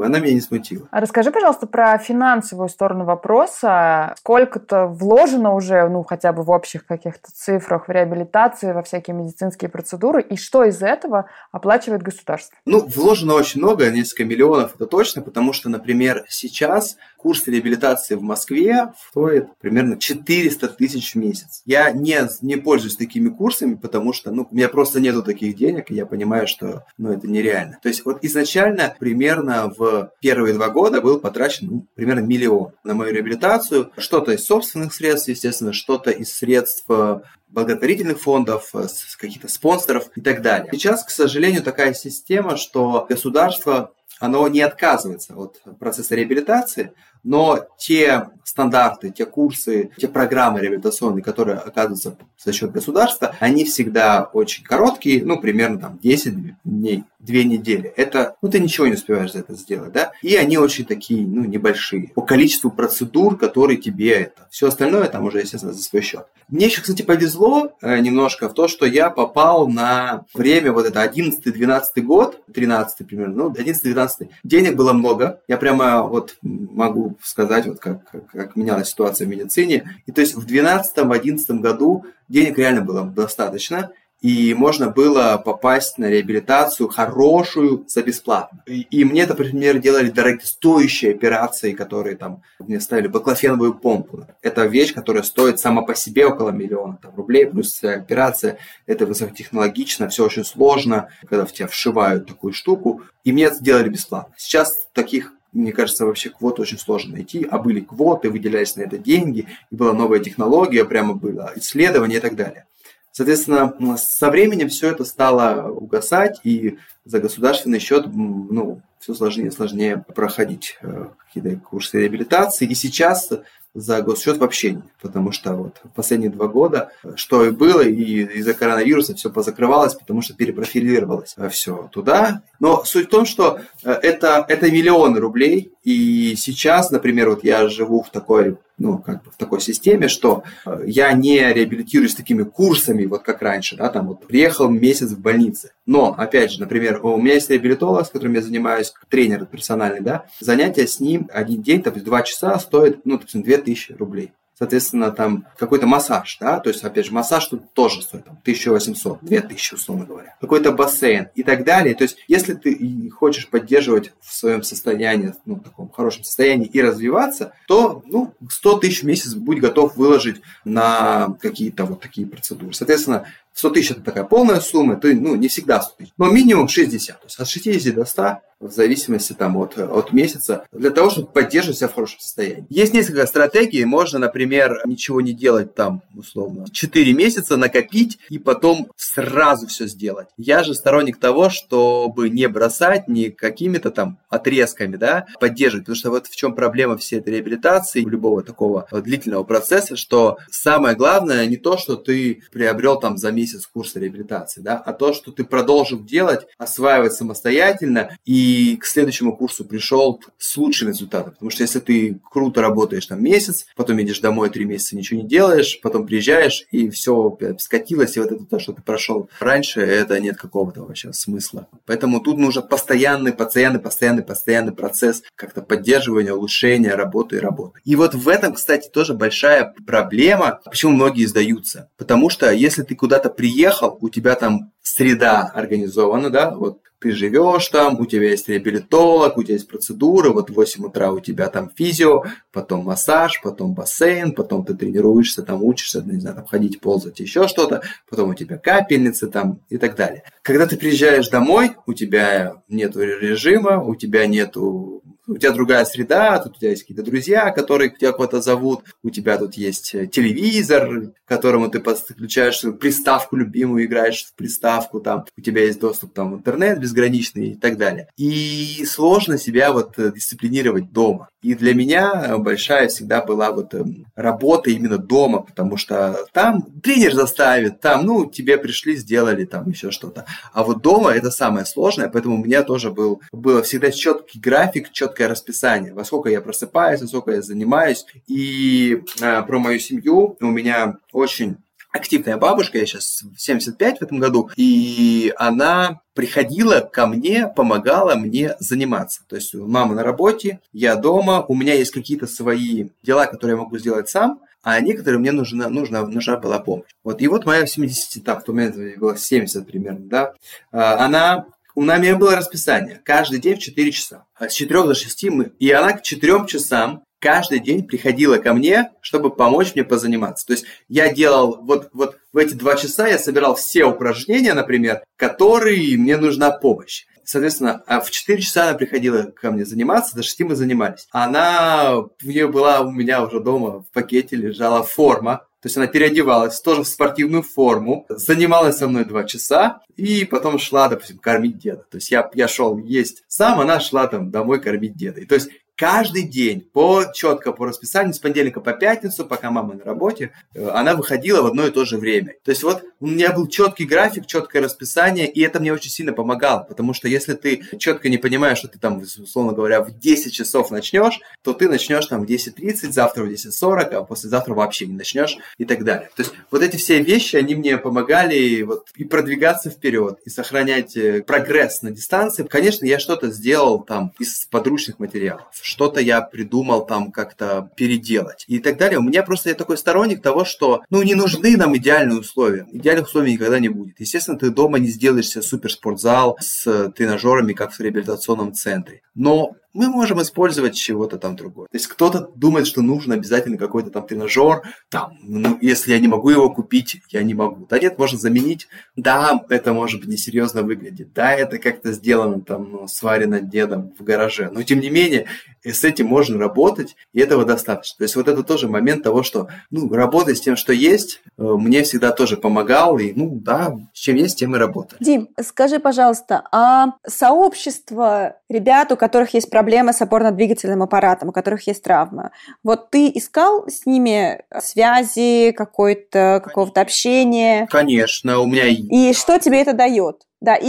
она 0.02 0.20
меня 0.20 0.34
не 0.34 0.42
смутила. 0.42 0.88
А 0.92 1.00
расскажи, 1.00 1.32
пожалуйста, 1.32 1.68
про 1.68 1.98
финансовую 1.98 2.70
сторону 2.70 3.06
вопроса. 3.06 4.16
Сколько-то 4.18 4.88
вложено 4.88 5.54
уже, 5.54 5.88
ну, 5.90 6.04
хотя 6.04 6.34
бы 6.34 6.44
в 6.44 6.50
общих 6.50 6.86
каких-то 6.86 7.30
цифрах 7.34 7.88
в 7.88 7.92
реабилитации, 7.92 8.72
во 8.72 8.84
всякие 8.84 9.16
медицинские 9.16 9.70
процедуры, 9.70 10.22
и 10.22 10.36
что 10.36 10.64
из 10.64 10.82
этого 10.82 11.30
оплачивает 11.52 12.02
государство? 12.02 12.58
Ну, 12.66 12.86
вложено 12.88 13.34
очень 13.34 13.62
много, 13.62 13.90
несколько 13.92 14.26
миллионов, 14.26 14.76
это 14.76 14.88
точно, 14.88 15.22
потому 15.22 15.54
что, 15.54 15.70
например, 15.70 16.26
сейчас 16.30 16.98
курс 17.18 17.48
реабилитации 17.48 18.16
в 18.16 18.22
Москве 18.22 18.94
стоит 19.10 19.50
примерно 19.60 19.98
400 19.98 20.68
тысяч 20.70 21.14
в 21.14 21.18
месяц. 21.18 21.62
Я 21.66 21.92
не, 21.92 22.20
не 22.42 22.56
пользуюсь 22.56 22.96
такими 22.96 23.30
курсами, 23.30 23.76
потому 23.76 24.14
что, 24.14 24.32
ну, 24.32 24.48
у 24.50 24.56
меня 24.56 24.70
просто 24.70 25.00
нету 25.00 25.24
таких 25.24 25.56
денег, 25.56 25.92
и 25.92 25.96
я 25.96 26.06
понимаю, 26.06 26.48
что, 26.48 26.86
ну, 26.98 27.12
это 27.12 27.28
нереально. 27.28 27.80
То 27.82 27.90
есть 27.90 28.06
вот 28.06 28.20
изначально 28.22 28.96
примерно 29.00 29.67
в 29.76 30.12
первые 30.20 30.54
два 30.54 30.70
года 30.70 31.02
был 31.02 31.20
потрачен 31.20 31.68
ну, 31.70 31.86
примерно 31.96 32.22
миллион 32.22 32.74
на 32.84 32.94
мою 32.94 33.14
реабилитацию. 33.14 33.92
Что-то 33.98 34.34
из 34.34 34.46
собственных 34.46 34.94
средств, 34.94 35.30
естественно, 35.30 35.74
что-то 35.74 36.12
из 36.12 36.34
средств 36.34 36.86
э, 36.90 37.20
благотворительных 37.50 38.20
фондов, 38.20 38.70
э, 38.74 38.88
каких-то 39.18 39.48
спонсоров 39.48 40.10
и 40.16 40.22
так 40.22 40.42
далее. 40.42 40.70
Сейчас, 40.72 41.04
к 41.04 41.10
сожалению, 41.10 41.64
такая 41.64 41.94
система, 41.94 42.58
что 42.58 43.06
государство 43.10 43.92
оно 44.20 44.48
не 44.48 44.62
отказывается 44.62 45.36
от 45.36 45.62
процесса 45.80 46.16
реабилитации, 46.16 46.94
но 47.24 47.68
те 47.78 48.30
стандарты, 48.48 49.12
те 49.12 49.26
курсы, 49.26 49.92
те 49.98 50.08
программы 50.08 50.62
реабилитационные, 50.62 51.22
которые 51.22 51.58
оказываются 51.58 52.18
за 52.42 52.54
счет 52.54 52.72
государства, 52.72 53.36
они 53.40 53.66
всегда 53.66 54.30
очень 54.32 54.64
короткие, 54.64 55.26
ну, 55.26 55.40
примерно 55.40 55.80
там 55.80 56.00
10 56.02 56.56
дней, 56.64 57.04
2 57.20 57.36
недели. 57.44 57.92
Это, 57.98 58.36
ну, 58.42 58.50
ты 58.50 58.60
ничего 58.60 58.88
не 58.88 58.94
успеваешь 58.94 59.34
за 59.34 59.40
это 59.40 59.54
сделать, 59.54 59.92
да? 59.92 60.14
И 60.22 60.36
они 60.36 60.58
очень 60.58 60.86
такие, 60.86 61.28
ну, 61.28 61.44
небольшие. 61.44 62.12
По 62.16 62.22
количеству 62.22 62.72
процедур, 62.72 63.38
которые 63.38 63.78
тебе 63.78 64.12
это. 64.12 64.48
Все 64.50 64.68
остальное 64.68 65.08
там 65.10 65.26
уже, 65.26 65.40
естественно, 65.40 65.74
за 65.74 65.84
свой 65.84 66.02
счет. 66.02 66.26
Мне 66.48 66.68
еще, 66.68 66.82
кстати, 66.82 67.02
повезло 67.02 67.74
э, 67.82 68.00
немножко 68.00 68.48
в 68.48 68.54
то, 68.54 68.70
что 68.70 68.86
я 68.86 69.10
попал 69.10 69.68
на 69.68 70.26
время 70.34 70.72
вот 70.72 70.86
это 70.86 71.04
11-12 71.04 72.02
год, 72.02 72.40
13 72.54 73.06
примерно, 73.06 73.36
ну, 73.36 73.52
11-12. 73.52 74.30
Денег 74.46 74.76
было 74.76 74.94
много. 74.94 75.42
Я 75.50 75.58
прямо 75.58 76.04
вот 76.04 76.38
могу 76.42 77.17
сказать, 77.22 77.68
вот 77.68 77.80
как, 77.80 78.10
как, 78.10 78.28
как 78.28 78.56
менялась 78.56 78.90
ситуация 78.90 79.26
в 79.26 79.30
медицине. 79.30 80.02
И 80.06 80.12
то 80.12 80.22
есть 80.22 80.36
в 80.36 80.46
12-11 80.46 81.60
году 81.60 82.06
денег 82.28 82.58
реально 82.58 82.82
было 82.82 83.04
достаточно 83.06 83.92
и 84.22 84.56
можно 84.56 84.90
было 84.90 85.38
попасть 85.44 86.00
на 86.00 86.10
реабилитацию 86.10 86.90
хорошую 86.90 87.86
за 87.88 88.02
бесплатно. 88.02 88.64
И, 88.66 88.82
и 88.82 89.06
мне, 89.06 89.22
это, 89.22 89.36
например, 89.38 89.78
делали 89.78 90.10
дорогостоящие 90.10 91.14
операции, 91.14 91.74
которые 91.74 92.16
там 92.16 92.42
мне 92.60 92.80
ставили 92.80 93.08
баклофеновую 93.08 93.76
помпу. 93.76 94.26
Это 94.42 94.66
вещь, 94.66 94.94
которая 94.94 95.22
стоит 95.22 95.60
сама 95.60 95.84
по 95.84 95.94
себе 95.94 96.26
около 96.26 96.50
миллиона 96.50 96.98
там, 97.02 97.16
рублей, 97.16 97.46
плюс 97.46 97.84
операция. 97.84 98.58
Это 98.88 99.06
высокотехнологично, 99.06 100.10
все 100.10 100.26
очень 100.26 100.46
сложно, 100.46 101.10
когда 101.22 101.46
в 101.46 101.54
тебя 101.54 101.68
вшивают 101.68 102.26
такую 102.26 102.54
штуку. 102.54 103.04
И 103.24 103.32
мне 103.32 103.46
это 103.46 103.56
сделали 103.56 103.90
бесплатно. 103.90 104.34
Сейчас 104.38 104.88
таких 104.94 105.34
мне 105.58 105.72
кажется, 105.72 106.06
вообще 106.06 106.30
квот 106.30 106.60
очень 106.60 106.78
сложно 106.78 107.14
найти, 107.14 107.48
а 107.50 107.58
были 107.58 107.82
квоты, 107.82 108.30
выделялись 108.30 108.76
на 108.76 108.82
это 108.82 108.98
деньги, 108.98 109.48
и 109.72 109.76
была 109.76 109.94
новая 109.94 110.20
технология, 110.20 110.86
прямо 110.86 111.14
было 111.14 111.52
исследование 111.56 112.20
и 112.20 112.22
так 112.22 112.36
далее. 112.36 112.66
Соответственно, 113.12 113.98
со 113.98 114.30
временем 114.30 114.70
все 114.70 114.92
это 114.92 115.04
стало 115.04 115.72
угасать, 115.72 116.40
и 116.44 116.78
за 117.04 117.20
государственный 117.20 117.80
счет 117.80 118.06
ну, 118.14 118.82
все 119.00 119.16
сложнее 119.16 119.48
и 119.48 119.52
сложнее 119.52 120.06
проходить 120.16 120.78
э, 120.82 121.08
какие-то 121.26 121.60
курсы 121.60 122.02
реабилитации. 122.02 122.68
И 122.68 122.76
сейчас 122.76 123.32
за 123.78 124.02
госсчет 124.02 124.38
вообще 124.38 124.72
нет, 124.72 124.86
потому 125.02 125.32
что 125.32 125.54
вот 125.54 125.76
последние 125.94 126.32
два 126.32 126.48
года, 126.48 126.92
что 127.16 127.46
и 127.46 127.52
было, 127.52 127.82
и 127.82 128.24
из-за 128.40 128.56
коронавируса 128.56 129.14
все 129.14 129.30
позакрывалось, 129.30 129.94
потому 129.94 130.24
что 130.24 130.34
перепрофилировалось 130.34 131.36
все 131.52 131.88
туда. 131.92 132.42
Но 132.60 132.84
суть 132.84 133.06
в 133.06 133.12
том, 133.12 133.26
что 133.28 133.60
э, 133.84 133.92
это, 133.92 134.44
это 134.48 134.72
миллионы 134.72 135.20
рублей, 135.20 135.74
и 135.84 136.34
сейчас, 136.36 136.90
например, 136.90 137.30
вот 137.30 137.44
я 137.44 137.70
живу 137.70 138.02
в 138.02 138.10
такой 138.10 138.58
ну, 138.78 139.00
как 139.00 139.24
бы 139.24 139.32
в 139.32 139.38
такой 139.38 139.60
системе, 139.62 140.08
что 140.08 140.44
э, 140.66 140.84
я 140.86 141.12
не 141.14 141.40
реабилитируюсь 141.40 142.16
такими 142.16 142.44
курсами, 142.44 143.06
вот 143.06 143.24
как 143.24 143.42
раньше, 143.42 143.76
да, 143.76 143.90
там 143.90 144.08
вот 144.08 144.28
приехал 144.28 144.70
месяц 144.70 145.12
в 145.12 145.20
больнице. 145.20 145.72
Но, 145.86 146.14
опять 146.18 146.52
же, 146.52 146.60
например, 146.60 147.00
у 147.04 147.18
меня 147.18 147.36
есть 147.36 147.50
реабилитолог, 147.50 148.06
с 148.06 148.10
которым 148.10 148.36
я 148.36 148.42
занимаюсь, 148.42 148.94
тренер 149.10 149.46
персональный, 149.46 150.02
да, 150.02 150.26
занятие 150.40 150.88
с 150.88 151.00
ним 151.00 151.30
один 151.34 151.62
день, 151.62 151.82
то 151.82 151.90
есть 151.90 152.06
два 152.06 152.22
часа 152.22 152.58
стоит, 152.60 153.06
ну, 153.06 153.18
допустим, 153.18 153.42
2000 153.42 153.94
рублей 153.94 154.32
соответственно, 154.58 155.12
там 155.12 155.46
какой-то 155.58 155.86
массаж, 155.86 156.38
да, 156.40 156.60
то 156.60 156.70
есть, 156.70 156.84
опять 156.84 157.06
же, 157.06 157.14
массаж 157.14 157.46
тут 157.48 157.74
тоже 157.74 158.02
стоит 158.02 158.26
там, 158.26 158.38
1800, 158.42 159.20
2000, 159.22 159.76
условно 159.76 160.06
говоря, 160.06 160.36
какой-то 160.42 160.72
бассейн 160.72 161.30
и 161.36 161.44
так 161.44 161.64
далее. 161.64 161.94
То 161.96 162.04
есть, 162.04 162.18
если 162.28 162.54
ты 162.54 163.10
хочешь 163.10 163.48
поддерживать 163.48 164.14
в 164.22 164.34
своем 164.34 164.64
состоянии, 164.64 165.34
ну, 165.46 165.58
таком 165.58 165.90
хорошем 165.90 166.24
состоянии 166.24 166.68
и 166.68 166.82
развиваться, 166.82 167.54
то, 167.68 168.02
ну, 168.06 168.34
100 168.50 168.80
тысяч 168.80 169.04
в 169.04 169.06
месяц 169.06 169.34
будь 169.34 169.60
готов 169.60 169.96
выложить 169.96 170.42
на 170.66 171.36
какие-то 171.40 171.86
вот 171.86 172.02
такие 172.02 172.26
процедуры. 172.26 172.74
Соответственно, 172.74 173.28
100 173.54 173.70
тысяч– 173.72 173.92
это 173.92 174.02
такая 174.02 174.24
полная 174.24 174.60
сумма, 174.60 174.96
ты, 174.96 175.14
ну, 175.14 175.36
не 175.36 175.48
всегда 175.48 175.82
100 175.82 175.96
тысяч, 175.98 176.14
но 176.18 176.32
минимум 176.32 176.68
60, 176.68 177.20
то 177.20 177.26
есть 177.26 177.40
от 177.40 177.48
60 177.48 177.94
до 177.94 178.06
100 178.06 178.42
в 178.60 178.72
зависимости 178.72 179.34
там, 179.34 179.58
от, 179.58 179.78
от 179.78 180.14
месяца, 180.14 180.66
для 180.72 180.90
того, 180.90 181.10
чтобы 181.10 181.28
поддерживать 181.28 181.78
себя 181.78 181.90
в 181.90 181.94
хорошем 181.94 182.20
состоянии. 182.20 182.66
Есть 182.70 182.94
несколько 182.94 183.26
стратегий. 183.28 183.86
Можно, 183.86 184.20
например, 184.20 184.82
ничего 184.86 185.22
не 185.22 185.34
делать 185.34 185.76
там, 185.76 186.02
условно, 186.16 186.66
4 186.72 187.14
месяца 187.14 187.58
накопить 187.58 188.18
и 188.30 188.40
потом 188.40 188.92
сразу 188.96 189.68
все 189.68 189.88
сделать. 189.88 190.28
Я 190.38 190.64
же 190.64 190.74
сторонник 190.74 191.18
того, 191.18 191.50
чтобы 191.50 192.30
не 192.30 192.48
бросать 192.48 193.08
не 193.08 193.30
какими-то 193.30 193.92
там 193.92 194.20
отрезками, 194.30 194.96
да, 194.96 195.28
поддерживать. 195.40 195.86
Потому 195.86 195.96
что 195.98 196.10
вот 196.10 196.28
в 196.28 196.36
чем 196.36 196.56
проблема 196.56 196.98
всей 196.98 197.20
этой 197.20 197.34
реабилитации, 197.34 198.02
любого 198.02 198.44
такого 198.44 198.88
длительного 198.92 199.44
процесса, 199.44 199.96
что 199.96 200.38
самое 200.50 200.96
главное 200.96 201.46
не 201.46 201.58
то, 201.58 201.78
что 201.78 201.96
ты 201.96 202.42
приобрел 202.52 203.00
там 203.00 203.18
за 203.18 203.32
месяц 203.32 203.68
курс 203.68 203.96
реабилитации, 203.96 204.62
да, 204.62 204.78
а 204.78 204.94
то, 204.94 205.14
что 205.14 205.32
ты 205.32 205.44
продолжил 205.44 206.04
делать, 206.04 206.48
осваивать 206.58 207.14
самостоятельно 207.14 208.18
и 208.26 208.47
и 208.48 208.78
к 208.78 208.86
следующему 208.86 209.36
курсу 209.36 209.66
пришел 209.66 210.22
с 210.38 210.56
лучшим 210.56 210.88
результатом. 210.88 211.34
Потому 211.34 211.52
что 211.52 211.64
если 211.64 211.80
ты 211.80 212.20
круто 212.24 212.62
работаешь 212.62 213.06
там 213.06 213.22
месяц, 213.22 213.66
потом 213.76 213.98
едешь 213.98 214.20
домой 214.20 214.50
три 214.50 214.64
месяца, 214.64 214.96
ничего 214.96 215.22
не 215.22 215.28
делаешь, 215.28 215.80
потом 215.82 216.08
приезжаешь, 216.08 216.66
и 216.72 216.90
все 216.90 217.38
скатилось, 217.60 218.16
и 218.16 218.20
вот 218.22 218.32
это 218.32 218.46
то, 218.46 218.60
что 218.60 218.72
ты 218.74 218.82
прошел 218.82 219.30
раньше, 219.40 219.82
это 219.82 220.20
нет 220.20 220.38
какого-то 220.38 220.84
вообще 220.84 221.12
смысла. 221.12 221.68
Поэтому 221.86 222.22
тут 222.22 222.38
нужен 222.38 222.64
постоянный, 222.64 223.34
постоянный, 223.34 223.80
постоянный, 223.80 224.24
постоянный 224.24 224.74
процесс 224.74 225.24
как-то 225.36 225.62
поддерживания, 225.62 226.34
улучшения 226.34 226.96
работы 226.96 227.38
и 227.38 227.40
работы. 227.40 227.80
И 227.84 227.96
вот 227.96 228.16
в 228.16 228.30
этом, 228.30 228.54
кстати, 228.54 228.90
тоже 228.90 229.14
большая 229.14 229.74
проблема, 229.86 230.62
почему 230.64 230.94
многие 230.94 231.26
сдаются. 231.26 231.90
Потому 231.98 232.30
что 232.30 232.52
если 232.52 232.84
ты 232.84 232.96
куда-то 232.96 233.30
приехал, 233.30 233.98
у 234.00 234.10
тебя 234.10 234.36
там 234.36 234.72
среда 234.82 235.52
организована, 235.54 236.30
да, 236.30 236.52
вот 236.52 236.80
ты 237.00 237.12
живешь 237.12 237.68
там, 237.68 238.00
у 238.00 238.06
тебя 238.06 238.30
есть 238.30 238.50
реабилитолог, 238.50 239.38
у 239.38 239.44
тебя 239.44 239.54
есть 239.54 239.68
процедуры, 239.68 240.32
вот 240.32 240.50
в 240.50 240.54
8 240.54 240.86
утра 240.86 241.12
у 241.12 241.20
тебя 241.20 241.48
там 241.50 241.70
физио, 241.76 242.24
потом 242.52 242.86
массаж, 242.86 243.40
потом 243.42 243.74
бассейн, 243.74 244.34
потом 244.34 244.66
ты 244.66 244.74
тренируешься, 244.74 245.44
там 245.44 245.64
учишься, 245.64 246.02
не 246.02 246.20
знаю, 246.20 246.38
там 246.38 246.46
ходить, 246.46 246.80
ползать, 246.82 247.20
еще 247.20 247.48
что-то, 247.48 247.84
потом 248.10 248.32
у 248.32 248.34
тебя 248.34 248.58
капельницы 248.58 249.28
там 249.28 249.62
и 249.70 249.78
так 249.78 249.96
далее. 249.96 250.24
Когда 250.42 250.66
ты 250.66 250.78
приезжаешь 250.78 251.30
домой, 251.30 251.76
у 251.86 251.94
тебя 251.94 252.64
нет 252.68 252.96
режима, 252.96 253.84
у 253.84 253.96
тебя 253.96 254.26
нету 254.26 255.04
у 255.28 255.38
тебя 255.38 255.52
другая 255.52 255.86
среда, 255.86 256.40
тут 256.40 256.56
у 256.56 256.60
тебя 256.60 256.70
есть 256.72 256.84
какие-то 256.84 257.04
друзья, 257.04 257.52
которые 257.52 257.90
тебя 257.90 258.14
куда-то 258.14 258.42
зовут, 258.42 258.82
у 259.04 259.10
тебя 259.10 259.38
тут 259.38 259.56
есть 259.56 259.94
э, 259.94 260.08
телевизор, 260.08 261.12
к 261.26 261.28
которому 261.28 261.70
ты 261.70 261.80
подключаешь 261.80 262.62
приставку 262.80 263.36
любимую, 263.36 263.86
играешь 263.86 264.24
в 264.24 264.34
приставку, 264.36 265.00
там, 265.00 265.26
у 265.38 265.42
тебя 265.42 265.64
есть 265.64 265.80
доступ 265.80 266.14
там, 266.14 266.32
в 266.32 266.38
интернет 266.38 266.80
безграничный 266.80 267.50
и 267.50 267.56
так 267.56 267.78
далее. 267.78 268.08
И 268.18 268.86
сложно 268.86 269.38
себя 269.38 269.74
вот 269.74 270.00
э, 270.00 270.12
дисциплинировать 270.14 270.92
дома. 270.92 271.30
И 271.42 271.54
для 271.54 271.74
меня 271.74 272.38
большая 272.38 272.88
всегда 272.88 273.22
была 273.22 273.52
вот 273.52 273.74
эм, 273.74 274.06
работа 274.16 274.70
именно 274.70 274.98
дома, 274.98 275.42
потому 275.42 275.78
что 275.78 276.26
там 276.34 276.62
тренер 276.82 277.14
заставит, 277.14 277.80
там, 277.80 278.06
ну, 278.06 278.26
тебе 278.26 278.58
пришли, 278.58 278.96
сделали 278.96 279.46
там 279.46 279.70
еще 279.70 279.92
что-то. 279.92 280.26
А 280.54 280.64
вот 280.64 280.82
дома 280.82 281.12
это 281.12 281.32
самое 281.32 281.66
сложное, 281.66 282.10
поэтому 282.10 282.36
у 282.36 282.44
меня 282.44 282.64
тоже 282.64 282.92
был, 282.92 283.22
было 283.32 283.62
всегда 283.62 283.92
четкий 283.92 284.40
график, 284.40 284.92
четкий 284.92 285.17
четкое 285.18 285.28
расписание, 285.28 285.94
во 285.94 286.04
сколько 286.04 286.30
я 286.30 286.42
просыпаюсь, 286.42 287.02
во 287.02 287.08
сколько 287.08 287.32
я 287.32 287.42
занимаюсь. 287.42 288.06
И 288.28 289.02
э, 289.20 289.42
про 289.42 289.60
мою 289.60 289.80
семью 289.80 290.38
у 290.40 290.46
меня 290.46 290.98
очень 291.12 291.58
активная 291.92 292.38
бабушка, 292.38 292.78
я 292.78 292.86
сейчас 292.86 293.24
75 293.38 294.00
в 294.00 294.02
этом 294.04 294.20
году, 294.20 294.52
и 294.56 295.34
она 295.38 296.02
приходила 296.14 296.82
ко 296.82 297.08
мне, 297.08 297.48
помогала 297.48 298.16
мне 298.16 298.56
заниматься. 298.60 299.22
То 299.28 299.36
есть 299.36 299.56
мама 299.56 299.96
на 299.96 300.04
работе, 300.04 300.60
я 300.72 300.96
дома, 300.96 301.44
у 301.48 301.56
меня 301.56 301.74
есть 301.74 301.92
какие-то 301.92 302.28
свои 302.28 302.90
дела, 303.02 303.26
которые 303.26 303.56
я 303.56 303.64
могу 303.64 303.80
сделать 303.80 304.10
сам, 304.10 304.42
а 304.62 304.80
некоторые 304.82 305.20
мне 305.20 305.32
нужна, 305.32 305.70
нужна, 305.70 306.06
нужна 306.06 306.38
была 306.38 306.60
помощь. 306.60 306.92
Вот, 307.04 307.22
и 307.22 307.28
вот 307.28 307.46
моя 307.46 307.66
70, 307.66 308.24
так, 308.24 308.42
в 308.42 308.44
тот 308.44 308.56
момент 308.56 308.76
было 309.00 309.18
70 309.18 309.66
примерно, 309.66 310.06
да, 310.06 310.34
а, 310.72 311.06
она 311.06 311.46
у 311.78 311.84
нами 311.84 312.12
было 312.14 312.36
расписание. 312.36 313.02
Каждый 313.06 313.40
день 313.40 313.58
в 313.58 313.60
4 313.60 313.92
часа. 313.92 314.26
А 314.34 314.50
с 314.50 314.54
4 314.54 314.82
до 314.82 314.96
6 314.96 315.26
мы... 315.26 315.52
И 315.60 315.70
она 315.70 315.94
к 315.94 316.02
4 316.02 316.48
часам 316.48 317.04
каждый 317.20 317.60
день 317.60 317.86
приходила 317.86 318.38
ко 318.38 318.56
мне, 318.56 318.90
чтобы 319.00 319.30
помочь 319.30 319.76
мне 319.76 319.84
позаниматься. 319.84 320.48
То 320.48 320.54
есть 320.54 320.66
я 320.88 321.14
делал 321.14 321.60
вот, 321.62 321.90
вот 321.94 322.18
в 322.34 322.38
эти 322.38 322.56
два 322.56 322.78
часа 322.78 323.08
я 323.08 323.20
собирал 323.20 323.54
все 323.54 323.86
упражнения, 323.86 324.56
например, 324.56 325.04
которые 325.18 325.98
мне 326.00 326.18
нужна 326.18 326.50
помощь. 326.50 327.06
Соответственно, 327.24 327.84
а 327.86 328.02
в 328.02 328.10
4 328.10 328.42
часа 328.42 328.70
она 328.70 328.74
приходила 328.74 329.26
ко 329.26 329.52
мне 329.52 329.64
заниматься, 329.64 330.16
до 330.16 330.24
6 330.24 330.40
мы 330.46 330.56
занимались. 330.56 331.08
Она, 331.12 331.96
у 332.00 332.10
нее 332.24 332.48
была 332.48 332.82
у 332.82 332.90
меня 332.90 333.22
уже 333.24 333.40
дома 333.40 333.84
в 333.84 333.92
пакете 333.94 334.36
лежала 334.36 334.82
форма, 334.82 335.46
то 335.62 335.68
есть 335.68 335.78
она 335.78 335.88
переодевалась 335.88 336.62
тоже 336.62 336.84
в 336.84 336.88
спортивную 336.88 337.42
форму, 337.42 338.06
занималась 338.10 338.78
со 338.78 338.88
мной 338.88 339.06
два 339.06 339.24
часа 339.24 339.82
и 339.96 340.24
потом 340.24 340.60
шла, 340.60 340.88
допустим, 340.88 341.18
кормить 341.18 341.58
деда. 341.58 341.84
То 341.90 341.98
есть 341.98 342.12
я, 342.12 342.30
я 342.36 342.48
шел 342.48 342.78
есть 342.78 343.24
сам, 343.28 343.60
она 343.60 343.80
шла 343.80 344.08
там 344.08 344.30
домой 344.30 344.62
кормить 344.62 344.96
деда. 344.96 345.20
И 345.20 345.26
то 345.26 345.34
есть 345.34 345.50
каждый 345.78 346.24
день, 346.24 346.62
по 346.62 347.06
четко 347.14 347.54
по 347.54 347.66
расписанию, 347.66 348.14
с 348.14 348.20
понедельника 348.20 348.60
по 348.60 348.74
пятницу, 348.74 349.26
пока 349.26 349.52
мама 349.52 349.76
на 349.76 349.84
работе, 349.84 350.32
э, 350.54 350.68
она 350.70 350.96
выходила 350.96 351.44
в 351.44 351.46
одно 351.46 351.68
и 351.68 351.72
то 351.72 351.86
же 351.86 351.98
время. 351.98 352.34
То 352.44 352.52
есть 352.52 352.64
вот 352.64 352.84
у 353.00 353.08
меня 353.08 353.32
был 353.32 353.48
четкий 353.48 353.86
график, 353.86 354.26
четкое 354.26 354.64
расписание, 354.64 355.30
и 355.30 355.40
это 355.42 355.60
мне 355.60 355.72
очень 355.72 355.92
сильно 355.92 356.14
помогало, 356.14 356.64
потому 356.64 356.94
что 356.94 357.08
если 357.08 357.36
ты 357.36 357.64
четко 357.78 358.10
не 358.10 358.18
понимаешь, 358.18 358.58
что 358.58 358.68
ты 358.68 358.80
там, 358.80 358.98
условно 358.98 359.54
говоря, 359.54 359.82
в 359.82 359.98
10 359.98 360.34
часов 360.34 360.72
начнешь, 360.72 361.20
то 361.44 361.54
ты 361.54 361.70
начнешь 361.70 362.08
там 362.08 362.26
в 362.26 362.30
10.30, 362.30 362.92
завтра 362.92 363.24
в 363.24 363.30
10.40, 363.30 363.82
а 363.94 364.04
послезавтра 364.04 364.56
вообще 364.56 364.88
не 364.88 364.94
начнешь 364.94 365.38
и 365.60 365.66
так 365.66 365.84
далее. 365.84 366.10
То 366.16 366.24
есть 366.24 366.34
вот 366.50 366.64
эти 366.64 366.78
все 366.78 367.02
вещи, 367.04 367.36
они 367.36 367.54
мне 367.54 367.78
помогали 367.78 368.64
вот, 368.64 368.88
и 368.96 369.04
продвигаться 369.04 369.70
вперед, 369.70 370.18
и 370.26 370.32
сохранять 370.32 370.98
э, 370.98 371.22
прогресс 371.22 371.84
на 371.84 371.92
дистанции. 371.92 372.44
Конечно, 372.44 372.86
я 372.86 372.98
что-то 372.98 373.30
сделал 373.30 373.84
там 373.84 374.14
из 374.18 374.46
подручных 374.46 374.98
материалов 374.98 375.46
что-то 375.68 376.00
я 376.00 376.22
придумал 376.22 376.86
там 376.86 377.12
как-то 377.12 377.70
переделать 377.76 378.46
и 378.48 378.60
так 378.60 378.78
далее. 378.78 379.00
У 379.00 379.04
меня 379.04 379.22
просто 379.22 379.50
я 379.50 379.56
такой 379.56 379.78
сторонник 379.78 380.22
того, 380.22 380.46
что 380.46 380.84
ну 380.90 381.04
не 381.04 381.14
нужны 381.14 381.58
нам 381.58 381.76
идеальные 381.76 382.20
условия. 382.20 382.66
Идеальных 382.72 383.08
условий 383.08 383.34
никогда 383.34 383.60
не 383.60 383.68
будет. 383.68 384.00
Естественно, 384.00 384.40
ты 384.40 384.50
дома 384.50 384.80
не 384.80 384.88
сделаешь 384.88 385.28
себе 385.28 385.42
суперспортзал 385.42 386.38
с 386.40 386.90
тренажерами, 386.92 387.52
как 387.52 387.74
в 387.74 387.80
реабилитационном 387.82 388.54
центре. 388.54 389.02
Но 389.14 389.56
мы 389.74 389.90
можем 389.90 390.22
использовать 390.22 390.76
чего-то 390.76 391.18
там 391.18 391.36
другое. 391.36 391.68
То 391.72 391.76
есть 391.76 391.88
кто-то 391.88 392.32
думает, 392.36 392.68
что 392.68 392.82
нужен 392.82 393.12
обязательно 393.12 393.58
какой-то 393.58 393.90
там 393.90 394.08
тренажер, 394.08 394.62
там, 394.90 395.18
ну, 395.22 395.58
если 395.62 395.92
я 395.92 396.00
не 396.00 396.08
могу 396.08 396.30
его 396.30 396.50
купить, 396.50 397.02
я 397.10 397.24
не 397.24 397.34
могу. 397.34 397.66
Да 397.68 397.80
нет, 397.80 397.98
можно 397.98 398.18
заменить. 398.18 398.68
Да, 398.96 399.44
это 399.50 399.74
может 399.74 400.02
быть 400.02 400.10
несерьезно 400.10 400.64
выглядит. 400.64 401.14
Да, 401.14 401.34
это 401.34 401.60
как-то 401.60 401.92
сделано 401.92 402.42
там, 402.42 402.72
ну, 402.72 402.88
сварено 402.88 403.42
дедом 403.42 403.94
в 404.00 404.04
гараже. 404.04 404.50
Но 404.52 404.64
тем 404.64 404.80
не 404.80 404.90
менее, 404.90 405.28
с 405.64 405.84
этим 405.84 406.08
можно 406.08 406.40
работать, 406.40 406.96
и 407.14 407.20
этого 407.20 407.46
достаточно. 407.46 407.98
То 408.00 408.04
есть 408.04 408.16
вот 408.16 408.28
это 408.28 408.44
тоже 408.44 408.68
момент 408.68 409.04
того, 409.04 409.24
что, 409.24 409.48
ну, 409.70 409.90
работать 409.90 410.38
с 410.38 410.42
тем, 410.42 410.56
что 410.56 410.74
есть, 410.74 411.22
э, 411.38 411.42
мне 411.44 411.84
всегда 411.84 412.12
тоже 412.12 412.38
помогал, 412.38 412.98
и, 412.98 413.14
ну, 413.14 413.40
да, 413.40 413.76
с 413.94 414.00
чем 414.00 414.16
есть, 414.16 414.40
тем 414.40 414.56
и 414.56 414.60
работать. 414.60 415.00
Дим, 415.00 415.30
скажи, 415.42 415.80
пожалуйста, 415.80 416.44
а 416.52 416.94
сообщество 417.06 418.38
ребят, 418.50 418.92
у 418.92 418.98
которых 418.98 419.34
есть 419.34 419.50
проблемы 419.58 419.92
с 419.92 420.02
опорно-двигательным 420.04 420.84
аппаратом, 420.84 421.30
у 421.30 421.32
которых 421.32 421.66
есть 421.66 421.82
травмы. 421.84 422.30
Вот 422.64 422.92
ты 422.92 423.10
искал 423.10 423.68
с 423.68 423.88
ними 423.88 424.44
связи, 424.60 425.52
какой-то, 425.52 426.44
какого-то 426.44 426.80
общения? 426.80 427.66
Конечно, 427.72 428.38
у 428.38 428.46
меня... 428.46 428.68
И 428.68 429.14
что 429.14 429.40
тебе 429.40 429.60
это 429.60 429.74
дает? 429.74 430.28
Да, 430.42 430.56
и 430.56 430.68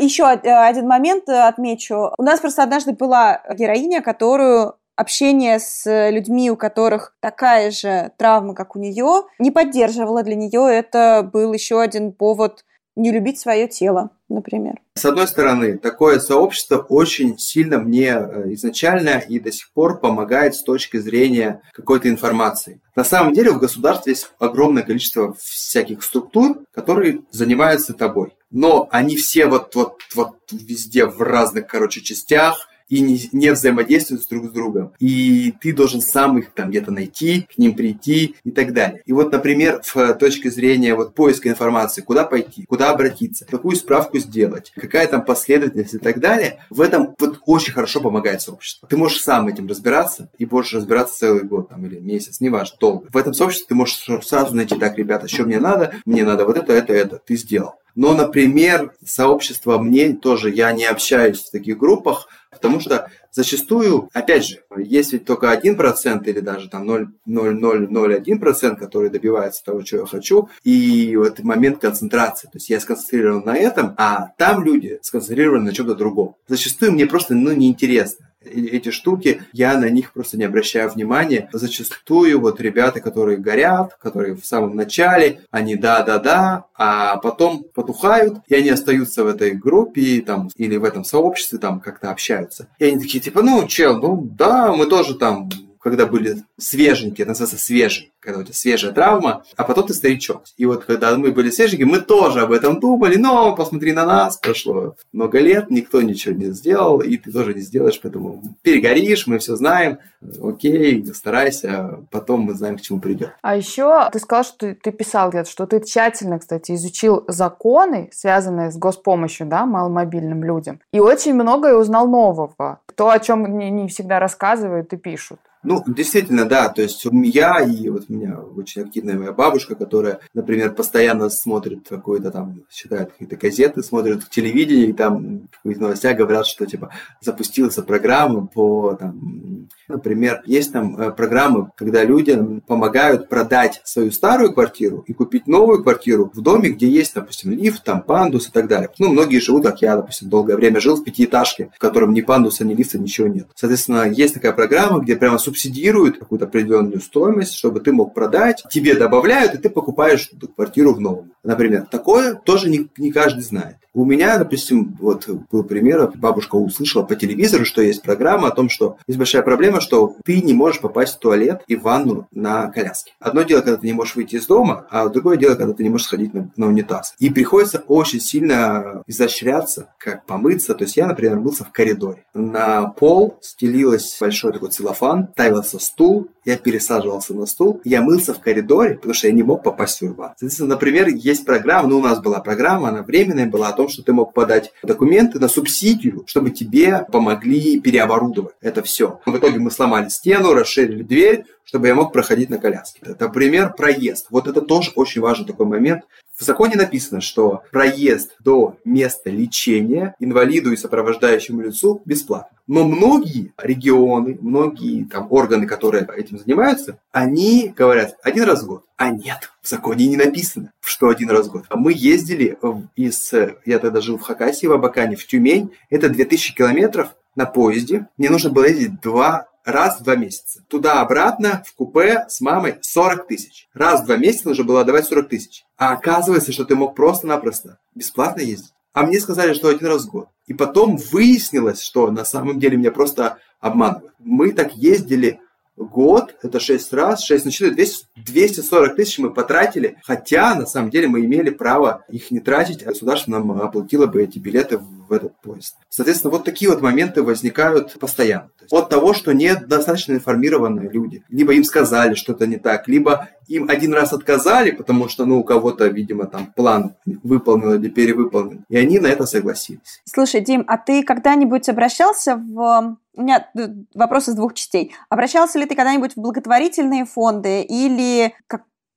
еще 0.00 0.26
один 0.26 0.88
момент 0.88 1.28
отмечу. 1.28 2.10
У 2.18 2.22
нас 2.24 2.40
просто 2.40 2.64
однажды 2.64 2.92
была 2.92 3.40
героиня, 3.54 4.02
которую 4.02 4.74
общение 4.96 5.60
с 5.60 6.10
людьми, 6.10 6.50
у 6.50 6.56
которых 6.56 7.14
такая 7.20 7.70
же 7.70 8.10
травма, 8.16 8.56
как 8.56 8.74
у 8.74 8.80
нее, 8.80 9.26
не 9.38 9.52
поддерживала 9.52 10.24
для 10.24 10.34
нее. 10.34 10.76
Это 10.76 11.22
был 11.32 11.52
еще 11.52 11.80
один 11.80 12.10
повод 12.10 12.64
не 12.98 13.12
любить 13.12 13.38
свое 13.38 13.68
тело, 13.68 14.10
например. 14.28 14.74
С 14.94 15.04
одной 15.04 15.28
стороны, 15.28 15.78
такое 15.78 16.18
сообщество 16.18 16.78
очень 16.78 17.38
сильно 17.38 17.78
мне 17.78 18.08
э, 18.08 18.52
изначально 18.54 19.18
и 19.20 19.38
до 19.38 19.52
сих 19.52 19.72
пор 19.72 20.00
помогает 20.00 20.56
с 20.56 20.62
точки 20.62 20.96
зрения 20.96 21.62
какой-то 21.72 22.08
информации. 22.08 22.80
На 22.96 23.04
самом 23.04 23.32
деле 23.32 23.52
в 23.52 23.60
государстве 23.60 24.14
есть 24.14 24.30
огромное 24.40 24.82
количество 24.82 25.34
всяких 25.38 26.02
структур, 26.02 26.58
которые 26.74 27.20
занимаются 27.30 27.94
тобой. 27.94 28.34
Но 28.50 28.88
они 28.90 29.16
все 29.16 29.46
вот, 29.46 29.74
вот, 29.76 30.00
вот 30.14 30.36
везде 30.50 31.06
в 31.06 31.22
разных, 31.22 31.68
короче, 31.68 32.00
частях, 32.00 32.67
и 32.88 33.00
не, 33.00 33.28
не 33.32 33.52
взаимодействуют 33.52 34.26
друг 34.28 34.46
с 34.46 34.50
другом. 34.50 34.92
И 34.98 35.54
ты 35.60 35.72
должен 35.72 36.00
сам 36.00 36.38
их 36.38 36.52
там 36.52 36.70
где-то 36.70 36.90
найти, 36.90 37.42
к 37.42 37.58
ним 37.58 37.74
прийти 37.74 38.36
и 38.44 38.50
так 38.50 38.72
далее. 38.72 39.02
И 39.06 39.12
вот, 39.12 39.32
например, 39.32 39.80
в 39.84 40.14
точке 40.14 40.50
зрения 40.50 40.94
вот 40.94 41.14
поиска 41.14 41.48
информации, 41.48 42.02
куда 42.02 42.24
пойти, 42.24 42.64
куда 42.66 42.90
обратиться, 42.90 43.46
какую 43.46 43.76
справку 43.76 44.18
сделать, 44.18 44.72
какая 44.74 45.06
там 45.06 45.24
последовательность 45.24 45.94
и 45.94 45.98
так 45.98 46.20
далее, 46.20 46.60
в 46.70 46.80
этом 46.80 47.14
вот 47.18 47.40
очень 47.46 47.72
хорошо 47.72 48.00
помогает 48.00 48.42
сообщество. 48.42 48.88
Ты 48.88 48.96
можешь 48.96 49.22
сам 49.22 49.48
этим 49.48 49.66
разбираться 49.68 50.30
и 50.38 50.46
можешь 50.46 50.74
разбираться 50.74 51.18
целый 51.18 51.44
год 51.44 51.68
там, 51.68 51.84
или 51.86 51.98
месяц, 51.98 52.40
неважно, 52.40 52.76
долго. 52.80 53.08
В 53.10 53.16
этом 53.16 53.34
сообществе 53.34 53.66
ты 53.68 53.74
можешь 53.74 53.98
сразу 54.24 54.54
найти, 54.54 54.76
так, 54.76 54.96
ребята, 54.98 55.28
что 55.28 55.44
мне 55.44 55.58
надо, 55.58 55.94
мне 56.04 56.24
надо 56.24 56.44
вот 56.44 56.56
это, 56.56 56.72
это, 56.72 56.92
это, 56.92 57.18
ты 57.18 57.36
сделал. 57.36 57.74
Но, 57.94 58.14
например, 58.14 58.92
сообщество 59.04 59.78
мне 59.78 60.12
тоже, 60.12 60.50
я 60.50 60.70
не 60.72 60.84
общаюсь 60.84 61.42
в 61.42 61.50
таких 61.50 61.78
группах, 61.78 62.28
Потому 62.60 62.80
что 62.80 63.10
зачастую, 63.30 64.10
опять 64.12 64.44
же, 64.44 64.62
есть 64.76 65.12
ведь 65.12 65.24
только 65.24 65.52
1% 65.52 66.24
или 66.24 66.40
даже 66.40 66.68
там 66.68 66.88
0,0001%, 67.26 68.76
который 68.76 69.10
добивается 69.10 69.64
того, 69.64 69.82
чего 69.82 70.02
я 70.02 70.06
хочу, 70.06 70.48
и 70.64 71.16
вот 71.16 71.40
момент 71.40 71.80
концентрации. 71.80 72.46
То 72.48 72.56
есть 72.56 72.70
я 72.70 72.80
сконцентрирован 72.80 73.44
на 73.44 73.56
этом, 73.56 73.94
а 73.96 74.28
там 74.38 74.64
люди 74.64 74.98
сконцентрированы 75.02 75.64
на 75.66 75.72
чем-то 75.72 75.94
другом. 75.94 76.36
Зачастую 76.46 76.92
мне 76.92 77.06
просто 77.06 77.34
ну, 77.34 77.52
неинтересно 77.52 78.27
эти 78.40 78.90
штуки, 78.90 79.42
я 79.52 79.78
на 79.78 79.88
них 79.90 80.12
просто 80.12 80.38
не 80.38 80.44
обращаю 80.44 80.90
внимания. 80.90 81.48
Зачастую 81.52 82.40
вот 82.40 82.60
ребята, 82.60 83.00
которые 83.00 83.38
горят, 83.38 83.96
которые 84.00 84.36
в 84.36 84.46
самом 84.46 84.76
начале, 84.76 85.42
они 85.50 85.76
да-да-да, 85.76 86.66
а 86.74 87.16
потом 87.18 87.64
потухают, 87.74 88.38
и 88.46 88.54
они 88.54 88.70
остаются 88.70 89.24
в 89.24 89.26
этой 89.26 89.52
группе 89.52 90.20
там, 90.20 90.48
или 90.56 90.76
в 90.76 90.84
этом 90.84 91.04
сообществе, 91.04 91.58
там 91.58 91.80
как-то 91.80 92.10
общаются. 92.10 92.68
И 92.78 92.84
они 92.84 93.00
такие, 93.00 93.20
типа, 93.20 93.42
ну, 93.42 93.66
чел, 93.66 93.98
ну 93.98 94.22
да, 94.22 94.72
мы 94.72 94.86
тоже 94.86 95.16
там 95.16 95.48
когда 95.90 96.06
были 96.06 96.42
свеженькие, 96.58 97.24
это 97.24 97.30
называется 97.30 97.58
свежий, 97.58 98.12
когда 98.20 98.40
у 98.40 98.42
тебя 98.42 98.54
свежая 98.54 98.92
травма, 98.92 99.44
а 99.56 99.64
потом 99.64 99.86
ты 99.86 99.94
старичок. 99.94 100.42
И 100.56 100.66
вот 100.66 100.84
когда 100.84 101.16
мы 101.16 101.32
были 101.32 101.50
свеженькие, 101.50 101.86
мы 101.86 102.00
тоже 102.00 102.40
об 102.40 102.52
этом 102.52 102.80
думали, 102.80 103.16
но 103.16 103.54
посмотри 103.54 103.92
на 103.92 104.04
нас, 104.04 104.36
прошло 104.36 104.96
много 105.12 105.38
лет, 105.40 105.70
никто 105.70 106.02
ничего 106.02 106.34
не 106.34 106.46
сделал, 106.52 107.00
и 107.00 107.16
ты 107.16 107.32
тоже 107.32 107.54
не 107.54 107.60
сделаешь, 107.60 108.00
поэтому 108.00 108.42
перегоришь, 108.62 109.26
мы 109.26 109.38
все 109.38 109.56
знаем, 109.56 109.98
окей, 110.42 111.04
старайся, 111.14 112.00
потом 112.10 112.40
мы 112.40 112.54
знаем, 112.54 112.76
к 112.76 112.80
чему 112.80 113.00
придет. 113.00 113.30
А 113.42 113.56
еще 113.56 114.08
ты 114.12 114.18
сказал, 114.18 114.44
что 114.44 114.58
ты, 114.58 114.74
ты 114.74 114.92
писал 114.92 115.30
где-то, 115.30 115.50
что 115.50 115.66
ты 115.66 115.80
тщательно, 115.80 116.38
кстати, 116.38 116.72
изучил 116.72 117.24
законы, 117.28 118.10
связанные 118.12 118.70
с 118.70 118.76
госпомощью, 118.76 119.46
да, 119.46 119.66
маломобильным 119.66 120.44
людям, 120.44 120.80
и 120.92 121.00
очень 121.00 121.34
многое 121.34 121.76
узнал 121.76 122.08
нового. 122.08 122.80
То, 122.94 123.10
о 123.10 123.18
чем 123.20 123.58
не, 123.58 123.70
не 123.70 123.88
всегда 123.88 124.18
рассказывают 124.18 124.92
и 124.92 124.96
пишут. 124.96 125.38
Ну, 125.62 125.82
действительно, 125.86 126.44
да. 126.44 126.68
То 126.68 126.82
есть 126.82 127.04
я 127.04 127.60
и 127.60 127.88
вот 127.88 128.04
у 128.08 128.12
меня 128.12 128.38
очень 128.38 128.82
активная 128.82 129.18
моя 129.18 129.32
бабушка, 129.32 129.74
которая, 129.74 130.20
например, 130.34 130.74
постоянно 130.74 131.30
смотрит 131.30 131.88
какой-то 131.88 132.30
там, 132.30 132.62
читает 132.70 133.12
какие-то 133.12 133.36
газеты, 133.36 133.82
смотрит 133.82 134.28
телевидение, 134.28 134.86
и 134.86 134.92
там 134.92 135.48
в 135.64 135.80
новостях 135.80 136.16
говорят, 136.16 136.46
что 136.46 136.66
типа 136.66 136.90
запустилась 137.20 137.74
программа 137.74 138.46
по 138.46 138.94
там, 138.94 139.68
например, 139.88 140.42
есть 140.46 140.72
там 140.72 140.96
э, 140.96 141.10
программы, 141.12 141.70
когда 141.76 142.04
людям 142.04 142.60
помогают 142.60 143.28
продать 143.28 143.80
свою 143.84 144.10
старую 144.10 144.52
квартиру 144.52 145.04
и 145.06 145.12
купить 145.12 145.46
новую 145.46 145.82
квартиру 145.82 146.30
в 146.32 146.40
доме, 146.40 146.70
где 146.70 146.88
есть, 146.88 147.14
допустим, 147.14 147.52
лифт, 147.52 147.84
там 147.84 148.02
пандус 148.02 148.48
и 148.48 148.52
так 148.52 148.68
далее. 148.68 148.90
Ну, 148.98 149.10
многие 149.10 149.38
живут, 149.38 149.64
как 149.64 149.82
я, 149.82 149.96
допустим, 149.96 150.28
долгое 150.28 150.56
время 150.56 150.80
жил 150.80 150.96
в 150.96 151.04
пятиэтажке, 151.04 151.70
в 151.74 151.78
котором 151.78 152.12
ни 152.12 152.20
пандуса, 152.20 152.64
ни 152.64 152.74
лифта, 152.74 152.98
ничего 152.98 153.28
нет. 153.28 153.48
Соответственно, 153.54 154.08
есть 154.08 154.34
такая 154.34 154.52
программа, 154.52 155.00
где 155.00 155.16
прямо 155.16 155.38
субсидируют 155.48 156.18
какую-то 156.18 156.44
определенную 156.44 157.00
стоимость, 157.00 157.54
чтобы 157.54 157.80
ты 157.80 157.90
мог 157.90 158.12
продать, 158.12 158.62
тебе 158.70 158.94
добавляют, 158.94 159.54
и 159.54 159.58
ты 159.58 159.70
покупаешь 159.70 160.30
квартиру 160.54 160.92
в 160.92 161.00
новом. 161.00 161.32
Например, 161.42 161.86
такое 161.90 162.34
тоже 162.34 162.68
не, 162.68 162.88
не 162.98 163.10
каждый 163.10 163.42
знает. 163.42 163.76
У 163.94 164.04
меня, 164.04 164.38
допустим, 164.38 164.96
вот 165.00 165.28
был 165.50 165.64
пример, 165.64 166.12
бабушка 166.14 166.56
услышала 166.56 167.02
по 167.02 167.16
телевизору, 167.16 167.64
что 167.64 167.82
есть 167.82 168.02
программа 168.02 168.48
о 168.48 168.50
том, 168.50 168.68
что 168.68 168.98
есть 169.06 169.18
большая 169.18 169.42
проблема, 169.42 169.80
что 169.80 170.14
ты 170.24 170.40
не 170.42 170.52
можешь 170.52 170.80
попасть 170.80 171.16
в 171.16 171.18
туалет 171.18 171.62
и 171.66 171.76
в 171.76 171.82
ванну 171.82 172.28
на 172.30 172.70
коляске. 172.70 173.12
Одно 173.18 173.42
дело, 173.42 173.60
когда 173.60 173.78
ты 173.78 173.86
не 173.86 173.92
можешь 173.92 174.14
выйти 174.14 174.36
из 174.36 174.46
дома, 174.46 174.86
а 174.90 175.08
другое 175.08 175.36
дело, 175.36 175.54
когда 175.54 175.72
ты 175.72 175.82
не 175.82 175.88
можешь 175.88 176.06
сходить 176.06 176.34
на, 176.34 176.50
на 176.56 176.66
унитаз. 176.66 177.14
И 177.18 177.30
приходится 177.30 177.82
очень 177.88 178.20
сильно 178.20 179.02
изощряться, 179.06 179.92
как 179.98 180.26
помыться. 180.26 180.74
То 180.74 180.84
есть 180.84 180.96
я, 180.96 181.06
например, 181.06 181.38
мылся 181.38 181.64
в 181.64 181.72
коридоре. 181.72 182.24
На 182.34 182.86
пол 182.88 183.38
стелилась 183.40 184.16
большой 184.20 184.52
такой 184.52 184.70
целлофан, 184.70 185.28
ставился 185.32 185.78
стул, 185.78 186.28
я 186.44 186.56
пересаживался 186.56 187.34
на 187.34 187.46
стул, 187.46 187.80
я 187.84 188.00
мылся 188.00 188.32
в 188.32 188.40
коридоре, 188.40 188.94
потому 188.94 189.14
что 189.14 189.26
я 189.26 189.34
не 189.34 189.42
мог 189.42 189.62
попасть 189.62 190.00
в 190.00 190.14
ванну. 190.14 190.34
Соответственно, 190.38 190.70
например, 190.70 191.08
есть 191.08 191.44
программа, 191.44 191.88
ну, 191.88 191.98
у 191.98 192.02
нас 192.02 192.20
была 192.20 192.40
программа, 192.40 192.88
она 192.88 193.02
временная 193.02 193.46
была, 193.46 193.72
том, 193.78 193.88
что 193.88 194.02
ты 194.02 194.12
мог 194.12 194.34
подать 194.34 194.72
документы 194.82 195.38
на 195.38 195.46
субсидию, 195.48 196.24
чтобы 196.26 196.50
тебе 196.50 197.06
помогли 197.12 197.78
переоборудовать 197.78 198.56
это 198.60 198.82
все. 198.82 199.20
В 199.24 199.36
итоге 199.36 199.60
мы 199.60 199.70
сломали 199.70 200.08
стену, 200.08 200.52
расширили 200.52 201.04
дверь, 201.04 201.44
чтобы 201.68 201.86
я 201.86 201.94
мог 201.94 202.14
проходить 202.14 202.48
на 202.48 202.56
коляске. 202.56 203.00
Это, 203.02 203.26
например, 203.26 203.74
проезд. 203.74 204.28
Вот 204.30 204.48
это 204.48 204.62
тоже 204.62 204.90
очень 204.94 205.20
важный 205.20 205.46
такой 205.46 205.66
момент. 205.66 206.04
В 206.34 206.42
законе 206.42 206.76
написано, 206.76 207.20
что 207.20 207.62
проезд 207.70 208.36
до 208.42 208.76
места 208.86 209.28
лечения 209.28 210.14
инвалиду 210.18 210.72
и 210.72 210.78
сопровождающему 210.78 211.60
лицу 211.60 212.00
бесплатно. 212.06 212.56
Но 212.66 212.84
многие 212.84 213.52
регионы, 213.58 214.38
многие 214.40 215.04
там 215.04 215.26
органы, 215.30 215.66
которые 215.66 216.08
этим 216.16 216.38
занимаются, 216.38 216.98
они 217.12 217.74
говорят 217.76 218.16
один 218.22 218.44
раз 218.44 218.62
в 218.62 218.66
год. 218.66 218.84
А 218.96 219.10
нет, 219.10 219.52
в 219.60 219.68
законе 219.68 220.06
не 220.06 220.16
написано, 220.16 220.72
что 220.80 221.08
один 221.08 221.28
раз 221.28 221.48
в 221.48 221.52
год. 221.52 221.64
Мы 221.74 221.92
ездили 221.94 222.56
из, 222.96 223.30
я 223.66 223.78
тогда 223.78 224.00
жил 224.00 224.16
в 224.16 224.22
Хакасии, 224.22 224.66
в 224.66 224.72
Абакане, 224.72 225.16
в 225.16 225.26
Тюмень. 225.26 225.72
Это 225.90 226.08
2000 226.08 226.54
километров 226.54 227.14
на 227.36 227.44
поезде. 227.44 228.08
Мне 228.16 228.30
нужно 228.30 228.48
было 228.48 228.64
ездить 228.64 229.02
два 229.02 229.48
раз 229.68 230.00
в 230.00 230.04
два 230.04 230.16
месяца. 230.16 230.64
Туда-обратно 230.68 231.62
в 231.66 231.74
купе 231.74 232.24
с 232.28 232.40
мамой 232.40 232.76
40 232.80 233.26
тысяч. 233.26 233.68
Раз 233.74 234.02
в 234.02 234.06
два 234.06 234.16
месяца 234.16 234.48
нужно 234.48 234.64
было 234.64 234.80
отдавать 234.80 235.06
40 235.06 235.28
тысяч. 235.28 235.64
А 235.76 235.92
оказывается, 235.92 236.52
что 236.52 236.64
ты 236.64 236.74
мог 236.74 236.94
просто-напросто 236.94 237.78
бесплатно 237.94 238.40
ездить. 238.40 238.72
А 238.92 239.04
мне 239.04 239.20
сказали, 239.20 239.54
что 239.54 239.68
один 239.68 239.86
раз 239.86 240.04
в 240.04 240.10
год. 240.10 240.28
И 240.46 240.54
потом 240.54 240.96
выяснилось, 240.96 241.80
что 241.82 242.10
на 242.10 242.24
самом 242.24 242.58
деле 242.58 242.76
меня 242.76 242.90
просто 242.90 243.38
обманывают. 243.60 244.14
Мы 244.18 244.52
так 244.52 244.74
ездили 244.74 245.40
год, 245.76 246.34
это 246.42 246.58
6 246.58 246.92
раз, 246.92 247.22
6 247.22 247.44
на 247.44 247.50
4, 247.50 247.70
200, 247.72 248.06
240 248.16 248.96
тысяч 248.96 249.18
мы 249.18 249.32
потратили, 249.32 249.96
хотя 250.02 250.54
на 250.54 250.66
самом 250.66 250.90
деле 250.90 251.08
мы 251.08 251.24
имели 251.24 251.50
право 251.50 252.04
их 252.08 252.30
не 252.30 252.40
тратить, 252.40 252.82
а 252.82 252.86
государство 252.86 253.32
нам 253.32 253.52
оплатило 253.52 254.06
бы 254.06 254.22
эти 254.22 254.38
билеты 254.38 254.80
этот 255.12 255.40
поезд. 255.40 255.76
Соответственно, 255.88 256.32
вот 256.32 256.44
такие 256.44 256.70
вот 256.70 256.80
моменты 256.80 257.22
возникают 257.22 257.98
постоянно. 257.98 258.50
от 258.70 258.88
того, 258.88 259.14
что 259.14 259.32
недостаточно 259.32 260.14
информированные 260.14 260.90
люди. 260.90 261.22
Либо 261.28 261.54
им 261.54 261.64
сказали 261.64 262.14
что-то 262.14 262.46
не 262.46 262.56
так, 262.56 262.88
либо 262.88 263.28
им 263.46 263.68
один 263.68 263.94
раз 263.94 264.12
отказали, 264.12 264.70
потому 264.70 265.08
что, 265.08 265.24
ну, 265.24 265.38
у 265.38 265.44
кого-то, 265.44 265.86
видимо, 265.86 266.26
там 266.26 266.52
план 266.54 266.96
выполнен 267.22 267.80
или 267.80 267.88
перевыполнен, 267.88 268.64
и 268.68 268.76
они 268.76 268.98
на 268.98 269.06
это 269.06 269.26
согласились. 269.26 270.02
Слушай, 270.04 270.42
Дим, 270.42 270.64
а 270.66 270.76
ты 270.76 271.02
когда-нибудь 271.02 271.68
обращался 271.68 272.36
в 272.36 272.96
у 273.18 273.22
меня 273.22 273.50
вопрос 273.94 274.28
из 274.28 274.34
двух 274.34 274.54
частей. 274.54 274.94
Обращался 275.08 275.58
ли 275.58 275.66
ты 275.66 275.74
когда-нибудь 275.74 276.12
в 276.14 276.20
благотворительные 276.20 277.04
фонды 277.04 277.62
или 277.62 278.32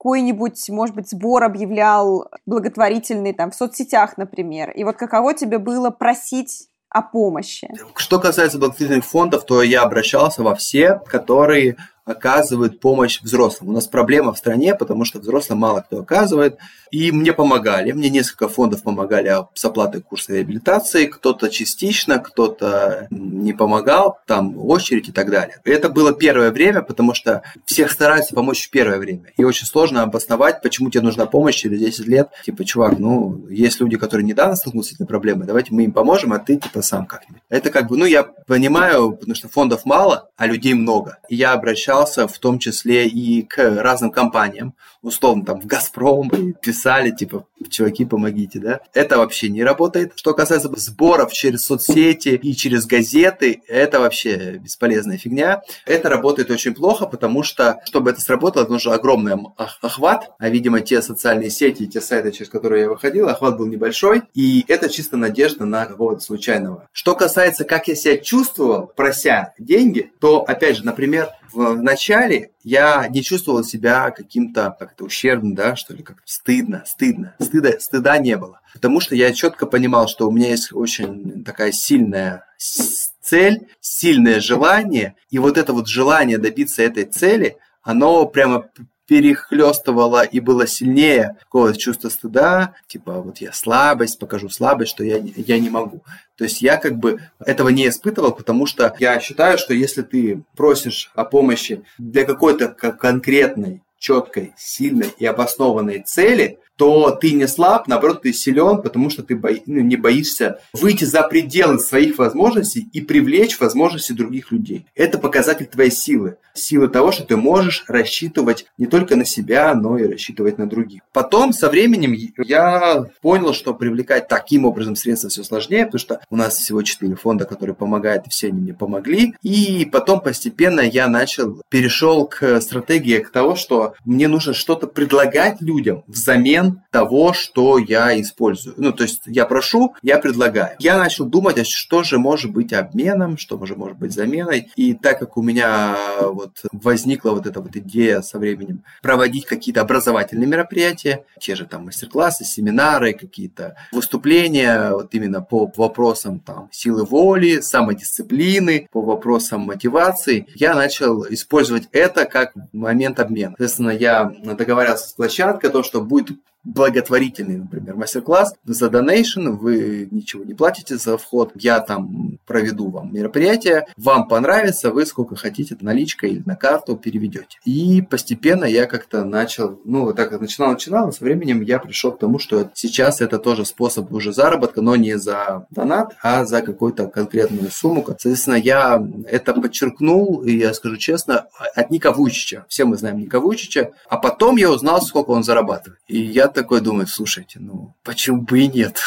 какой-нибудь, 0.01 0.67
может 0.69 0.95
быть, 0.95 1.11
сбор 1.11 1.43
объявлял 1.43 2.25
благотворительный 2.47 3.33
там 3.33 3.51
в 3.51 3.55
соцсетях, 3.55 4.17
например? 4.17 4.71
И 4.71 4.83
вот 4.83 4.95
каково 4.95 5.35
тебе 5.35 5.59
было 5.59 5.91
просить 5.91 6.69
о 6.89 7.03
помощи? 7.03 7.69
Что 7.95 8.19
касается 8.19 8.57
благотворительных 8.57 9.05
фондов, 9.05 9.45
то 9.45 9.61
я 9.61 9.83
обращался 9.83 10.41
во 10.41 10.55
все, 10.55 10.99
которые 11.05 11.77
оказывают 12.05 12.79
помощь 12.79 13.21
взрослым. 13.21 13.69
У 13.69 13.73
нас 13.73 13.87
проблема 13.87 14.33
в 14.33 14.37
стране, 14.37 14.75
потому 14.75 15.05
что 15.05 15.19
взрослым 15.19 15.59
мало 15.59 15.81
кто 15.81 15.99
оказывает. 15.99 16.57
И 16.91 17.11
мне 17.11 17.31
помогали. 17.31 17.91
Мне 17.91 18.09
несколько 18.09 18.49
фондов 18.49 18.83
помогали 18.83 19.33
с 19.53 19.63
оплатой 19.63 20.01
курса 20.01 20.33
реабилитации. 20.33 21.05
Кто-то 21.05 21.49
частично, 21.49 22.19
кто-то 22.19 23.07
не 23.09 23.53
помогал. 23.53 24.19
Там 24.25 24.57
очередь 24.57 25.09
и 25.09 25.11
так 25.11 25.29
далее. 25.29 25.59
И 25.63 25.69
это 25.69 25.89
было 25.89 26.13
первое 26.13 26.51
время, 26.51 26.81
потому 26.81 27.13
что 27.13 27.43
всех 27.65 27.91
стараются 27.91 28.35
помочь 28.35 28.67
в 28.67 28.71
первое 28.71 28.97
время. 28.97 29.31
И 29.37 29.43
очень 29.43 29.65
сложно 29.65 30.03
обосновать, 30.03 30.61
почему 30.61 30.89
тебе 30.89 31.03
нужна 31.03 31.25
помощь 31.25 31.55
через 31.55 31.79
10 31.79 32.07
лет. 32.07 32.29
Типа, 32.43 32.65
чувак, 32.65 32.99
ну, 32.99 33.47
есть 33.49 33.79
люди, 33.79 33.97
которые 33.97 34.25
недавно 34.25 34.55
столкнулись 34.55 34.89
с 34.89 34.93
этой 34.93 35.07
проблемой, 35.07 35.47
давайте 35.47 35.73
мы 35.73 35.85
им 35.85 35.91
поможем, 35.91 36.33
а 36.33 36.39
ты 36.39 36.57
типа 36.57 36.81
сам 36.81 37.05
как-нибудь. 37.05 37.41
Это 37.49 37.69
как 37.69 37.87
бы, 37.87 37.97
ну, 37.97 38.05
я 38.05 38.23
понимаю, 38.23 39.13
потому 39.13 39.35
что 39.35 39.47
фондов 39.47 39.85
мало, 39.85 40.29
а 40.35 40.47
людей 40.47 40.73
много. 40.73 41.19
И 41.29 41.35
я 41.35 41.53
обращался 41.53 42.00
в 42.05 42.39
том 42.39 42.59
числе 42.59 43.07
и 43.07 43.43
к 43.43 43.57
разным 43.81 44.11
компаниям, 44.11 44.73
условно 45.01 45.45
там 45.45 45.61
в 45.61 45.65
«Газпром» 45.65 46.29
писали, 46.61 47.11
типа, 47.11 47.45
чуваки, 47.69 48.05
помогите, 48.05 48.59
да. 48.59 48.81
Это 48.93 49.17
вообще 49.17 49.49
не 49.49 49.63
работает. 49.63 50.13
Что 50.15 50.33
касается 50.33 50.71
сборов 50.75 51.33
через 51.33 51.65
соцсети 51.65 52.39
и 52.41 52.55
через 52.55 52.85
газеты, 52.85 53.61
это 53.67 53.99
вообще 53.99 54.57
бесполезная 54.57 55.17
фигня. 55.17 55.61
Это 55.85 56.09
работает 56.09 56.49
очень 56.51 56.73
плохо, 56.73 57.05
потому 57.05 57.43
что, 57.43 57.79
чтобы 57.85 58.11
это 58.11 58.21
сработало, 58.21 58.67
нужен 58.67 58.93
огромный 58.93 59.33
охват, 59.57 60.31
а, 60.39 60.49
видимо, 60.49 60.81
те 60.81 61.01
социальные 61.01 61.49
сети, 61.49 61.87
те 61.87 62.01
сайты, 62.01 62.31
через 62.31 62.49
которые 62.49 62.83
я 62.83 62.89
выходил, 62.89 63.29
охват 63.29 63.57
был 63.57 63.67
небольшой, 63.67 64.23
и 64.33 64.65
это 64.67 64.89
чисто 64.89 65.17
надежда 65.17 65.65
на 65.65 65.85
какого-то 65.85 66.21
случайного. 66.21 66.87
Что 66.91 67.15
касается, 67.15 67.63
как 67.63 67.87
я 67.87 67.95
себя 67.95 68.17
чувствовал, 68.17 68.91
прося 68.95 69.53
деньги, 69.57 70.11
то, 70.19 70.43
опять 70.43 70.77
же, 70.77 70.85
например, 70.85 71.29
в 71.51 71.81
начале 71.81 72.51
я 72.63 73.07
не 73.07 73.23
чувствовал 73.23 73.63
себя 73.63 74.11
каким-то 74.11 74.75
как-то 74.79 75.05
ущербным, 75.05 75.55
да, 75.55 75.75
что 75.75 75.93
ли, 75.93 76.03
как 76.03 76.17
стыдно, 76.25 76.83
стыдно. 76.85 77.35
Стыда, 77.39 77.79
стыда 77.79 78.17
не 78.17 78.37
было. 78.37 78.61
Потому 78.73 78.99
что 78.99 79.15
я 79.15 79.33
четко 79.33 79.65
понимал, 79.65 80.07
что 80.07 80.27
у 80.27 80.31
меня 80.31 80.49
есть 80.49 80.73
очень 80.73 81.43
такая 81.43 81.71
сильная 81.71 82.45
цель, 82.57 83.67
сильное 83.79 84.39
желание, 84.39 85.15
и 85.29 85.39
вот 85.39 85.57
это 85.57 85.73
вот 85.73 85.87
желание 85.87 86.37
добиться 86.37 86.83
этой 86.83 87.05
цели, 87.05 87.57
оно 87.81 88.25
прямо 88.25 88.69
перехлестывало 89.11 90.23
и 90.23 90.39
было 90.39 90.65
сильнее 90.65 91.35
какого-то 91.41 91.77
чувства 91.77 92.07
стыда, 92.07 92.75
типа 92.87 93.19
вот 93.19 93.39
я 93.39 93.51
слабость, 93.51 94.17
покажу 94.19 94.47
слабость, 94.47 94.91
что 94.91 95.03
я, 95.03 95.17
я 95.35 95.59
не 95.59 95.69
могу. 95.69 96.01
То 96.37 96.45
есть 96.45 96.61
я 96.61 96.77
как 96.77 96.97
бы 96.97 97.19
этого 97.37 97.67
не 97.67 97.89
испытывал, 97.89 98.31
потому 98.31 98.65
что 98.65 98.95
я 98.99 99.19
считаю, 99.19 99.57
что 99.57 99.73
если 99.73 100.01
ты 100.01 100.43
просишь 100.55 101.11
о 101.13 101.25
помощи 101.25 101.83
для 101.97 102.23
какой-то 102.23 102.69
конкретной 102.69 103.81
четкой, 103.99 104.53
сильной 104.55 105.13
и 105.19 105.25
обоснованной 105.25 106.03
цели, 106.03 106.59
то 106.81 107.11
ты 107.11 107.33
не 107.33 107.47
слаб, 107.47 107.87
наоборот, 107.87 108.23
ты 108.23 108.33
силен, 108.33 108.81
потому 108.81 109.11
что 109.11 109.21
ты 109.21 109.35
бои, 109.35 109.59
ну, 109.67 109.81
не 109.81 109.97
боишься 109.97 110.61
выйти 110.73 111.03
за 111.03 111.21
пределы 111.21 111.77
своих 111.77 112.17
возможностей 112.17 112.89
и 112.91 113.01
привлечь 113.01 113.59
возможности 113.59 114.13
других 114.13 114.51
людей. 114.51 114.87
Это 114.95 115.19
показатель 115.19 115.67
твоей 115.67 115.91
силы. 115.91 116.37
Силы 116.55 116.89
того, 116.89 117.11
что 117.11 117.23
ты 117.23 117.37
можешь 117.37 117.85
рассчитывать 117.87 118.65
не 118.79 118.87
только 118.87 119.15
на 119.15 119.25
себя, 119.25 119.75
но 119.75 119.95
и 119.99 120.07
рассчитывать 120.07 120.57
на 120.57 120.67
других. 120.67 121.01
Потом, 121.13 121.53
со 121.53 121.69
временем, 121.69 122.13
я 122.43 123.05
понял, 123.21 123.53
что 123.53 123.75
привлекать 123.75 124.27
таким 124.27 124.65
образом 124.65 124.95
средства 124.95 125.29
все 125.29 125.43
сложнее, 125.43 125.85
потому 125.85 125.99
что 125.99 126.19
у 126.31 126.35
нас 126.35 126.57
всего 126.57 126.81
четыре 126.81 127.15
фонда, 127.15 127.45
которые 127.45 127.75
помогают, 127.75 128.25
и 128.25 128.29
все 128.31 128.47
они 128.47 128.59
мне 128.59 128.73
помогли. 128.73 129.35
И 129.43 129.87
потом 129.91 130.19
постепенно 130.19 130.81
я 130.81 131.07
начал, 131.07 131.61
перешел 131.69 132.25
к 132.25 132.59
стратегии 132.59 133.19
к 133.19 133.29
того, 133.29 133.55
что 133.55 133.93
мне 134.03 134.27
нужно 134.27 134.55
что-то 134.55 134.87
предлагать 134.87 135.61
людям 135.61 136.03
взамен 136.07 136.70
того, 136.89 137.33
что 137.33 137.77
я 137.77 138.19
использую. 138.19 138.75
Ну, 138.77 138.91
то 138.91 139.03
есть 139.03 139.21
я 139.25 139.45
прошу, 139.45 139.95
я 140.01 140.17
предлагаю. 140.19 140.75
Я 140.79 140.97
начал 140.97 141.25
думать, 141.25 141.57
а 141.57 141.65
что 141.65 142.03
же 142.03 142.19
может 142.19 142.51
быть 142.51 142.73
обменом, 142.73 143.37
что 143.37 143.63
же 143.65 143.75
может 143.75 143.97
быть 143.97 144.13
заменой. 144.13 144.71
И 144.75 144.93
так 144.93 145.19
как 145.19 145.37
у 145.37 145.41
меня 145.41 145.95
вот 146.21 146.63
возникла 146.71 147.31
вот 147.31 147.45
эта 147.47 147.61
вот 147.61 147.75
идея 147.75 148.21
со 148.21 148.39
временем 148.39 148.83
проводить 149.01 149.45
какие-то 149.45 149.81
образовательные 149.81 150.47
мероприятия, 150.47 151.25
те 151.39 151.55
же 151.55 151.65
там 151.65 151.85
мастер-классы, 151.85 152.43
семинары, 152.43 153.13
какие-то 153.13 153.75
выступления 153.91 154.91
вот 154.91 155.13
именно 155.13 155.41
по 155.41 155.71
вопросам 155.75 156.39
там 156.39 156.69
силы 156.71 157.05
воли, 157.05 157.59
самодисциплины, 157.61 158.87
по 158.91 159.01
вопросам 159.01 159.61
мотивации, 159.61 160.47
я 160.55 160.75
начал 160.75 161.25
использовать 161.29 161.87
это 161.91 162.25
как 162.25 162.53
момент 162.71 163.19
обмена. 163.19 163.51
Соответственно, 163.51 163.91
я 163.91 164.25
договорился 164.43 165.09
с 165.09 165.13
площадкой 165.13 165.67
о 165.67 165.73
том, 165.73 165.83
что 165.83 166.01
будет 166.01 166.31
благотворительный, 166.63 167.57
например, 167.57 167.95
мастер-класс 167.95 168.53
за 168.63 168.87
donation, 168.87 169.51
вы 169.51 170.07
ничего 170.11 170.43
не 170.43 170.53
платите 170.53 170.97
за 170.97 171.17
вход, 171.17 171.51
я 171.55 171.79
там 171.79 172.39
проведу 172.45 172.89
вам 172.89 173.13
мероприятие, 173.13 173.87
вам 173.97 174.27
понравится, 174.27 174.91
вы 174.91 175.05
сколько 175.05 175.35
хотите 175.35 175.77
наличкой 175.81 176.31
или 176.31 176.43
на 176.45 176.55
карту 176.55 176.95
переведете. 176.95 177.57
И 177.65 178.01
постепенно 178.01 178.65
я 178.65 178.85
как-то 178.85 179.23
начал, 179.23 179.79
ну, 179.85 180.05
вот 180.05 180.15
так 180.15 180.39
начинал, 180.39 180.71
начинал, 180.71 181.09
и 181.09 181.11
со 181.11 181.23
временем 181.23 181.61
я 181.61 181.79
пришел 181.79 182.11
к 182.11 182.19
тому, 182.19 182.39
что 182.39 182.69
сейчас 182.73 183.21
это 183.21 183.39
тоже 183.39 183.65
способ 183.65 184.11
уже 184.11 184.33
заработка, 184.33 184.81
но 184.81 184.95
не 184.95 185.17
за 185.17 185.65
донат, 185.69 186.15
а 186.21 186.45
за 186.45 186.61
какую-то 186.61 187.07
конкретную 187.07 187.71
сумму. 187.71 188.03
Соответственно, 188.05 188.55
я 188.55 189.03
это 189.27 189.53
подчеркнул, 189.53 190.43
и 190.43 190.57
я 190.57 190.73
скажу 190.73 190.97
честно, 190.97 191.47
от 191.75 191.91
Ника 191.91 192.11
Вуйчича. 192.11 192.65
Все 192.67 192.85
мы 192.85 192.97
знаем 192.97 193.17
Ника 193.17 193.39
Вуйчича. 193.39 193.91
А 194.09 194.17
потом 194.17 194.57
я 194.57 194.71
узнал, 194.71 195.01
сколько 195.01 195.31
он 195.31 195.43
зарабатывает. 195.43 195.99
И 196.07 196.21
я 196.21 196.47
такой 196.51 196.81
думаю, 196.81 197.07
слушайте, 197.07 197.59
ну 197.59 197.95
почему 198.03 198.41
бы 198.41 198.61
и 198.61 198.67
нет? 198.67 198.99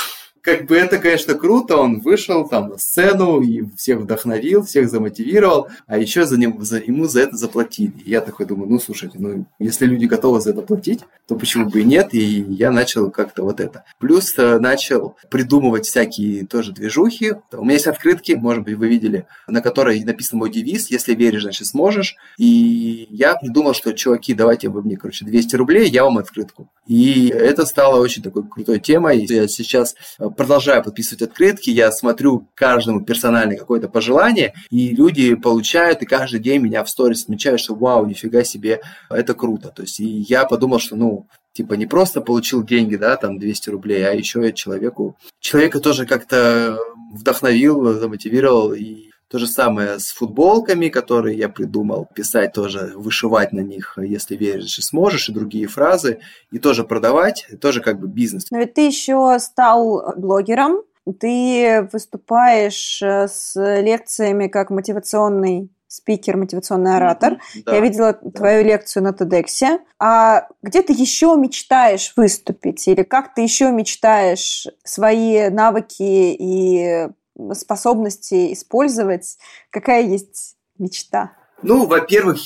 Как 0.44 0.66
бы 0.66 0.76
это, 0.76 0.98
конечно, 0.98 1.34
круто, 1.34 1.78
он 1.78 2.00
вышел 2.00 2.46
там 2.46 2.68
на 2.68 2.78
сцену 2.78 3.40
и 3.40 3.64
всех 3.76 4.00
вдохновил, 4.00 4.62
всех 4.62 4.90
замотивировал, 4.90 5.68
а 5.86 5.96
еще 5.96 6.26
за 6.26 6.36
ним, 6.36 6.62
за, 6.62 6.78
ему 6.80 7.06
за 7.06 7.22
это 7.22 7.36
заплатили. 7.36 7.94
И 8.04 8.10
я 8.10 8.20
такой 8.20 8.44
думаю, 8.44 8.68
ну, 8.68 8.78
слушайте, 8.78 9.16
ну, 9.18 9.46
если 9.58 9.86
люди 9.86 10.04
готовы 10.04 10.42
за 10.42 10.50
это 10.50 10.60
платить, 10.60 11.00
то 11.26 11.34
почему 11.36 11.70
бы 11.70 11.80
и 11.80 11.84
нет? 11.84 12.12
И 12.12 12.44
я 12.50 12.70
начал 12.70 13.10
как-то 13.10 13.42
вот 13.42 13.58
это. 13.58 13.84
Плюс 13.98 14.34
э, 14.36 14.58
начал 14.58 15.16
придумывать 15.30 15.86
всякие 15.86 16.44
тоже 16.44 16.72
движухи. 16.72 17.32
У 17.52 17.64
меня 17.64 17.74
есть 17.74 17.86
открытки, 17.86 18.32
может 18.32 18.64
быть, 18.64 18.76
вы 18.76 18.88
видели, 18.88 19.26
на 19.48 19.62
которой 19.62 20.04
написан 20.04 20.40
мой 20.40 20.50
девиз 20.50 20.90
«Если 20.90 21.14
веришь, 21.14 21.42
значит 21.44 21.66
сможешь». 21.68 22.16
И 22.36 23.06
я 23.08 23.36
придумал, 23.36 23.72
что, 23.72 23.94
чуваки, 23.94 24.34
давайте 24.34 24.68
вы 24.68 24.82
мне, 24.82 24.98
короче, 24.98 25.24
200 25.24 25.56
рублей, 25.56 25.88
я 25.88 26.04
вам 26.04 26.18
открытку. 26.18 26.68
И 26.86 27.28
это 27.28 27.64
стало 27.64 27.98
очень 27.98 28.22
такой 28.22 28.46
крутой 28.46 28.78
темой. 28.78 29.24
Я 29.24 29.48
сейчас 29.48 29.94
э, 30.18 30.28
продолжаю 30.36 30.82
подписывать 30.82 31.22
открытки, 31.22 31.70
я 31.70 31.90
смотрю 31.92 32.48
каждому 32.54 33.04
персонально 33.04 33.56
какое-то 33.56 33.88
пожелание, 33.88 34.54
и 34.70 34.94
люди 34.94 35.34
получают, 35.34 36.02
и 36.02 36.06
каждый 36.06 36.40
день 36.40 36.60
меня 36.60 36.84
в 36.84 36.90
сторис 36.90 37.24
отмечают, 37.24 37.60
что 37.60 37.74
вау, 37.74 38.06
нифига 38.06 38.44
себе, 38.44 38.80
это 39.08 39.34
круто. 39.34 39.68
То 39.74 39.82
есть, 39.82 40.00
и 40.00 40.04
я 40.28 40.44
подумал, 40.44 40.78
что, 40.78 40.96
ну, 40.96 41.26
типа 41.52 41.74
не 41.74 41.86
просто 41.86 42.20
получил 42.20 42.64
деньги, 42.64 42.96
да, 42.96 43.16
там 43.16 43.38
200 43.38 43.70
рублей, 43.70 44.06
а 44.06 44.12
еще 44.12 44.42
я 44.42 44.52
человеку, 44.52 45.16
человека 45.40 45.80
тоже 45.80 46.06
как-то 46.06 46.78
вдохновил, 47.12 47.94
замотивировал 47.94 48.74
и 48.74 49.10
то 49.28 49.38
же 49.38 49.46
самое 49.46 49.98
с 49.98 50.12
футболками, 50.12 50.88
которые 50.88 51.36
я 51.36 51.48
придумал, 51.48 52.08
писать 52.14 52.52
тоже, 52.52 52.92
вышивать 52.94 53.52
на 53.52 53.60
них, 53.60 53.98
если 54.00 54.36
веришь 54.36 54.78
и 54.78 54.82
сможешь, 54.82 55.28
и 55.28 55.32
другие 55.32 55.66
фразы, 55.66 56.20
и 56.50 56.58
тоже 56.58 56.84
продавать, 56.84 57.46
и 57.50 57.56
тоже 57.56 57.80
как 57.80 57.98
бы 57.98 58.06
бизнес. 58.06 58.50
Но 58.50 58.58
ведь 58.58 58.74
ты 58.74 58.86
еще 58.86 59.36
стал 59.40 60.14
блогером, 60.16 60.82
ты 61.20 61.88
выступаешь 61.92 63.02
э, 63.02 63.28
с 63.28 63.54
лекциями 63.56 64.48
как 64.48 64.70
мотивационный 64.70 65.70
спикер, 65.86 66.36
мотивационный 66.36 66.96
оратор. 66.96 67.38
Да, 67.64 67.74
Я 67.74 67.80
видела 67.80 68.18
да. 68.20 68.30
твою 68.30 68.64
лекцию 68.64 69.04
на 69.04 69.10
TEDx. 69.10 69.78
А 69.98 70.48
где 70.62 70.82
ты 70.82 70.92
еще 70.92 71.36
мечтаешь 71.36 72.12
выступить? 72.16 72.86
Или 72.88 73.02
как 73.02 73.34
ты 73.34 73.42
еще 73.42 73.70
мечтаешь 73.70 74.66
свои 74.82 75.48
навыки 75.50 76.02
и 76.02 77.08
способности 77.52 78.52
использовать? 78.52 79.38
Какая 79.70 80.02
есть 80.06 80.56
мечта? 80.78 81.32
Ну, 81.62 81.86
во-первых, 81.86 82.40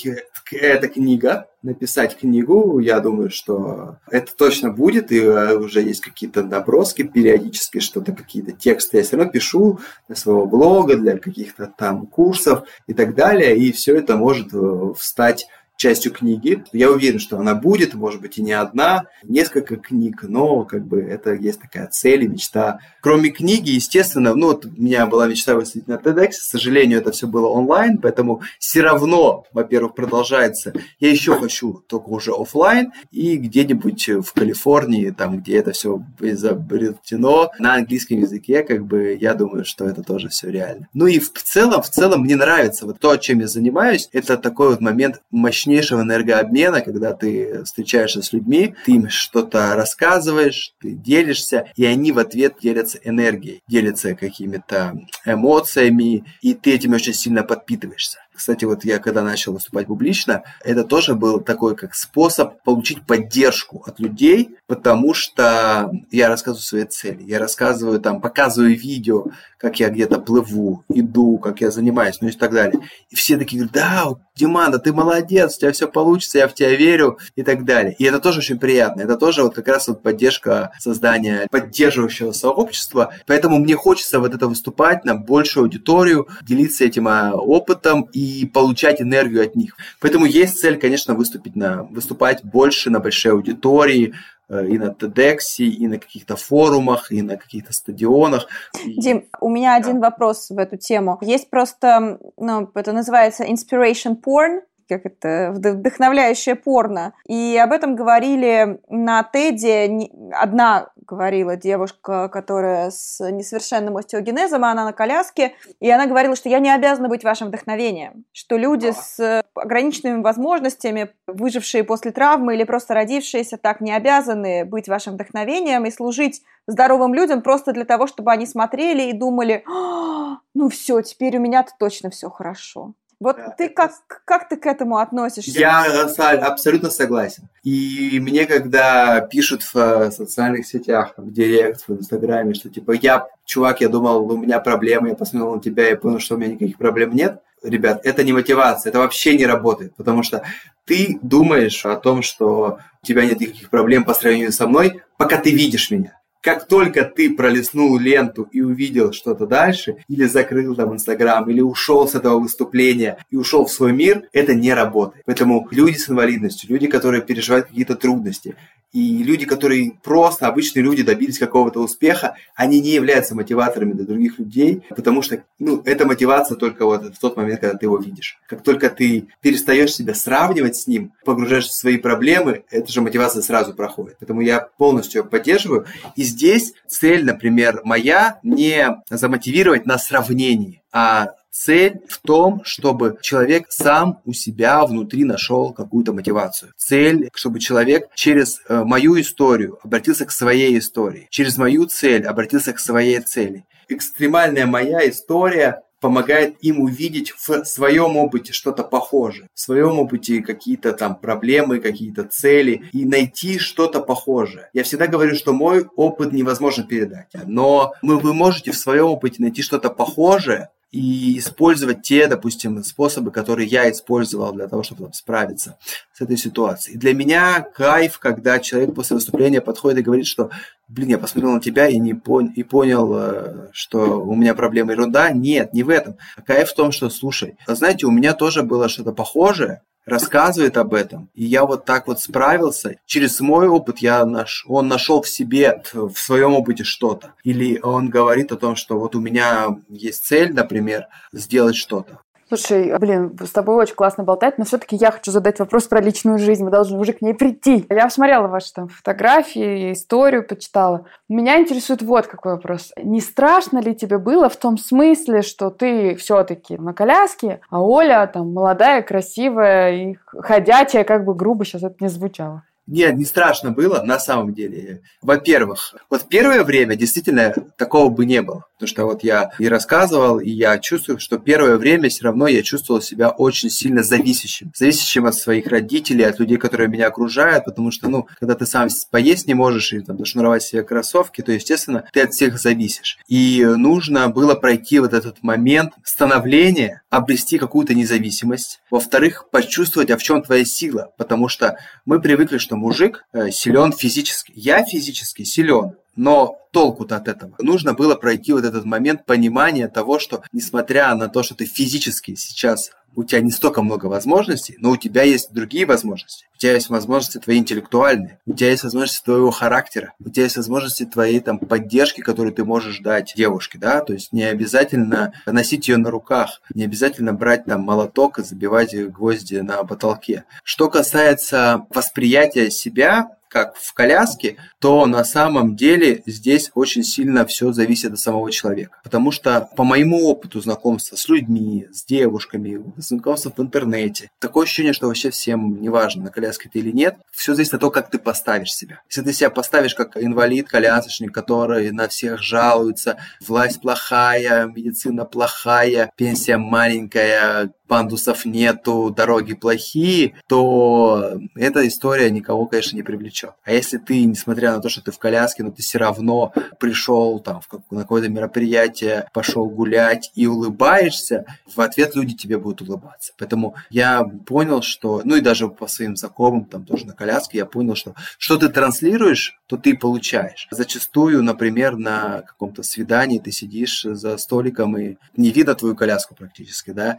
это 0.51 0.87
книга, 0.87 1.47
написать 1.61 2.17
книгу, 2.17 2.79
я 2.79 2.99
думаю, 2.99 3.29
что 3.29 3.97
это 4.09 4.33
точно 4.35 4.71
будет, 4.71 5.11
и 5.11 5.19
э, 5.19 5.57
уже 5.57 5.81
есть 5.81 5.99
какие-то 5.99 6.41
наброски 6.43 7.03
периодически, 7.03 7.79
что-то, 7.79 8.13
какие-то 8.13 8.53
тексты 8.53 8.97
я 8.97 9.03
все 9.03 9.17
равно 9.17 9.31
пишу 9.31 9.79
для 10.07 10.15
своего 10.15 10.45
блога, 10.45 10.95
для 10.95 11.17
каких-то 11.17 11.71
там 11.77 12.07
курсов 12.07 12.63
и 12.87 12.93
так 12.93 13.13
далее, 13.13 13.57
и 13.57 13.73
все 13.73 13.97
это 13.97 14.15
может 14.15 14.53
э, 14.53 14.93
встать 14.97 15.47
частью 15.79 16.11
книги. 16.11 16.63
Я 16.73 16.91
уверен, 16.91 17.19
что 17.19 17.39
она 17.39 17.55
будет, 17.55 17.93
может 17.93 18.21
быть, 18.21 18.37
и 18.37 18.41
не 18.41 18.51
одна, 18.51 19.05
несколько 19.23 19.77
книг, 19.77 20.23
но 20.23 20.65
как 20.65 20.85
бы 20.85 20.99
это 20.99 21.33
есть 21.33 21.61
такая 21.61 21.87
цель 21.87 22.25
и 22.25 22.27
мечта. 22.27 22.79
Кроме 23.01 23.29
книги, 23.29 23.71
естественно, 23.71 24.35
ну 24.35 24.47
вот 24.47 24.65
у 24.65 24.69
меня 24.81 25.05
была 25.07 25.25
мечта 25.27 25.55
выступить 25.55 25.87
на 25.87 25.93
TEDx, 25.93 26.31
к 26.31 26.33
сожалению, 26.33 26.99
это 26.99 27.11
все 27.11 27.27
было 27.27 27.47
онлайн, 27.47 27.97
поэтому 27.97 28.41
все 28.59 28.81
равно, 28.81 29.45
во-первых, 29.53 29.95
продолжается. 29.95 30.73
Я 30.99 31.11
еще 31.11 31.39
хочу 31.39 31.81
только 31.87 32.09
уже 32.09 32.33
офлайн 32.33 32.91
и 33.11 33.37
где-нибудь 33.37 34.09
в 34.09 34.33
Калифорнии, 34.33 35.11
там, 35.11 35.39
где 35.39 35.57
это 35.57 35.71
все 35.71 36.03
изобретено 36.19 37.51
на 37.57 37.75
английском 37.75 38.19
языке, 38.19 38.63
как 38.63 38.85
бы 38.85 39.17
я 39.19 39.33
думаю, 39.33 39.63
что 39.63 39.85
это 39.85 40.03
тоже 40.03 40.27
все 40.27 40.49
реально. 40.49 40.89
Ну 40.93 41.07
и 41.07 41.19
в 41.19 41.31
целом, 41.31 41.81
в 41.81 41.89
целом 41.89 42.23
мне 42.23 42.35
нравится 42.35 42.85
вот 42.85 42.99
то, 42.99 43.15
чем 43.15 43.39
я 43.39 43.47
занимаюсь, 43.47 44.09
это 44.11 44.35
такой 44.35 44.71
вот 44.71 44.81
момент 44.81 45.21
мощный 45.31 45.68
мощнейшего 45.69 46.01
энергообмена, 46.01 46.81
когда 46.81 47.13
ты 47.13 47.63
встречаешься 47.63 48.21
с 48.23 48.33
людьми, 48.33 48.73
ты 48.85 48.93
им 48.93 49.09
что-то 49.09 49.75
рассказываешь, 49.75 50.73
ты 50.81 50.91
делишься, 50.91 51.67
и 51.75 51.85
они 51.85 52.11
в 52.11 52.17
ответ 52.17 52.55
делятся 52.61 52.99
энергией, 53.03 53.61
делятся 53.67 54.15
какими-то 54.15 54.99
эмоциями, 55.25 56.25
и 56.41 56.55
ты 56.55 56.73
этим 56.73 56.93
очень 56.93 57.13
сильно 57.13 57.43
подпитываешься. 57.43 58.19
Кстати, 58.39 58.63
вот 58.63 58.85
я 58.85 58.99
когда 58.99 59.21
начал 59.21 59.51
выступать 59.51 59.87
публично, 59.87 60.43
это 60.63 60.85
тоже 60.85 61.13
был 61.13 61.41
такой 61.41 61.75
как 61.75 61.93
способ 61.93 62.63
получить 62.63 63.05
поддержку 63.05 63.83
от 63.85 63.99
людей, 63.99 64.55
потому 64.65 65.13
что 65.13 65.91
я 66.09 66.29
рассказываю 66.29 66.63
свои 66.63 66.85
цели, 66.85 67.21
я 67.23 67.37
рассказываю 67.37 67.99
там, 67.99 68.21
показываю 68.21 68.79
видео, 68.79 69.25
как 69.57 69.81
я 69.81 69.89
где-то 69.89 70.21
плыву, 70.21 70.85
иду, 70.87 71.37
как 71.37 71.59
я 71.59 71.69
занимаюсь, 71.69 72.19
ну 72.21 72.29
и 72.29 72.31
так 72.31 72.53
далее. 72.53 72.79
И 73.09 73.15
все 73.17 73.37
такие 73.37 73.61
говорят, 73.61 73.73
да, 73.73 74.05
Диман, 74.35 74.71
да 74.71 74.79
ты 74.79 74.93
молодец, 74.93 75.57
у 75.57 75.59
тебя 75.59 75.73
все 75.73 75.89
получится, 75.89 76.37
я 76.37 76.47
в 76.47 76.53
тебя 76.53 76.73
верю 76.73 77.19
и 77.35 77.43
так 77.43 77.65
далее. 77.65 77.93
И 77.99 78.05
это 78.05 78.19
тоже 78.19 78.39
очень 78.39 78.57
приятно. 78.57 79.01
Это 79.01 79.17
тоже 79.17 79.43
вот 79.43 79.53
как 79.53 79.67
раз 79.67 79.89
вот 79.89 80.01
поддержка 80.01 80.71
создания 80.79 81.45
поддерживающего 81.51 82.31
сообщества. 82.31 83.13
Поэтому 83.27 83.59
мне 83.59 83.75
хочется 83.75 84.21
вот 84.21 84.33
это 84.33 84.47
выступать 84.47 85.03
на 85.03 85.15
большую 85.15 85.65
аудиторию, 85.65 86.29
делиться 86.41 86.85
этим 86.85 87.09
а, 87.09 87.33
опытом 87.33 88.03
и 88.13 88.28
получать 88.45 89.01
энергию 89.01 89.43
от 89.43 89.55
них. 89.55 89.75
Поэтому 89.99 90.25
есть 90.25 90.59
цель, 90.59 90.77
конечно, 90.77 91.13
выступить 91.15 91.55
на, 91.55 91.83
выступать 91.83 92.43
больше 92.43 92.89
на 92.89 92.99
большой 92.99 93.33
аудитории, 93.33 94.13
Э, 94.49 94.65
и 94.65 94.79
на 94.79 94.89
TEDx, 94.91 95.59
и 95.59 95.87
на 95.87 95.99
каких-то 95.99 96.35
форумах, 96.35 97.11
и 97.11 97.21
на 97.21 97.37
каких-то 97.37 97.71
стадионах. 97.71 98.47
Дим, 98.83 99.25
у 99.39 99.49
меня 99.49 99.75
один 99.75 99.99
вопрос 99.99 100.49
в 100.49 100.57
эту 100.57 100.77
тему. 100.77 101.19
Есть 101.21 101.49
просто, 101.51 102.17
ну, 102.35 102.69
это 102.73 102.91
называется 102.91 103.43
inspiration 103.43 104.17
porn, 104.19 104.61
как 104.89 105.05
это, 105.05 105.51
вдохновляющее 105.53 106.55
порно. 106.55 107.13
И 107.27 107.57
об 107.61 107.71
этом 107.71 107.95
говорили 107.95 108.79
на 108.89 109.23
Теде. 109.23 110.09
Одна 110.33 110.89
говорила 110.95 111.55
девушка, 111.55 112.27
которая 112.29 112.91
с 112.91 113.19
несовершенным 113.29 113.97
остеогенезом, 113.97 114.65
а 114.65 114.71
она 114.71 114.85
на 114.85 114.93
коляске, 114.93 115.53
и 115.79 115.89
она 115.89 116.07
говорила, 116.07 116.35
что 116.35 116.49
я 116.49 116.59
не 116.59 116.71
обязана 116.71 117.07
быть 117.07 117.23
вашим 117.23 117.47
вдохновением, 117.47 118.25
что 118.31 118.57
люди 118.57 118.91
с 118.91 119.43
ограниченными 119.55 120.21
возможностями, 120.21 121.11
выжившие 121.27 121.83
после 121.83 122.11
травмы 122.11 122.55
или 122.55 122.63
просто 122.63 122.93
родившиеся 122.93 123.57
так, 123.57 123.81
не 123.81 123.93
обязаны 123.93 124.65
быть 124.65 124.87
вашим 124.87 125.13
вдохновением 125.13 125.85
и 125.85 125.91
служить 125.91 126.41
здоровым 126.67 127.13
людям 127.13 127.41
просто 127.41 127.71
для 127.73 127.85
того, 127.85 128.07
чтобы 128.07 128.31
они 128.31 128.45
смотрели 128.45 129.09
и 129.09 129.13
думали, 129.13 129.63
«А, 129.67 130.37
ну 130.53 130.69
все, 130.69 131.01
теперь 131.01 131.37
у 131.37 131.41
меня-то 131.41 131.71
точно 131.79 132.09
все 132.09 132.29
хорошо. 132.29 132.93
Вот 133.19 133.35
да, 133.35 133.49
ты 133.57 133.67
как, 133.67 133.91
как 134.23 134.47
ты 134.47 134.55
к 134.55 134.65
этому 134.65 134.97
относишься? 134.97 135.59
Я 135.59 135.83
абсолютно 135.83 136.89
согласен. 136.89 137.49
И 137.63 138.17
мне, 138.21 138.45
когда 138.45 139.19
пишут 139.19 139.63
в 139.63 139.75
э, 139.75 140.11
социальных 140.11 140.65
сетях, 140.65 141.13
в 141.17 141.29
директ, 141.29 141.83
в 141.87 141.91
Инстаграме, 141.91 142.53
что 142.53 142.69
типа 142.69 142.93
я, 142.93 143.27
чувак, 143.43 143.81
я 143.81 143.89
думал, 143.89 144.31
у 144.31 144.37
меня 144.37 144.61
проблемы, 144.61 145.09
я 145.09 145.15
посмотрел 145.15 145.55
на 145.55 145.61
тебя 145.61 145.89
и 145.89 145.95
понял, 145.95 146.19
что 146.19 146.35
у 146.35 146.37
меня 146.37 146.53
никаких 146.53 146.77
проблем 146.77 147.13
нет. 147.13 147.41
Ребят, 147.61 148.05
это 148.05 148.23
не 148.23 148.31
мотивация, 148.31 148.89
это 148.89 148.99
вообще 148.99 149.37
не 149.37 149.45
работает, 149.45 149.93
потому 149.97 150.23
что 150.23 150.43
ты 150.85 151.19
думаешь 151.21 151.85
о 151.85 151.97
том, 151.97 152.21
что 152.21 152.79
у 153.03 153.05
тебя 153.05 153.25
нет 153.25 153.41
никаких 153.41 153.69
проблем 153.69 154.05
по 154.05 154.13
сравнению 154.13 154.53
со 154.53 154.65
мной, 154.65 155.01
пока 155.17 155.37
ты 155.37 155.51
видишь 155.51 155.91
меня 155.91 156.18
как 156.41 156.67
только 156.67 157.03
ты 157.03 157.33
пролистнул 157.33 157.97
ленту 157.97 158.47
и 158.51 158.61
увидел 158.61 159.11
что-то 159.11 159.45
дальше, 159.45 159.97
или 160.07 160.25
закрыл 160.25 160.75
там 160.75 160.93
Инстаграм, 160.93 161.49
или 161.49 161.61
ушел 161.61 162.07
с 162.07 162.15
этого 162.15 162.39
выступления 162.39 163.17
и 163.29 163.35
ушел 163.35 163.65
в 163.65 163.71
свой 163.71 163.91
мир, 163.91 164.23
это 164.31 164.53
не 164.53 164.73
работает. 164.73 165.23
Поэтому 165.25 165.67
люди 165.71 165.97
с 165.97 166.09
инвалидностью, 166.09 166.69
люди, 166.69 166.87
которые 166.87 167.21
переживают 167.21 167.67
какие-то 167.67 167.95
трудности, 167.95 168.55
и 168.91 169.23
люди, 169.23 169.45
которые 169.45 169.93
просто, 170.03 170.47
обычные 170.47 170.83
люди, 170.83 171.03
добились 171.03 171.37
какого-то 171.37 171.79
успеха, 171.79 172.35
они 172.55 172.79
не 172.81 172.89
являются 172.89 173.35
мотиваторами 173.35 173.93
для 173.93 174.05
других 174.05 174.39
людей, 174.39 174.83
потому 174.89 175.21
что, 175.21 175.43
ну, 175.59 175.81
эта 175.85 176.05
мотивация 176.05 176.57
только 176.57 176.85
вот 176.85 177.15
в 177.15 177.19
тот 177.19 177.37
момент, 177.37 177.61
когда 177.61 177.77
ты 177.77 177.85
его 177.85 177.97
видишь. 177.97 178.39
Как 178.47 178.63
только 178.63 178.89
ты 178.89 179.27
перестаешь 179.41 179.93
себя 179.93 180.13
сравнивать 180.15 180.75
с 180.75 180.87
ним, 180.87 181.13
погружаешься 181.23 181.71
в 181.71 181.75
свои 181.75 181.97
проблемы, 181.97 182.63
эта 182.71 182.91
же 182.91 183.01
мотивация 183.01 183.41
сразу 183.41 183.73
проходит. 183.73 184.17
Поэтому 184.19 184.41
я 184.41 184.59
полностью 184.77 185.23
поддерживаю. 185.23 185.85
И 186.15 186.23
здесь 186.23 186.73
цель, 186.87 187.23
например, 187.25 187.81
моя 187.83 188.39
не 188.43 189.01
замотивировать 189.09 189.85
на 189.85 189.97
сравнении, 189.97 190.81
а 190.91 191.33
Цель 191.51 192.01
в 192.07 192.19
том, 192.19 192.61
чтобы 192.63 193.17
человек 193.21 193.65
сам 193.69 194.21
у 194.25 194.33
себя 194.33 194.85
внутри 194.85 195.23
нашел 195.23 195.73
какую-то 195.73 196.13
мотивацию. 196.13 196.73
Цель, 196.77 197.29
чтобы 197.33 197.59
человек 197.59 198.07
через 198.15 198.61
э, 198.67 198.83
мою 198.83 199.19
историю 199.19 199.79
обратился 199.83 200.25
к 200.25 200.31
своей 200.31 200.77
истории, 200.77 201.27
через 201.29 201.57
мою 201.57 201.85
цель 201.85 202.25
обратился 202.25 202.73
к 202.73 202.79
своей 202.79 203.19
цели. 203.19 203.65
Экстремальная 203.87 204.67
моя 204.67 205.09
история 205.09 205.83
помогает 205.99 206.55
им 206.61 206.79
увидеть 206.81 207.31
в 207.31 207.65
своем 207.65 208.17
опыте 208.17 208.53
что-то 208.53 208.83
похожее, 208.83 209.49
в 209.53 209.59
своем 209.59 209.99
опыте 209.99 210.41
какие-то 210.41 210.93
там 210.93 211.15
проблемы, 211.15 211.79
какие-то 211.79 212.23
цели 212.23 212.83
и 212.93 213.05
найти 213.05 213.59
что-то 213.59 214.01
похожее. 214.01 214.69
Я 214.73 214.83
всегда 214.83 215.07
говорю, 215.07 215.35
что 215.35 215.53
мой 215.53 215.85
опыт 215.95 216.31
невозможно 216.31 216.83
передать, 216.83 217.27
но 217.45 217.93
вы 218.01 218.33
можете 218.33 218.71
в 218.71 218.77
своем 218.77 219.07
опыте 219.07 219.41
найти 219.41 219.61
что-то 219.61 219.89
похожее, 219.89 220.69
и 220.91 221.37
использовать 221.37 222.01
те, 222.01 222.27
допустим, 222.27 222.83
способы, 222.83 223.31
которые 223.31 223.67
я 223.67 223.91
использовал 223.91 224.53
для 224.53 224.67
того, 224.67 224.81
чтобы 224.81 225.03
там, 225.03 225.13
справиться 225.13 225.77
с 226.13 226.21
этой 226.21 226.35
ситуацией. 226.35 226.95
И 226.95 226.99
для 226.99 227.13
меня 227.13 227.61
кайф, 227.61 228.17
когда 228.17 228.59
человек 228.59 228.95
после 228.95 229.15
выступления 229.15 229.61
подходит 229.61 229.99
и 229.99 230.03
говорит, 230.03 230.25
что, 230.25 230.49
блин, 230.87 231.09
я 231.09 231.17
посмотрел 231.19 231.53
на 231.53 231.61
тебя 231.61 231.87
и, 231.87 231.97
не 231.99 232.13
пон- 232.13 232.51
и 232.55 232.63
понял, 232.63 233.13
э, 233.15 233.69
что 233.71 234.21
у 234.23 234.35
меня 234.35 234.55
проблема 234.55 234.93
ерунда. 234.93 235.31
Нет, 235.31 235.73
не 235.73 235.83
в 235.83 235.89
этом. 235.89 236.17
Кайф 236.45 236.69
в 236.69 236.75
том, 236.75 236.91
что, 236.91 237.09
слушай, 237.09 237.55
знаете, 237.67 238.07
у 238.07 238.11
меня 238.11 238.33
тоже 238.33 238.63
было 238.63 238.89
что-то 238.89 239.11
похожее, 239.11 239.81
рассказывает 240.09 240.77
об 240.77 240.93
этом. 240.93 241.29
И 241.33 241.45
я 241.45 241.65
вот 241.65 241.85
так 241.85 242.07
вот 242.07 242.19
справился. 242.19 242.97
Через 243.05 243.39
мой 243.39 243.67
опыт 243.67 243.99
я 243.99 244.25
наш, 244.25 244.65
он 244.67 244.87
нашел 244.87 245.21
в 245.21 245.29
себе, 245.29 245.81
в 245.93 246.15
своем 246.15 246.53
опыте 246.53 246.83
что-то. 246.83 247.33
Или 247.43 247.79
он 247.81 248.09
говорит 248.09 248.51
о 248.51 248.57
том, 248.57 248.75
что 248.75 248.99
вот 248.99 249.15
у 249.15 249.19
меня 249.19 249.77
есть 249.87 250.25
цель, 250.25 250.53
например, 250.53 251.07
сделать 251.31 251.75
что-то. 251.75 252.19
Слушай, 252.49 252.97
блин, 252.97 253.37
с 253.39 253.51
тобой 253.51 253.75
очень 253.75 253.93
классно 253.93 254.23
болтать, 254.23 254.57
но 254.57 254.65
все-таки 254.65 254.95
я 254.95 255.11
хочу 255.11 255.29
задать 255.29 255.59
вопрос 255.59 255.85
про 255.85 256.01
личную 256.01 256.39
жизнь. 256.39 256.63
Мы 256.63 256.71
должны 256.71 256.97
уже 256.97 257.13
к 257.13 257.21
ней 257.21 257.35
прийти. 257.35 257.85
Я 257.89 258.05
посмотрела 258.05 258.47
ваши 258.47 258.73
там 258.73 258.87
фотографии, 258.87 259.93
историю 259.93 260.43
почитала. 260.43 261.05
Меня 261.29 261.59
интересует 261.59 262.01
вот 262.01 262.25
какой 262.25 262.53
вопрос. 262.53 262.91
Не 262.97 263.21
страшно 263.21 263.77
ли 263.77 263.93
тебе 263.93 264.17
было 264.17 264.49
в 264.49 264.55
том 264.55 264.79
смысле, 264.79 265.43
что 265.43 265.69
ты 265.69 266.15
все-таки 266.15 266.75
на 266.77 266.93
коляске, 266.93 267.61
а 267.69 267.83
Оля 267.83 268.27
там 268.33 268.51
молодая, 268.51 269.03
красивая 269.03 269.93
и 269.93 270.17
ходячая, 270.25 271.03
как 271.03 271.25
бы 271.25 271.35
грубо 271.35 271.65
сейчас 271.65 271.83
это 271.83 271.97
не 271.99 272.09
звучало? 272.09 272.63
Нет, 272.87 273.15
не 273.15 273.25
страшно 273.25 273.69
было, 273.69 274.01
на 274.01 274.17
самом 274.17 274.55
деле. 274.55 275.03
Во-первых, 275.21 275.93
вот 276.09 276.25
первое 276.27 276.63
время 276.63 276.95
действительно 276.95 277.53
такого 277.77 278.09
бы 278.09 278.25
не 278.25 278.41
было. 278.41 278.65
Потому 278.79 278.87
что 278.87 279.05
вот 279.05 279.23
я 279.25 279.51
и 279.59 279.67
рассказывал, 279.67 280.39
и 280.39 280.49
я 280.49 280.77
чувствую, 280.79 281.19
что 281.19 281.37
первое 281.37 281.75
время 281.75 282.07
все 282.07 282.23
равно 282.23 282.47
я 282.47 282.63
чувствовал 282.63 283.01
себя 283.01 283.29
очень 283.29 283.69
сильно 283.69 284.03
зависящим. 284.03 284.71
Зависящим 284.73 285.25
от 285.25 285.35
своих 285.35 285.67
родителей, 285.67 286.23
от 286.23 286.39
людей, 286.39 286.55
которые 286.55 286.87
меня 286.87 287.07
окружают, 287.07 287.65
потому 287.65 287.91
что, 287.91 288.07
ну, 288.07 288.27
когда 288.39 288.55
ты 288.55 288.65
сам 288.65 288.87
поесть 289.11 289.47
не 289.47 289.53
можешь 289.53 289.91
и 289.91 289.99
там 289.99 290.23
шнуровать 290.23 290.63
себе 290.63 290.83
кроссовки, 290.83 291.41
то, 291.41 291.51
естественно, 291.51 292.05
ты 292.13 292.21
от 292.21 292.31
всех 292.31 292.57
зависишь. 292.57 293.19
И 293.27 293.65
нужно 293.65 294.29
было 294.29 294.55
пройти 294.55 294.99
вот 294.99 295.13
этот 295.13 295.43
момент 295.43 295.91
становления, 296.05 297.01
обрести 297.09 297.57
какую-то 297.57 297.93
независимость. 297.93 298.79
Во-вторых, 298.89 299.49
почувствовать, 299.51 300.09
а 300.09 300.17
в 300.17 300.23
чем 300.23 300.41
твоя 300.41 300.63
сила. 300.63 301.11
Потому 301.17 301.49
что 301.49 301.77
мы 302.05 302.21
привыкли, 302.21 302.59
что 302.59 302.77
мужик 302.77 303.25
э, 303.33 303.51
силен 303.51 303.91
физически. 303.91 304.53
Я 304.55 304.85
физически 304.85 305.43
силен, 305.43 305.95
но 306.19 306.67
толку-то 306.71 307.15
от 307.15 307.29
этого? 307.29 307.55
Нужно 307.59 307.93
было 307.93 308.15
пройти 308.15 308.51
вот 308.51 308.65
этот 308.65 308.83
момент 308.83 309.25
понимания 309.25 309.87
того, 309.87 310.19
что 310.19 310.43
несмотря 310.51 311.15
на 311.15 311.29
то, 311.29 311.43
что 311.43 311.55
ты 311.55 311.65
физически 311.65 312.35
сейчас 312.35 312.91
у 313.15 313.23
тебя 313.23 313.41
не 313.41 313.51
столько 313.51 313.81
много 313.81 314.07
возможностей, 314.07 314.75
но 314.79 314.91
у 314.91 314.97
тебя 314.97 315.23
есть 315.23 315.51
другие 315.51 315.85
возможности. 315.85 316.45
У 316.55 316.57
тебя 316.57 316.73
есть 316.73 316.89
возможности 316.89 317.37
твои 317.37 317.57
интеллектуальные, 317.57 318.39
у 318.45 318.53
тебя 318.53 318.71
есть 318.71 318.83
возможности 318.83 319.23
твоего 319.23 319.51
характера, 319.51 320.13
у 320.19 320.29
тебя 320.29 320.43
есть 320.43 320.57
возможности 320.57 321.05
твоей 321.05 321.39
там 321.39 321.57
поддержки, 321.57 322.21
которую 322.21 322.53
ты 322.53 322.65
можешь 322.65 322.99
дать 322.99 323.33
девушке, 323.35 323.77
да, 323.77 324.01
то 324.01 324.13
есть 324.13 324.33
не 324.33 324.43
обязательно 324.43 325.33
носить 325.45 325.87
ее 325.87 325.97
на 325.97 326.11
руках, 326.11 326.61
не 326.73 326.83
обязательно 326.83 327.33
брать 327.33 327.65
там 327.65 327.81
молоток 327.81 328.39
и 328.39 328.43
забивать 328.43 328.95
гвозди 329.11 329.55
на 329.55 329.83
потолке. 329.83 330.43
Что 330.63 330.89
касается 330.89 331.85
восприятия 331.89 332.69
себя, 332.69 333.31
как 333.49 333.75
в 333.75 333.93
коляске, 333.93 334.57
то 334.79 335.05
на 335.05 335.25
самом 335.25 335.75
деле 335.75 336.21
здесь 336.25 336.71
очень 336.75 337.03
сильно 337.03 337.45
все 337.45 337.73
зависит 337.73 338.13
от 338.13 338.19
самого 338.19 338.51
человека. 338.51 338.97
Потому 339.03 339.31
что 339.31 339.67
по 339.75 339.83
моему 339.83 340.27
опыту 340.27 340.61
знакомства 340.61 341.15
с 341.15 341.27
людьми, 341.27 341.87
с 341.91 342.05
девушками, 342.05 342.81
знакомства 343.01 343.51
в 343.55 343.59
интернете, 343.61 344.31
такое 344.39 344.65
ощущение, 344.65 344.93
что 344.93 345.07
вообще 345.07 345.29
всем 345.29 345.81
неважно, 345.81 346.23
на 346.23 346.29
коляске 346.31 346.69
ты 346.71 346.79
или 346.79 346.91
нет, 346.91 347.15
все 347.31 347.53
зависит 347.53 347.73
от 347.73 347.81
того, 347.81 347.91
как 347.91 348.09
ты 348.09 348.19
поставишь 348.19 348.73
себя. 348.73 349.01
Если 349.09 349.21
ты 349.21 349.33
себя 349.33 349.49
поставишь 349.49 349.95
как 349.95 350.17
инвалид, 350.17 350.67
колясочник, 350.67 351.33
который 351.33 351.91
на 351.91 352.07
всех 352.07 352.41
жалуется, 352.41 353.17
власть 353.41 353.81
плохая, 353.81 354.65
медицина 354.67 355.25
плохая, 355.25 356.11
пенсия 356.15 356.57
маленькая, 356.57 357.71
пандусов 357.89 358.45
нету, 358.45 359.09
дороги 359.09 359.55
плохие, 359.55 360.35
то 360.47 361.33
эта 361.55 361.85
история 361.87 362.29
никого, 362.29 362.67
конечно, 362.67 362.95
не 362.95 363.03
привлечет. 363.03 363.51
А 363.65 363.73
если 363.73 363.97
ты, 363.97 364.23
несмотря 364.23 364.75
на 364.75 364.81
то, 364.81 364.87
что 364.87 365.01
ты 365.01 365.11
в 365.11 365.17
коляске, 365.17 365.63
но 365.63 365.71
ты 365.71 365.81
все 365.81 365.97
равно 365.97 366.53
пришел 366.79 367.39
там 367.39 367.59
в 367.59 367.67
как, 367.67 367.81
на 367.89 368.01
какое-то 368.03 368.29
мероприятие, 368.29 369.27
пошел 369.33 369.65
гулять 369.69 370.31
и 370.35 370.45
улыбаешься, 370.45 371.45
в 371.65 371.81
ответ 371.81 372.15
люди 372.15 372.35
тебе 372.35 372.57
будут 372.59 372.87
улыбаться. 372.87 373.33
Поэтому 373.37 373.75
я 373.89 374.23
понял, 374.23 374.81
что, 374.83 375.21
ну 375.25 375.35
и 375.35 375.41
даже 375.41 375.67
по 375.67 375.87
своим 375.87 376.15
знакомым, 376.15 376.65
там 376.65 376.85
тоже 376.85 377.07
на 377.07 377.13
коляске, 377.13 377.57
я 377.57 377.65
понял, 377.65 377.95
что 377.95 378.13
что 378.37 378.57
ты 378.57 378.69
транслируешь, 378.69 379.59
то 379.65 379.77
ты 379.77 379.97
получаешь. 379.97 380.67
Зачастую, 380.69 381.41
например, 381.43 381.97
на 381.97 382.43
каком-то 382.43 382.83
свидании 382.83 383.39
ты 383.39 383.51
сидишь 383.51 384.03
за 384.03 384.37
столиком 384.37 384.97
и 384.97 385.17
не 385.35 385.49
видно 385.49 385.73
твою 385.73 385.95
коляску 385.95 386.35
практически, 386.35 386.91
да, 386.91 387.17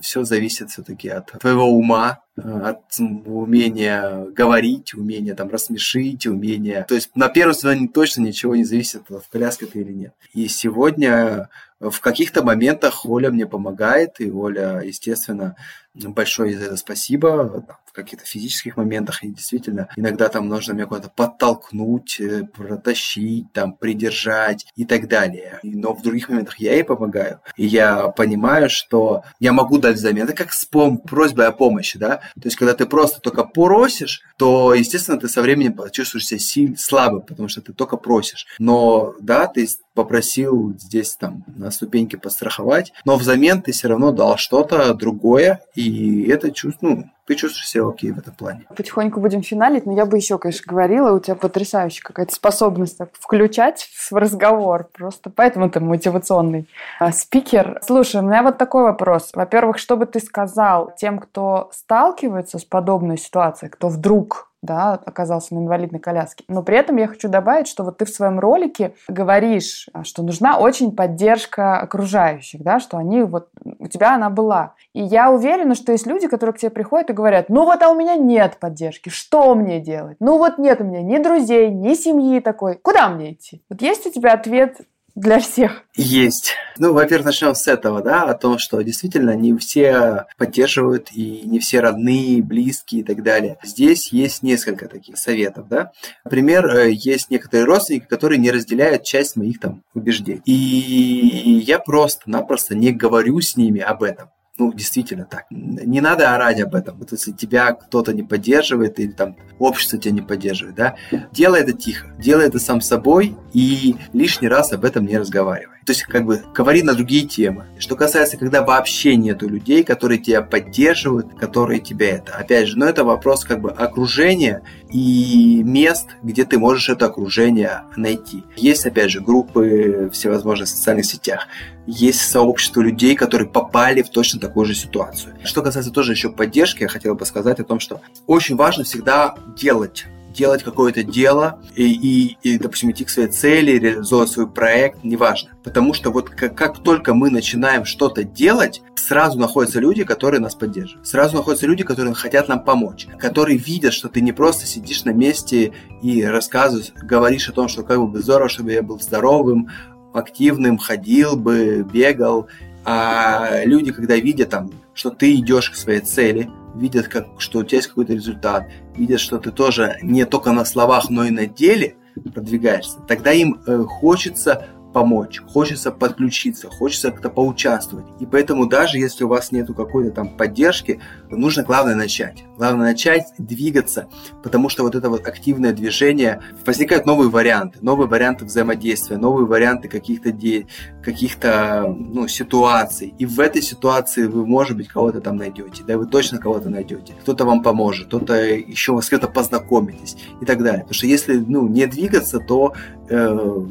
все 0.00 0.24
зависит 0.24 0.70
все-таки 0.70 1.08
от 1.08 1.26
твоего 1.38 1.64
ума, 1.64 2.20
от 2.38 2.82
умения 2.98 4.26
говорить, 4.26 4.94
умения 4.94 5.34
там 5.34 5.48
рассмешить, 5.48 6.26
умения... 6.26 6.84
То 6.88 6.94
есть 6.94 7.10
на 7.14 7.28
первом 7.28 7.54
свидании 7.54 7.86
точно 7.86 8.22
ничего 8.22 8.56
не 8.56 8.64
зависит, 8.64 9.02
в 9.08 9.22
коляске 9.30 9.66
ты 9.66 9.80
или 9.80 9.92
нет. 9.92 10.14
И 10.34 10.48
сегодня 10.48 11.48
в 11.80 12.00
каких-то 12.00 12.42
моментах 12.42 13.06
Оля 13.06 13.30
мне 13.30 13.46
помогает, 13.46 14.20
и 14.20 14.30
Оля, 14.30 14.80
естественно, 14.84 15.54
большое 15.94 16.56
за 16.58 16.66
это 16.66 16.76
спасибо. 16.76 17.64
В 17.84 17.92
каких-то 17.92 18.24
физических 18.24 18.76
моментах, 18.76 19.24
и 19.24 19.28
действительно, 19.28 19.88
иногда 19.96 20.28
там 20.28 20.48
нужно 20.48 20.72
меня 20.72 20.86
куда-то 20.86 21.10
подтолкнуть, 21.10 22.20
э, 22.20 22.44
протащить, 22.44 23.52
там, 23.52 23.72
придержать 23.72 24.66
и 24.76 24.84
так 24.84 25.08
далее. 25.08 25.58
Но 25.64 25.94
в 25.94 26.02
других 26.02 26.28
моментах 26.28 26.58
я 26.60 26.74
ей 26.74 26.84
помогаю. 26.84 27.40
И 27.56 27.66
я 27.66 28.08
понимаю, 28.08 28.70
что 28.70 29.24
я 29.40 29.52
могу 29.52 29.78
дать 29.78 29.96
взамен. 29.96 30.24
Это 30.24 30.34
как 30.34 30.52
с 30.52 30.68
пом- 30.70 30.98
просьбой 30.98 31.46
о 31.46 31.52
помощи, 31.52 31.98
да? 31.98 32.20
То 32.34 32.46
есть, 32.46 32.56
когда 32.56 32.74
ты 32.74 32.86
просто 32.86 33.20
только 33.20 33.44
просишь, 33.44 34.22
то, 34.36 34.74
естественно, 34.74 35.18
ты 35.18 35.28
со 35.28 35.42
временем 35.42 35.74
почувствуешь 35.74 36.26
себя 36.26 36.40
сильно 36.40 36.76
слабым, 36.76 37.22
потому 37.22 37.48
что 37.48 37.60
ты 37.60 37.72
только 37.72 37.96
просишь. 37.96 38.46
Но, 38.58 39.14
да, 39.20 39.46
ты 39.46 39.68
попросил 39.98 40.74
здесь 40.78 41.16
там 41.16 41.42
на 41.48 41.72
ступеньке 41.72 42.18
постраховать, 42.18 42.92
но 43.04 43.16
взамен 43.16 43.62
ты 43.62 43.72
все 43.72 43.88
равно 43.88 44.12
дал 44.12 44.36
что-то 44.36 44.94
другое, 44.94 45.60
и 45.74 46.22
это 46.28 46.52
чувство, 46.52 46.86
ну, 46.86 47.04
ты 47.26 47.34
чувствуешь 47.34 47.68
себя 47.68 47.88
окей 47.88 48.12
в 48.12 48.18
этом 48.18 48.32
плане. 48.32 48.64
Потихоньку 48.76 49.18
будем 49.20 49.42
финалить, 49.42 49.86
но 49.86 49.92
я 49.92 50.06
бы 50.06 50.16
еще, 50.16 50.38
конечно, 50.38 50.62
говорила, 50.68 51.10
у 51.10 51.18
тебя 51.18 51.34
потрясающая 51.34 52.00
какая-то 52.04 52.32
способность 52.32 52.96
так, 52.96 53.10
включать 53.12 53.90
в 53.92 54.12
разговор, 54.12 54.88
просто 54.92 55.30
поэтому 55.30 55.68
ты 55.68 55.80
мотивационный 55.80 56.68
а, 57.00 57.10
спикер. 57.10 57.80
Слушай, 57.84 58.20
у 58.20 58.24
меня 58.24 58.44
вот 58.44 58.56
такой 58.56 58.84
вопрос. 58.84 59.30
Во-первых, 59.34 59.78
что 59.78 59.96
бы 59.96 60.06
ты 60.06 60.20
сказал 60.20 60.94
тем, 60.96 61.18
кто 61.18 61.70
сталкивается 61.72 62.60
с 62.60 62.64
подобной 62.64 63.18
ситуацией, 63.18 63.70
кто 63.70 63.88
вдруг 63.88 64.47
да, 64.62 64.94
оказался 64.94 65.54
на 65.54 65.60
инвалидной 65.60 66.00
коляске. 66.00 66.44
Но 66.48 66.62
при 66.62 66.76
этом 66.76 66.96
я 66.96 67.06
хочу 67.06 67.28
добавить, 67.28 67.68
что 67.68 67.84
вот 67.84 67.98
ты 67.98 68.04
в 68.04 68.10
своем 68.10 68.40
ролике 68.40 68.94
говоришь, 69.08 69.88
а, 69.92 70.04
что 70.04 70.22
нужна 70.22 70.58
очень 70.58 70.94
поддержка 70.94 71.78
окружающих, 71.78 72.62
да, 72.62 72.80
что 72.80 72.96
они 72.96 73.22
вот, 73.22 73.48
у 73.78 73.86
тебя 73.86 74.14
она 74.14 74.30
была. 74.30 74.74
И 74.94 75.02
я 75.02 75.30
уверена, 75.30 75.74
что 75.74 75.92
есть 75.92 76.06
люди, 76.06 76.26
которые 76.26 76.54
к 76.54 76.58
тебе 76.58 76.70
приходят 76.70 77.10
и 77.10 77.14
говорят, 77.14 77.48
ну 77.48 77.64
вот, 77.64 77.82
а 77.82 77.90
у 77.90 77.94
меня 77.94 78.16
нет 78.16 78.58
поддержки, 78.58 79.08
что 79.08 79.54
мне 79.54 79.80
делать? 79.80 80.16
Ну 80.20 80.38
вот 80.38 80.58
нет 80.58 80.80
у 80.80 80.84
меня 80.84 81.02
ни 81.02 81.22
друзей, 81.22 81.70
ни 81.70 81.94
семьи 81.94 82.40
такой, 82.40 82.74
куда 82.74 83.08
мне 83.08 83.32
идти? 83.32 83.62
Вот 83.70 83.82
есть 83.82 84.06
у 84.06 84.10
тебя 84.10 84.32
ответ 84.32 84.78
для 85.18 85.40
всех? 85.40 85.82
Есть. 85.96 86.54
Ну, 86.78 86.92
во-первых, 86.92 87.26
начнем 87.26 87.54
с 87.54 87.66
этого, 87.66 88.02
да, 88.02 88.22
о 88.22 88.34
том, 88.34 88.58
что 88.58 88.80
действительно 88.82 89.34
не 89.34 89.56
все 89.58 90.26
поддерживают 90.36 91.08
и 91.12 91.42
не 91.44 91.58
все 91.58 91.80
родные, 91.80 92.42
близкие 92.42 93.00
и 93.00 93.04
так 93.04 93.22
далее. 93.22 93.58
Здесь 93.64 94.12
есть 94.12 94.42
несколько 94.42 94.86
таких 94.88 95.18
советов, 95.18 95.68
да. 95.68 95.90
Например, 96.24 96.66
э, 96.66 96.92
есть 96.92 97.30
некоторые 97.30 97.66
родственники, 97.66 98.06
которые 98.06 98.38
не 98.38 98.50
разделяют 98.50 99.02
часть 99.02 99.36
моих 99.36 99.58
там 99.60 99.82
убеждений. 99.94 100.42
И 100.44 101.62
я 101.66 101.78
просто-напросто 101.78 102.76
не 102.76 102.92
говорю 102.92 103.40
с 103.40 103.56
ними 103.56 103.80
об 103.80 104.02
этом 104.02 104.30
ну, 104.58 104.72
действительно 104.72 105.24
так. 105.24 105.46
Не 105.50 106.00
надо 106.00 106.34
орать 106.34 106.60
об 106.60 106.74
этом. 106.74 106.98
Вот 106.98 107.12
если 107.12 107.32
тебя 107.32 107.72
кто-то 107.72 108.12
не 108.12 108.22
поддерживает 108.22 108.98
или 108.98 109.12
там 109.12 109.36
общество 109.58 109.98
тебя 109.98 110.12
не 110.12 110.22
поддерживает, 110.22 110.74
да, 110.74 110.96
делай 111.32 111.60
это 111.60 111.72
тихо, 111.72 112.08
делай 112.18 112.46
это 112.46 112.58
сам 112.58 112.80
собой 112.80 113.36
и 113.52 113.96
лишний 114.12 114.48
раз 114.48 114.72
об 114.72 114.84
этом 114.84 115.06
не 115.06 115.16
разговаривай. 115.16 115.78
То 115.88 115.92
есть, 115.92 116.02
как 116.02 116.26
бы, 116.26 116.42
говори 116.54 116.82
на 116.82 116.92
другие 116.92 117.26
темы. 117.26 117.64
Что 117.78 117.96
касается, 117.96 118.36
когда 118.36 118.62
вообще 118.62 119.16
нету 119.16 119.48
людей, 119.48 119.82
которые 119.84 120.18
тебя 120.18 120.42
поддерживают, 120.42 121.38
которые 121.38 121.80
тебя 121.80 122.16
это. 122.16 122.34
Опять 122.34 122.68
же, 122.68 122.78
ну, 122.78 122.84
это 122.84 123.04
вопрос 123.04 123.42
как 123.44 123.62
бы 123.62 123.70
окружения 123.70 124.62
и 124.90 125.62
мест, 125.64 126.08
где 126.22 126.44
ты 126.44 126.58
можешь 126.58 126.90
это 126.90 127.06
окружение 127.06 127.84
найти. 127.96 128.44
Есть, 128.54 128.84
опять 128.84 129.10
же, 129.10 129.20
группы 129.22 130.10
всевозможных 130.12 130.68
социальных 130.68 131.06
сетях. 131.06 131.48
Есть 131.90 132.20
сообщество 132.30 132.82
людей, 132.82 133.14
которые 133.14 133.48
попали 133.48 134.02
в 134.02 134.10
точно 134.10 134.38
такую 134.38 134.66
же 134.66 134.74
ситуацию. 134.74 135.34
Что 135.42 135.62
касается 135.62 135.90
тоже 135.90 136.12
еще 136.12 136.28
поддержки, 136.28 136.82
я 136.82 136.88
хотел 136.88 137.14
бы 137.14 137.24
сказать 137.24 137.60
о 137.60 137.64
том, 137.64 137.80
что 137.80 138.02
очень 138.26 138.56
важно 138.56 138.84
всегда 138.84 139.34
делать 139.56 140.04
делать 140.34 140.62
какое-то 140.62 141.02
дело 141.02 141.60
и, 141.74 141.90
и, 141.90 142.36
и, 142.42 142.58
допустим, 142.58 142.90
идти 142.90 143.04
к 143.04 143.10
своей 143.10 143.28
цели, 143.28 143.78
реализовывать 143.78 144.30
свой 144.30 144.48
проект, 144.48 145.02
неважно. 145.02 145.50
Потому 145.64 145.94
что 145.94 146.10
вот 146.10 146.30
как, 146.30 146.54
как 146.54 146.78
только 146.78 147.12
мы 147.14 147.30
начинаем 147.30 147.84
что-то 147.84 148.22
делать, 148.22 148.82
сразу 148.94 149.38
находятся 149.38 149.80
люди, 149.80 150.04
которые 150.04 150.40
нас 150.40 150.54
поддерживают. 150.54 151.08
Сразу 151.08 151.36
находятся 151.36 151.66
люди, 151.66 151.82
которые 151.82 152.14
хотят 152.14 152.46
нам 152.46 152.62
помочь, 152.62 153.08
которые 153.18 153.58
видят, 153.58 153.92
что 153.92 154.08
ты 154.08 154.20
не 154.20 154.32
просто 154.32 154.66
сидишь 154.66 155.04
на 155.04 155.10
месте 155.10 155.72
и 156.02 156.22
рассказываешь, 156.22 156.92
говоришь 156.94 157.48
о 157.48 157.52
том, 157.52 157.68
что 157.68 157.82
как 157.82 157.98
бы 158.00 158.20
здорово, 158.20 158.48
чтобы 158.48 158.72
я 158.72 158.82
был 158.82 159.00
здоровым, 159.00 159.70
активным, 160.18 160.78
ходил 160.78 161.36
бы, 161.36 161.86
бегал. 161.90 162.48
А 162.84 163.64
люди, 163.64 163.92
когда 163.92 164.16
видят 164.16 164.50
там, 164.50 164.70
что 164.94 165.10
ты 165.10 165.34
идешь 165.34 165.70
к 165.70 165.74
своей 165.74 166.00
цели, 166.00 166.48
видят, 166.74 167.08
как, 167.08 167.26
что 167.38 167.60
у 167.60 167.64
тебя 167.64 167.78
есть 167.78 167.88
какой-то 167.88 168.14
результат, 168.14 168.68
видят, 168.96 169.20
что 169.20 169.38
ты 169.38 169.50
тоже 169.50 169.98
не 170.02 170.24
только 170.24 170.52
на 170.52 170.64
словах, 170.64 171.10
но 171.10 171.24
и 171.24 171.30
на 171.30 171.46
деле 171.46 171.96
продвигаешься, 172.34 172.98
тогда 173.06 173.32
им 173.32 173.60
э, 173.66 173.84
хочется 173.84 174.66
помочь, 174.92 175.40
хочется 175.46 175.90
подключиться, 175.90 176.68
хочется 176.68 177.10
как-то 177.10 177.30
поучаствовать. 177.30 178.06
И 178.20 178.26
поэтому 178.26 178.66
даже 178.66 178.98
если 178.98 179.24
у 179.24 179.28
вас 179.28 179.52
нету 179.52 179.74
какой-то 179.74 180.10
там 180.10 180.28
поддержки, 180.30 181.00
нужно 181.30 181.62
главное 181.62 181.94
начать. 181.94 182.44
Главное 182.56 182.90
начать 182.90 183.26
двигаться, 183.38 184.08
потому 184.42 184.68
что 184.68 184.82
вот 184.82 184.94
это 184.94 185.10
вот 185.10 185.26
активное 185.26 185.72
движение, 185.72 186.40
возникают 186.64 187.06
новые 187.06 187.30
варианты, 187.30 187.78
новые 187.82 188.08
варианты 188.08 188.44
взаимодействия, 188.44 189.18
новые 189.18 189.46
варианты 189.46 189.88
каких-то 189.88 190.32
де... 190.32 190.66
каких-то 191.02 191.94
ну, 191.96 192.26
ситуаций. 192.28 193.14
И 193.18 193.26
в 193.26 193.38
этой 193.40 193.62
ситуации 193.62 194.26
вы, 194.26 194.46
может 194.46 194.76
быть, 194.76 194.88
кого-то 194.88 195.20
там 195.20 195.36
найдете, 195.36 195.84
да, 195.86 195.98
вы 195.98 196.06
точно 196.06 196.38
кого-то 196.38 196.70
найдете. 196.70 197.14
Кто-то 197.22 197.44
вам 197.44 197.62
поможет, 197.62 198.06
кто-то 198.08 198.34
еще 198.34 198.92
вас 198.92 199.06
с 199.06 199.10
кем-то 199.10 199.28
познакомитесь 199.28 200.16
и 200.40 200.44
так 200.44 200.62
далее. 200.62 200.80
Потому 200.80 200.94
что 200.94 201.06
если 201.06 201.36
ну, 201.36 201.68
не 201.68 201.86
двигаться, 201.86 202.40
то 202.40 202.74
э, 203.08 203.66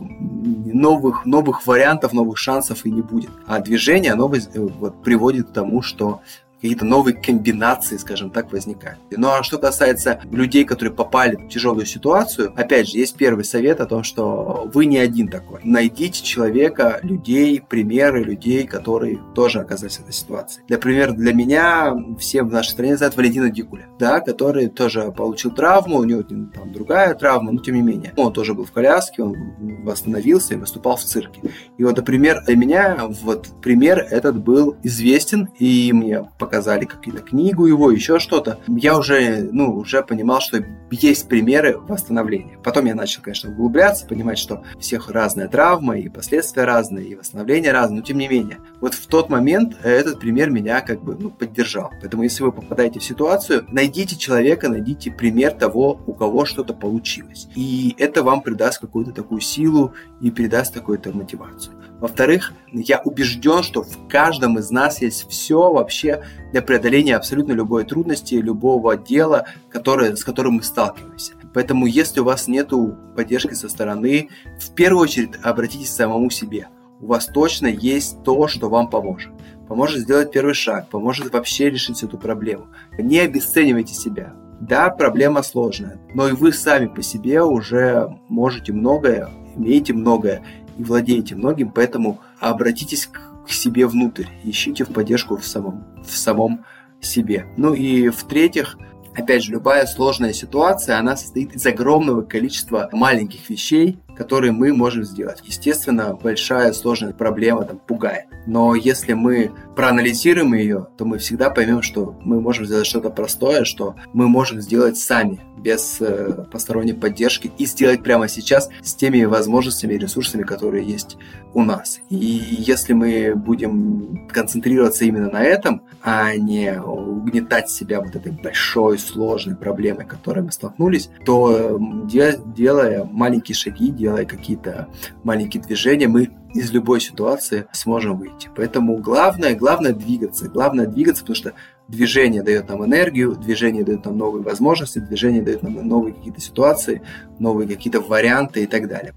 новых, 1.08 1.26
новых 1.26 1.68
вариантов, 1.68 2.14
новых 2.14 2.38
шансов 2.38 2.86
и 2.86 2.92
не 2.92 3.02
будет. 3.02 3.32
А 3.46 3.60
движение, 3.60 4.14
оно 4.14 4.32
э, 4.34 4.40
вот, 4.60 5.04
приводит 5.04 5.50
к 5.50 5.54
тому, 5.54 5.82
что 5.82 6.22
какие-то 6.62 6.86
новые 6.86 7.16
комбинации, 7.16 7.98
скажем 7.98 8.30
так, 8.30 8.52
возникают. 8.52 9.00
Ну 9.12 9.30
а 9.30 9.44
что 9.44 9.58
касается 9.58 10.22
людей, 10.32 10.64
которые 10.66 10.94
попали 10.94 11.36
в 11.36 11.50
тяжелую 11.50 11.86
ситуацию, 11.86 12.54
опять 12.56 12.90
же, 12.90 12.98
есть 12.98 13.16
первый 13.16 13.46
совет 13.46 13.80
о 13.80 13.86
том, 13.86 14.04
что 14.04 14.70
вы 14.74 14.86
не 14.86 14.98
один 14.98 15.28
такой. 15.28 15.60
Найдите 15.64 16.24
человека, 16.24 17.00
людей, 17.04 17.62
примеры 17.62 18.24
людей, 18.24 18.66
которые 18.66 19.20
тоже 19.36 19.60
оказались 19.60 19.98
в 19.98 20.02
этой 20.02 20.14
ситуации. 20.14 20.64
Например, 20.70 21.14
для 21.14 21.34
меня 21.34 21.96
все 22.20 22.44
в 22.44 22.52
нашей 22.52 22.72
стране 22.72 22.98
знают 22.98 23.16
Валентина 23.16 23.50
Дикуля, 23.50 23.88
да, 24.00 24.20
который 24.20 24.68
тоже 24.68 25.12
получил 25.12 25.52
травму, 25.52 25.98
у 25.98 26.04
него 26.04 26.24
там 26.24 26.72
другая 26.72 27.14
травма, 27.14 27.52
но 27.52 27.62
тем 27.62 27.76
не 27.76 27.82
менее. 27.82 28.14
Он 28.18 28.34
тоже 28.34 28.54
был 28.54 28.66
в 28.66 28.72
коляске, 28.72 29.24
он 29.24 29.36
восстановился 29.84 30.56
и 30.56 30.58
выступал 30.58 30.98
в 30.98 31.04
цирке. 31.04 31.42
И 31.78 31.84
вот, 31.84 31.98
например, 31.98 32.44
для 32.46 32.56
меня 32.56 33.08
вот 33.22 33.50
пример 33.62 34.00
этот 34.00 34.38
был 34.38 34.76
известен, 34.84 35.50
и 35.60 35.92
мне 35.94 36.30
показали 36.48 36.86
какие-то 36.86 37.22
книгу 37.22 37.66
его, 37.66 37.92
еще 37.92 38.20
что-то, 38.20 38.60
я 38.68 38.98
уже, 38.98 39.50
ну, 39.52 39.76
уже 39.76 40.02
понимал, 40.02 40.40
что 40.40 40.64
есть 40.90 41.28
примеры 41.28 41.78
восстановления. 41.78 42.58
Потом 42.64 42.86
я 42.86 42.96
начал, 42.96 43.22
конечно, 43.22 43.52
углубляться, 43.52 44.08
понимать, 44.08 44.38
что 44.38 44.64
у 44.76 44.80
всех 44.80 45.10
разная 45.10 45.50
травма, 45.50 45.98
и 45.98 46.08
последствия 46.08 46.64
разные, 46.64 47.06
и 47.06 47.16
восстановление 47.16 47.74
разное, 47.74 47.98
но 47.98 48.04
тем 48.04 48.18
не 48.18 48.30
менее. 48.30 48.60
Вот 48.80 48.94
в 48.94 49.08
тот 49.08 49.30
момент 49.30 49.76
этот 49.84 50.20
пример 50.20 50.50
меня 50.50 50.80
как 50.80 51.04
бы 51.04 51.18
ну, 51.20 51.32
поддержал. 51.32 51.92
Поэтому 52.00 52.24
если 52.24 52.44
вы 52.44 52.54
попадаете 52.54 53.00
в 53.00 53.04
ситуацию, 53.04 53.66
найдите 53.70 54.16
человека, 54.16 54.70
найдите 54.70 55.12
пример 55.12 55.52
того, 55.52 56.00
у 56.08 56.14
кого 56.14 56.46
что-то 56.46 56.74
получилось. 56.74 57.50
И 57.56 57.94
это 57.98 58.24
вам 58.24 58.42
придаст 58.42 58.80
какую-то 58.80 59.12
такую 59.12 59.42
силу 59.42 59.94
и 60.22 60.32
придаст 60.32 60.74
какую-то 60.74 61.12
мотивацию. 61.12 61.76
Во-вторых, 62.00 62.54
я 62.72 63.02
убежден, 63.04 63.64
что 63.64 63.82
в 63.82 64.08
каждом 64.08 64.60
из 64.60 64.70
нас 64.70 65.02
есть 65.02 65.28
все 65.30 65.72
вообще 65.72 66.24
для 66.52 66.62
преодоления 66.62 67.16
абсолютно 67.16 67.54
любой 67.54 67.86
трудности, 67.86 68.36
любого 68.36 68.96
дела, 68.96 69.48
которое, 69.70 70.16
с 70.16 70.24
которым 70.24 70.56
мы 70.56 70.64
сталкиваемся. 70.64 71.34
Поэтому, 71.54 71.88
если 71.88 72.20
у 72.20 72.24
вас 72.24 72.48
нет 72.48 72.72
поддержки 73.16 73.56
со 73.56 73.68
стороны, 73.68 74.30
в 74.60 74.74
первую 74.76 75.02
очередь 75.02 75.32
обратитесь 75.42 75.90
к 75.90 75.96
самому 75.96 76.30
себе. 76.30 76.68
У 77.00 77.08
вас 77.08 77.26
точно 77.26 77.68
есть 77.68 78.24
то, 78.24 78.48
что 78.48 78.70
вам 78.70 78.90
поможет. 78.90 79.32
Поможет 79.68 80.02
сделать 80.02 80.32
первый 80.32 80.54
шаг, 80.54 80.90
поможет 80.90 81.34
вообще 81.34 81.70
решить 81.70 82.04
эту 82.04 82.18
проблему. 82.18 82.68
Не 82.98 83.20
обесценивайте 83.20 83.94
себя. 83.94 84.34
Да, 84.60 84.90
проблема 84.90 85.44
сложная, 85.44 86.00
но 86.14 86.28
и 86.28 86.32
вы 86.32 86.52
сами 86.52 86.88
по 86.88 87.04
себе 87.04 87.44
уже 87.44 88.18
можете 88.28 88.74
многое, 88.74 89.30
имеете 89.56 89.94
многое, 89.94 90.44
и 90.78 90.84
владеете 90.84 91.36
многим, 91.36 91.72
поэтому 91.72 92.22
обратитесь 92.40 93.08
к 93.08 93.50
себе 93.50 93.88
внутрь, 93.88 94.26
ищите 94.44 94.84
в 94.84 94.90
поддержку 94.90 95.38
в 95.38 95.46
самом, 95.46 95.86
в 96.04 96.16
самом 96.16 96.66
себе. 97.02 97.46
Ну 97.58 97.74
и 97.74 98.10
в-третьих, 98.10 98.78
опять 99.16 99.44
же, 99.44 99.52
любая 99.52 99.86
сложная 99.86 100.34
ситуация, 100.34 101.00
она 101.00 101.16
состоит 101.16 101.56
из 101.56 101.66
огромного 101.66 102.22
количества 102.22 102.90
маленьких 102.92 103.50
вещей, 103.50 104.00
которые 104.18 104.52
мы 104.52 104.74
можем 104.74 105.04
сделать. 105.04 105.42
Естественно, 105.46 106.18
большая 106.22 106.74
сложная 106.74 107.14
проблема 107.14 107.64
там 107.64 107.78
пугает. 107.78 108.26
Но 108.46 108.76
если 108.76 109.14
мы 109.14 109.52
проанализируем 109.76 110.54
ее, 110.54 110.88
то 110.98 111.06
мы 111.06 111.18
всегда 111.20 111.50
поймем, 111.50 111.82
что 111.82 112.16
мы 112.22 112.42
можем 112.42 112.66
сделать 112.66 112.88
что-то 112.88 113.10
простое, 113.10 113.64
что 113.64 113.96
мы 114.14 114.28
можем 114.28 114.62
сделать 114.62 114.98
сами, 114.98 115.40
без 115.58 115.98
э, 116.00 116.46
посторонней 116.52 116.94
поддержки, 116.94 117.52
и 117.58 117.66
сделать 117.66 118.04
прямо 118.04 118.28
сейчас 118.28 118.70
с 118.84 118.94
теми 118.94 119.24
возможностями 119.26 119.94
и 119.96 119.98
ресурсами, 119.98 120.44
которые 120.44 120.86
есть 120.86 121.18
у 121.54 121.64
нас. 121.64 122.00
И 122.10 122.16
если 122.16 122.94
мы 122.94 123.34
будем 123.36 124.28
концентрироваться 124.32 125.06
именно 125.06 125.30
на 125.30 125.44
этом, 125.44 125.82
а 126.02 126.36
не 126.36 126.80
угнетать 126.80 127.70
себя 127.70 128.00
вот 128.00 128.16
этой 128.16 128.32
большой, 128.32 128.98
сложной 128.98 129.56
проблемой, 129.56 130.06
которой 130.06 130.44
мы 130.44 130.52
столкнулись, 130.52 131.10
то 131.26 131.80
делая 132.08 133.04
маленькие 133.12 133.56
шаги, 133.56 133.90
делая 133.90 134.07
какие-то 134.26 134.88
маленькие 135.24 135.62
движения, 135.64 136.08
мы 136.08 136.30
из 136.54 136.72
любой 136.72 137.02
ситуации 137.02 137.68
сможем 137.72 138.18
выйти. 138.18 138.50
Поэтому 138.56 138.98
главное, 138.98 139.56
главное 139.56 139.94
двигаться. 139.94 140.50
Главное 140.50 140.88
двигаться, 140.88 141.24
потому 141.24 141.36
что 141.36 141.54
движение 141.88 142.44
дает 142.44 142.70
нам 142.70 142.84
энергию, 142.86 143.36
движение 143.36 143.84
дает 143.84 144.06
нам 144.06 144.18
новые 144.18 144.44
возможности, 144.44 145.00
движение 145.00 145.42
дает 145.42 145.64
нам 145.64 145.74
новые 145.88 146.14
какие-то 146.14 146.42
ситуации, 146.42 147.02
новые 147.40 147.68
какие-то 147.68 148.02
варианты 148.02 148.64
и 148.64 148.68
так 148.68 148.88
далее. 148.88 149.14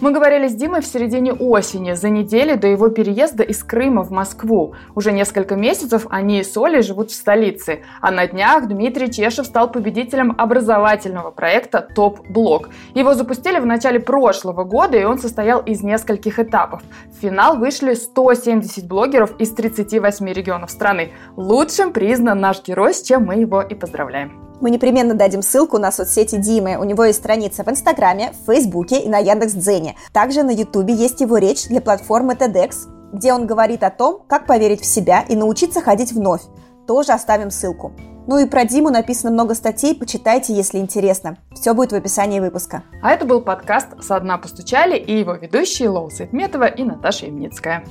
Мы 0.00 0.12
говорили 0.12 0.46
с 0.46 0.54
Димой 0.54 0.80
в 0.80 0.86
середине 0.86 1.32
осени, 1.32 1.94
за 1.94 2.08
неделю 2.08 2.56
до 2.56 2.68
его 2.68 2.88
переезда 2.88 3.42
из 3.42 3.64
Крыма 3.64 4.04
в 4.04 4.12
Москву. 4.12 4.74
Уже 4.94 5.10
несколько 5.10 5.56
месяцев 5.56 6.06
они 6.08 6.44
с 6.44 6.56
Олей 6.56 6.82
живут 6.82 7.10
в 7.10 7.14
столице. 7.14 7.82
А 8.00 8.12
на 8.12 8.28
днях 8.28 8.68
Дмитрий 8.68 9.10
Чешев 9.10 9.44
стал 9.44 9.72
победителем 9.72 10.36
образовательного 10.38 11.32
проекта 11.32 11.80
«Топ-блок». 11.80 12.70
Его 12.94 13.14
запустили 13.14 13.58
в 13.58 13.66
начале 13.66 13.98
прошлого 13.98 14.62
года, 14.62 14.96
и 14.96 15.02
он 15.02 15.18
состоял 15.18 15.58
из 15.62 15.82
нескольких 15.82 16.38
этапов. 16.38 16.80
В 17.06 17.20
финал 17.20 17.56
вышли 17.56 17.94
170 17.94 18.86
блогеров 18.86 19.32
из 19.40 19.52
38 19.52 20.28
регионов 20.32 20.70
страны. 20.70 21.10
Лучшим 21.34 21.92
признан 21.92 22.38
наш 22.38 22.62
герой, 22.62 22.94
с 22.94 23.02
чем 23.02 23.26
мы 23.26 23.34
его 23.34 23.62
и 23.62 23.74
поздравляем. 23.74 24.47
Мы 24.60 24.70
непременно 24.70 25.14
дадим 25.14 25.42
ссылку 25.42 25.78
на 25.78 25.92
соцсети 25.92 26.36
Димы. 26.36 26.76
У 26.78 26.84
него 26.84 27.04
есть 27.04 27.20
страница 27.20 27.62
в 27.62 27.68
Инстаграме, 27.68 28.32
в 28.32 28.46
Фейсбуке 28.46 29.00
и 29.00 29.08
на 29.08 29.18
Яндекс.Дзене. 29.18 29.94
Также 30.12 30.42
на 30.42 30.50
Ютубе 30.50 30.94
есть 30.94 31.20
его 31.20 31.38
речь 31.38 31.68
для 31.68 31.80
платформы 31.80 32.34
TEDx, 32.34 32.88
где 33.12 33.32
он 33.32 33.46
говорит 33.46 33.84
о 33.84 33.90
том, 33.90 34.24
как 34.26 34.46
поверить 34.46 34.80
в 34.80 34.86
себя 34.86 35.24
и 35.28 35.36
научиться 35.36 35.80
ходить 35.80 36.12
вновь. 36.12 36.42
Тоже 36.86 37.12
оставим 37.12 37.50
ссылку. 37.50 37.92
Ну 38.26 38.38
и 38.38 38.46
про 38.46 38.64
Диму 38.64 38.90
написано 38.90 39.32
много 39.32 39.54
статей, 39.54 39.94
почитайте, 39.94 40.52
если 40.52 40.78
интересно. 40.78 41.38
Все 41.54 41.72
будет 41.72 41.92
в 41.92 41.94
описании 41.94 42.40
выпуска. 42.40 42.82
А 43.02 43.12
это 43.12 43.24
был 43.24 43.40
подкаст 43.40 43.88
«Со 44.02 44.20
дна 44.20 44.38
постучали» 44.38 44.98
и 44.98 45.18
его 45.18 45.32
ведущие 45.34 45.88
Лоуса 45.88 46.24
Итметова 46.24 46.66
и 46.66 46.84
Наташа 46.84 47.28
Имницкая. 47.28 47.84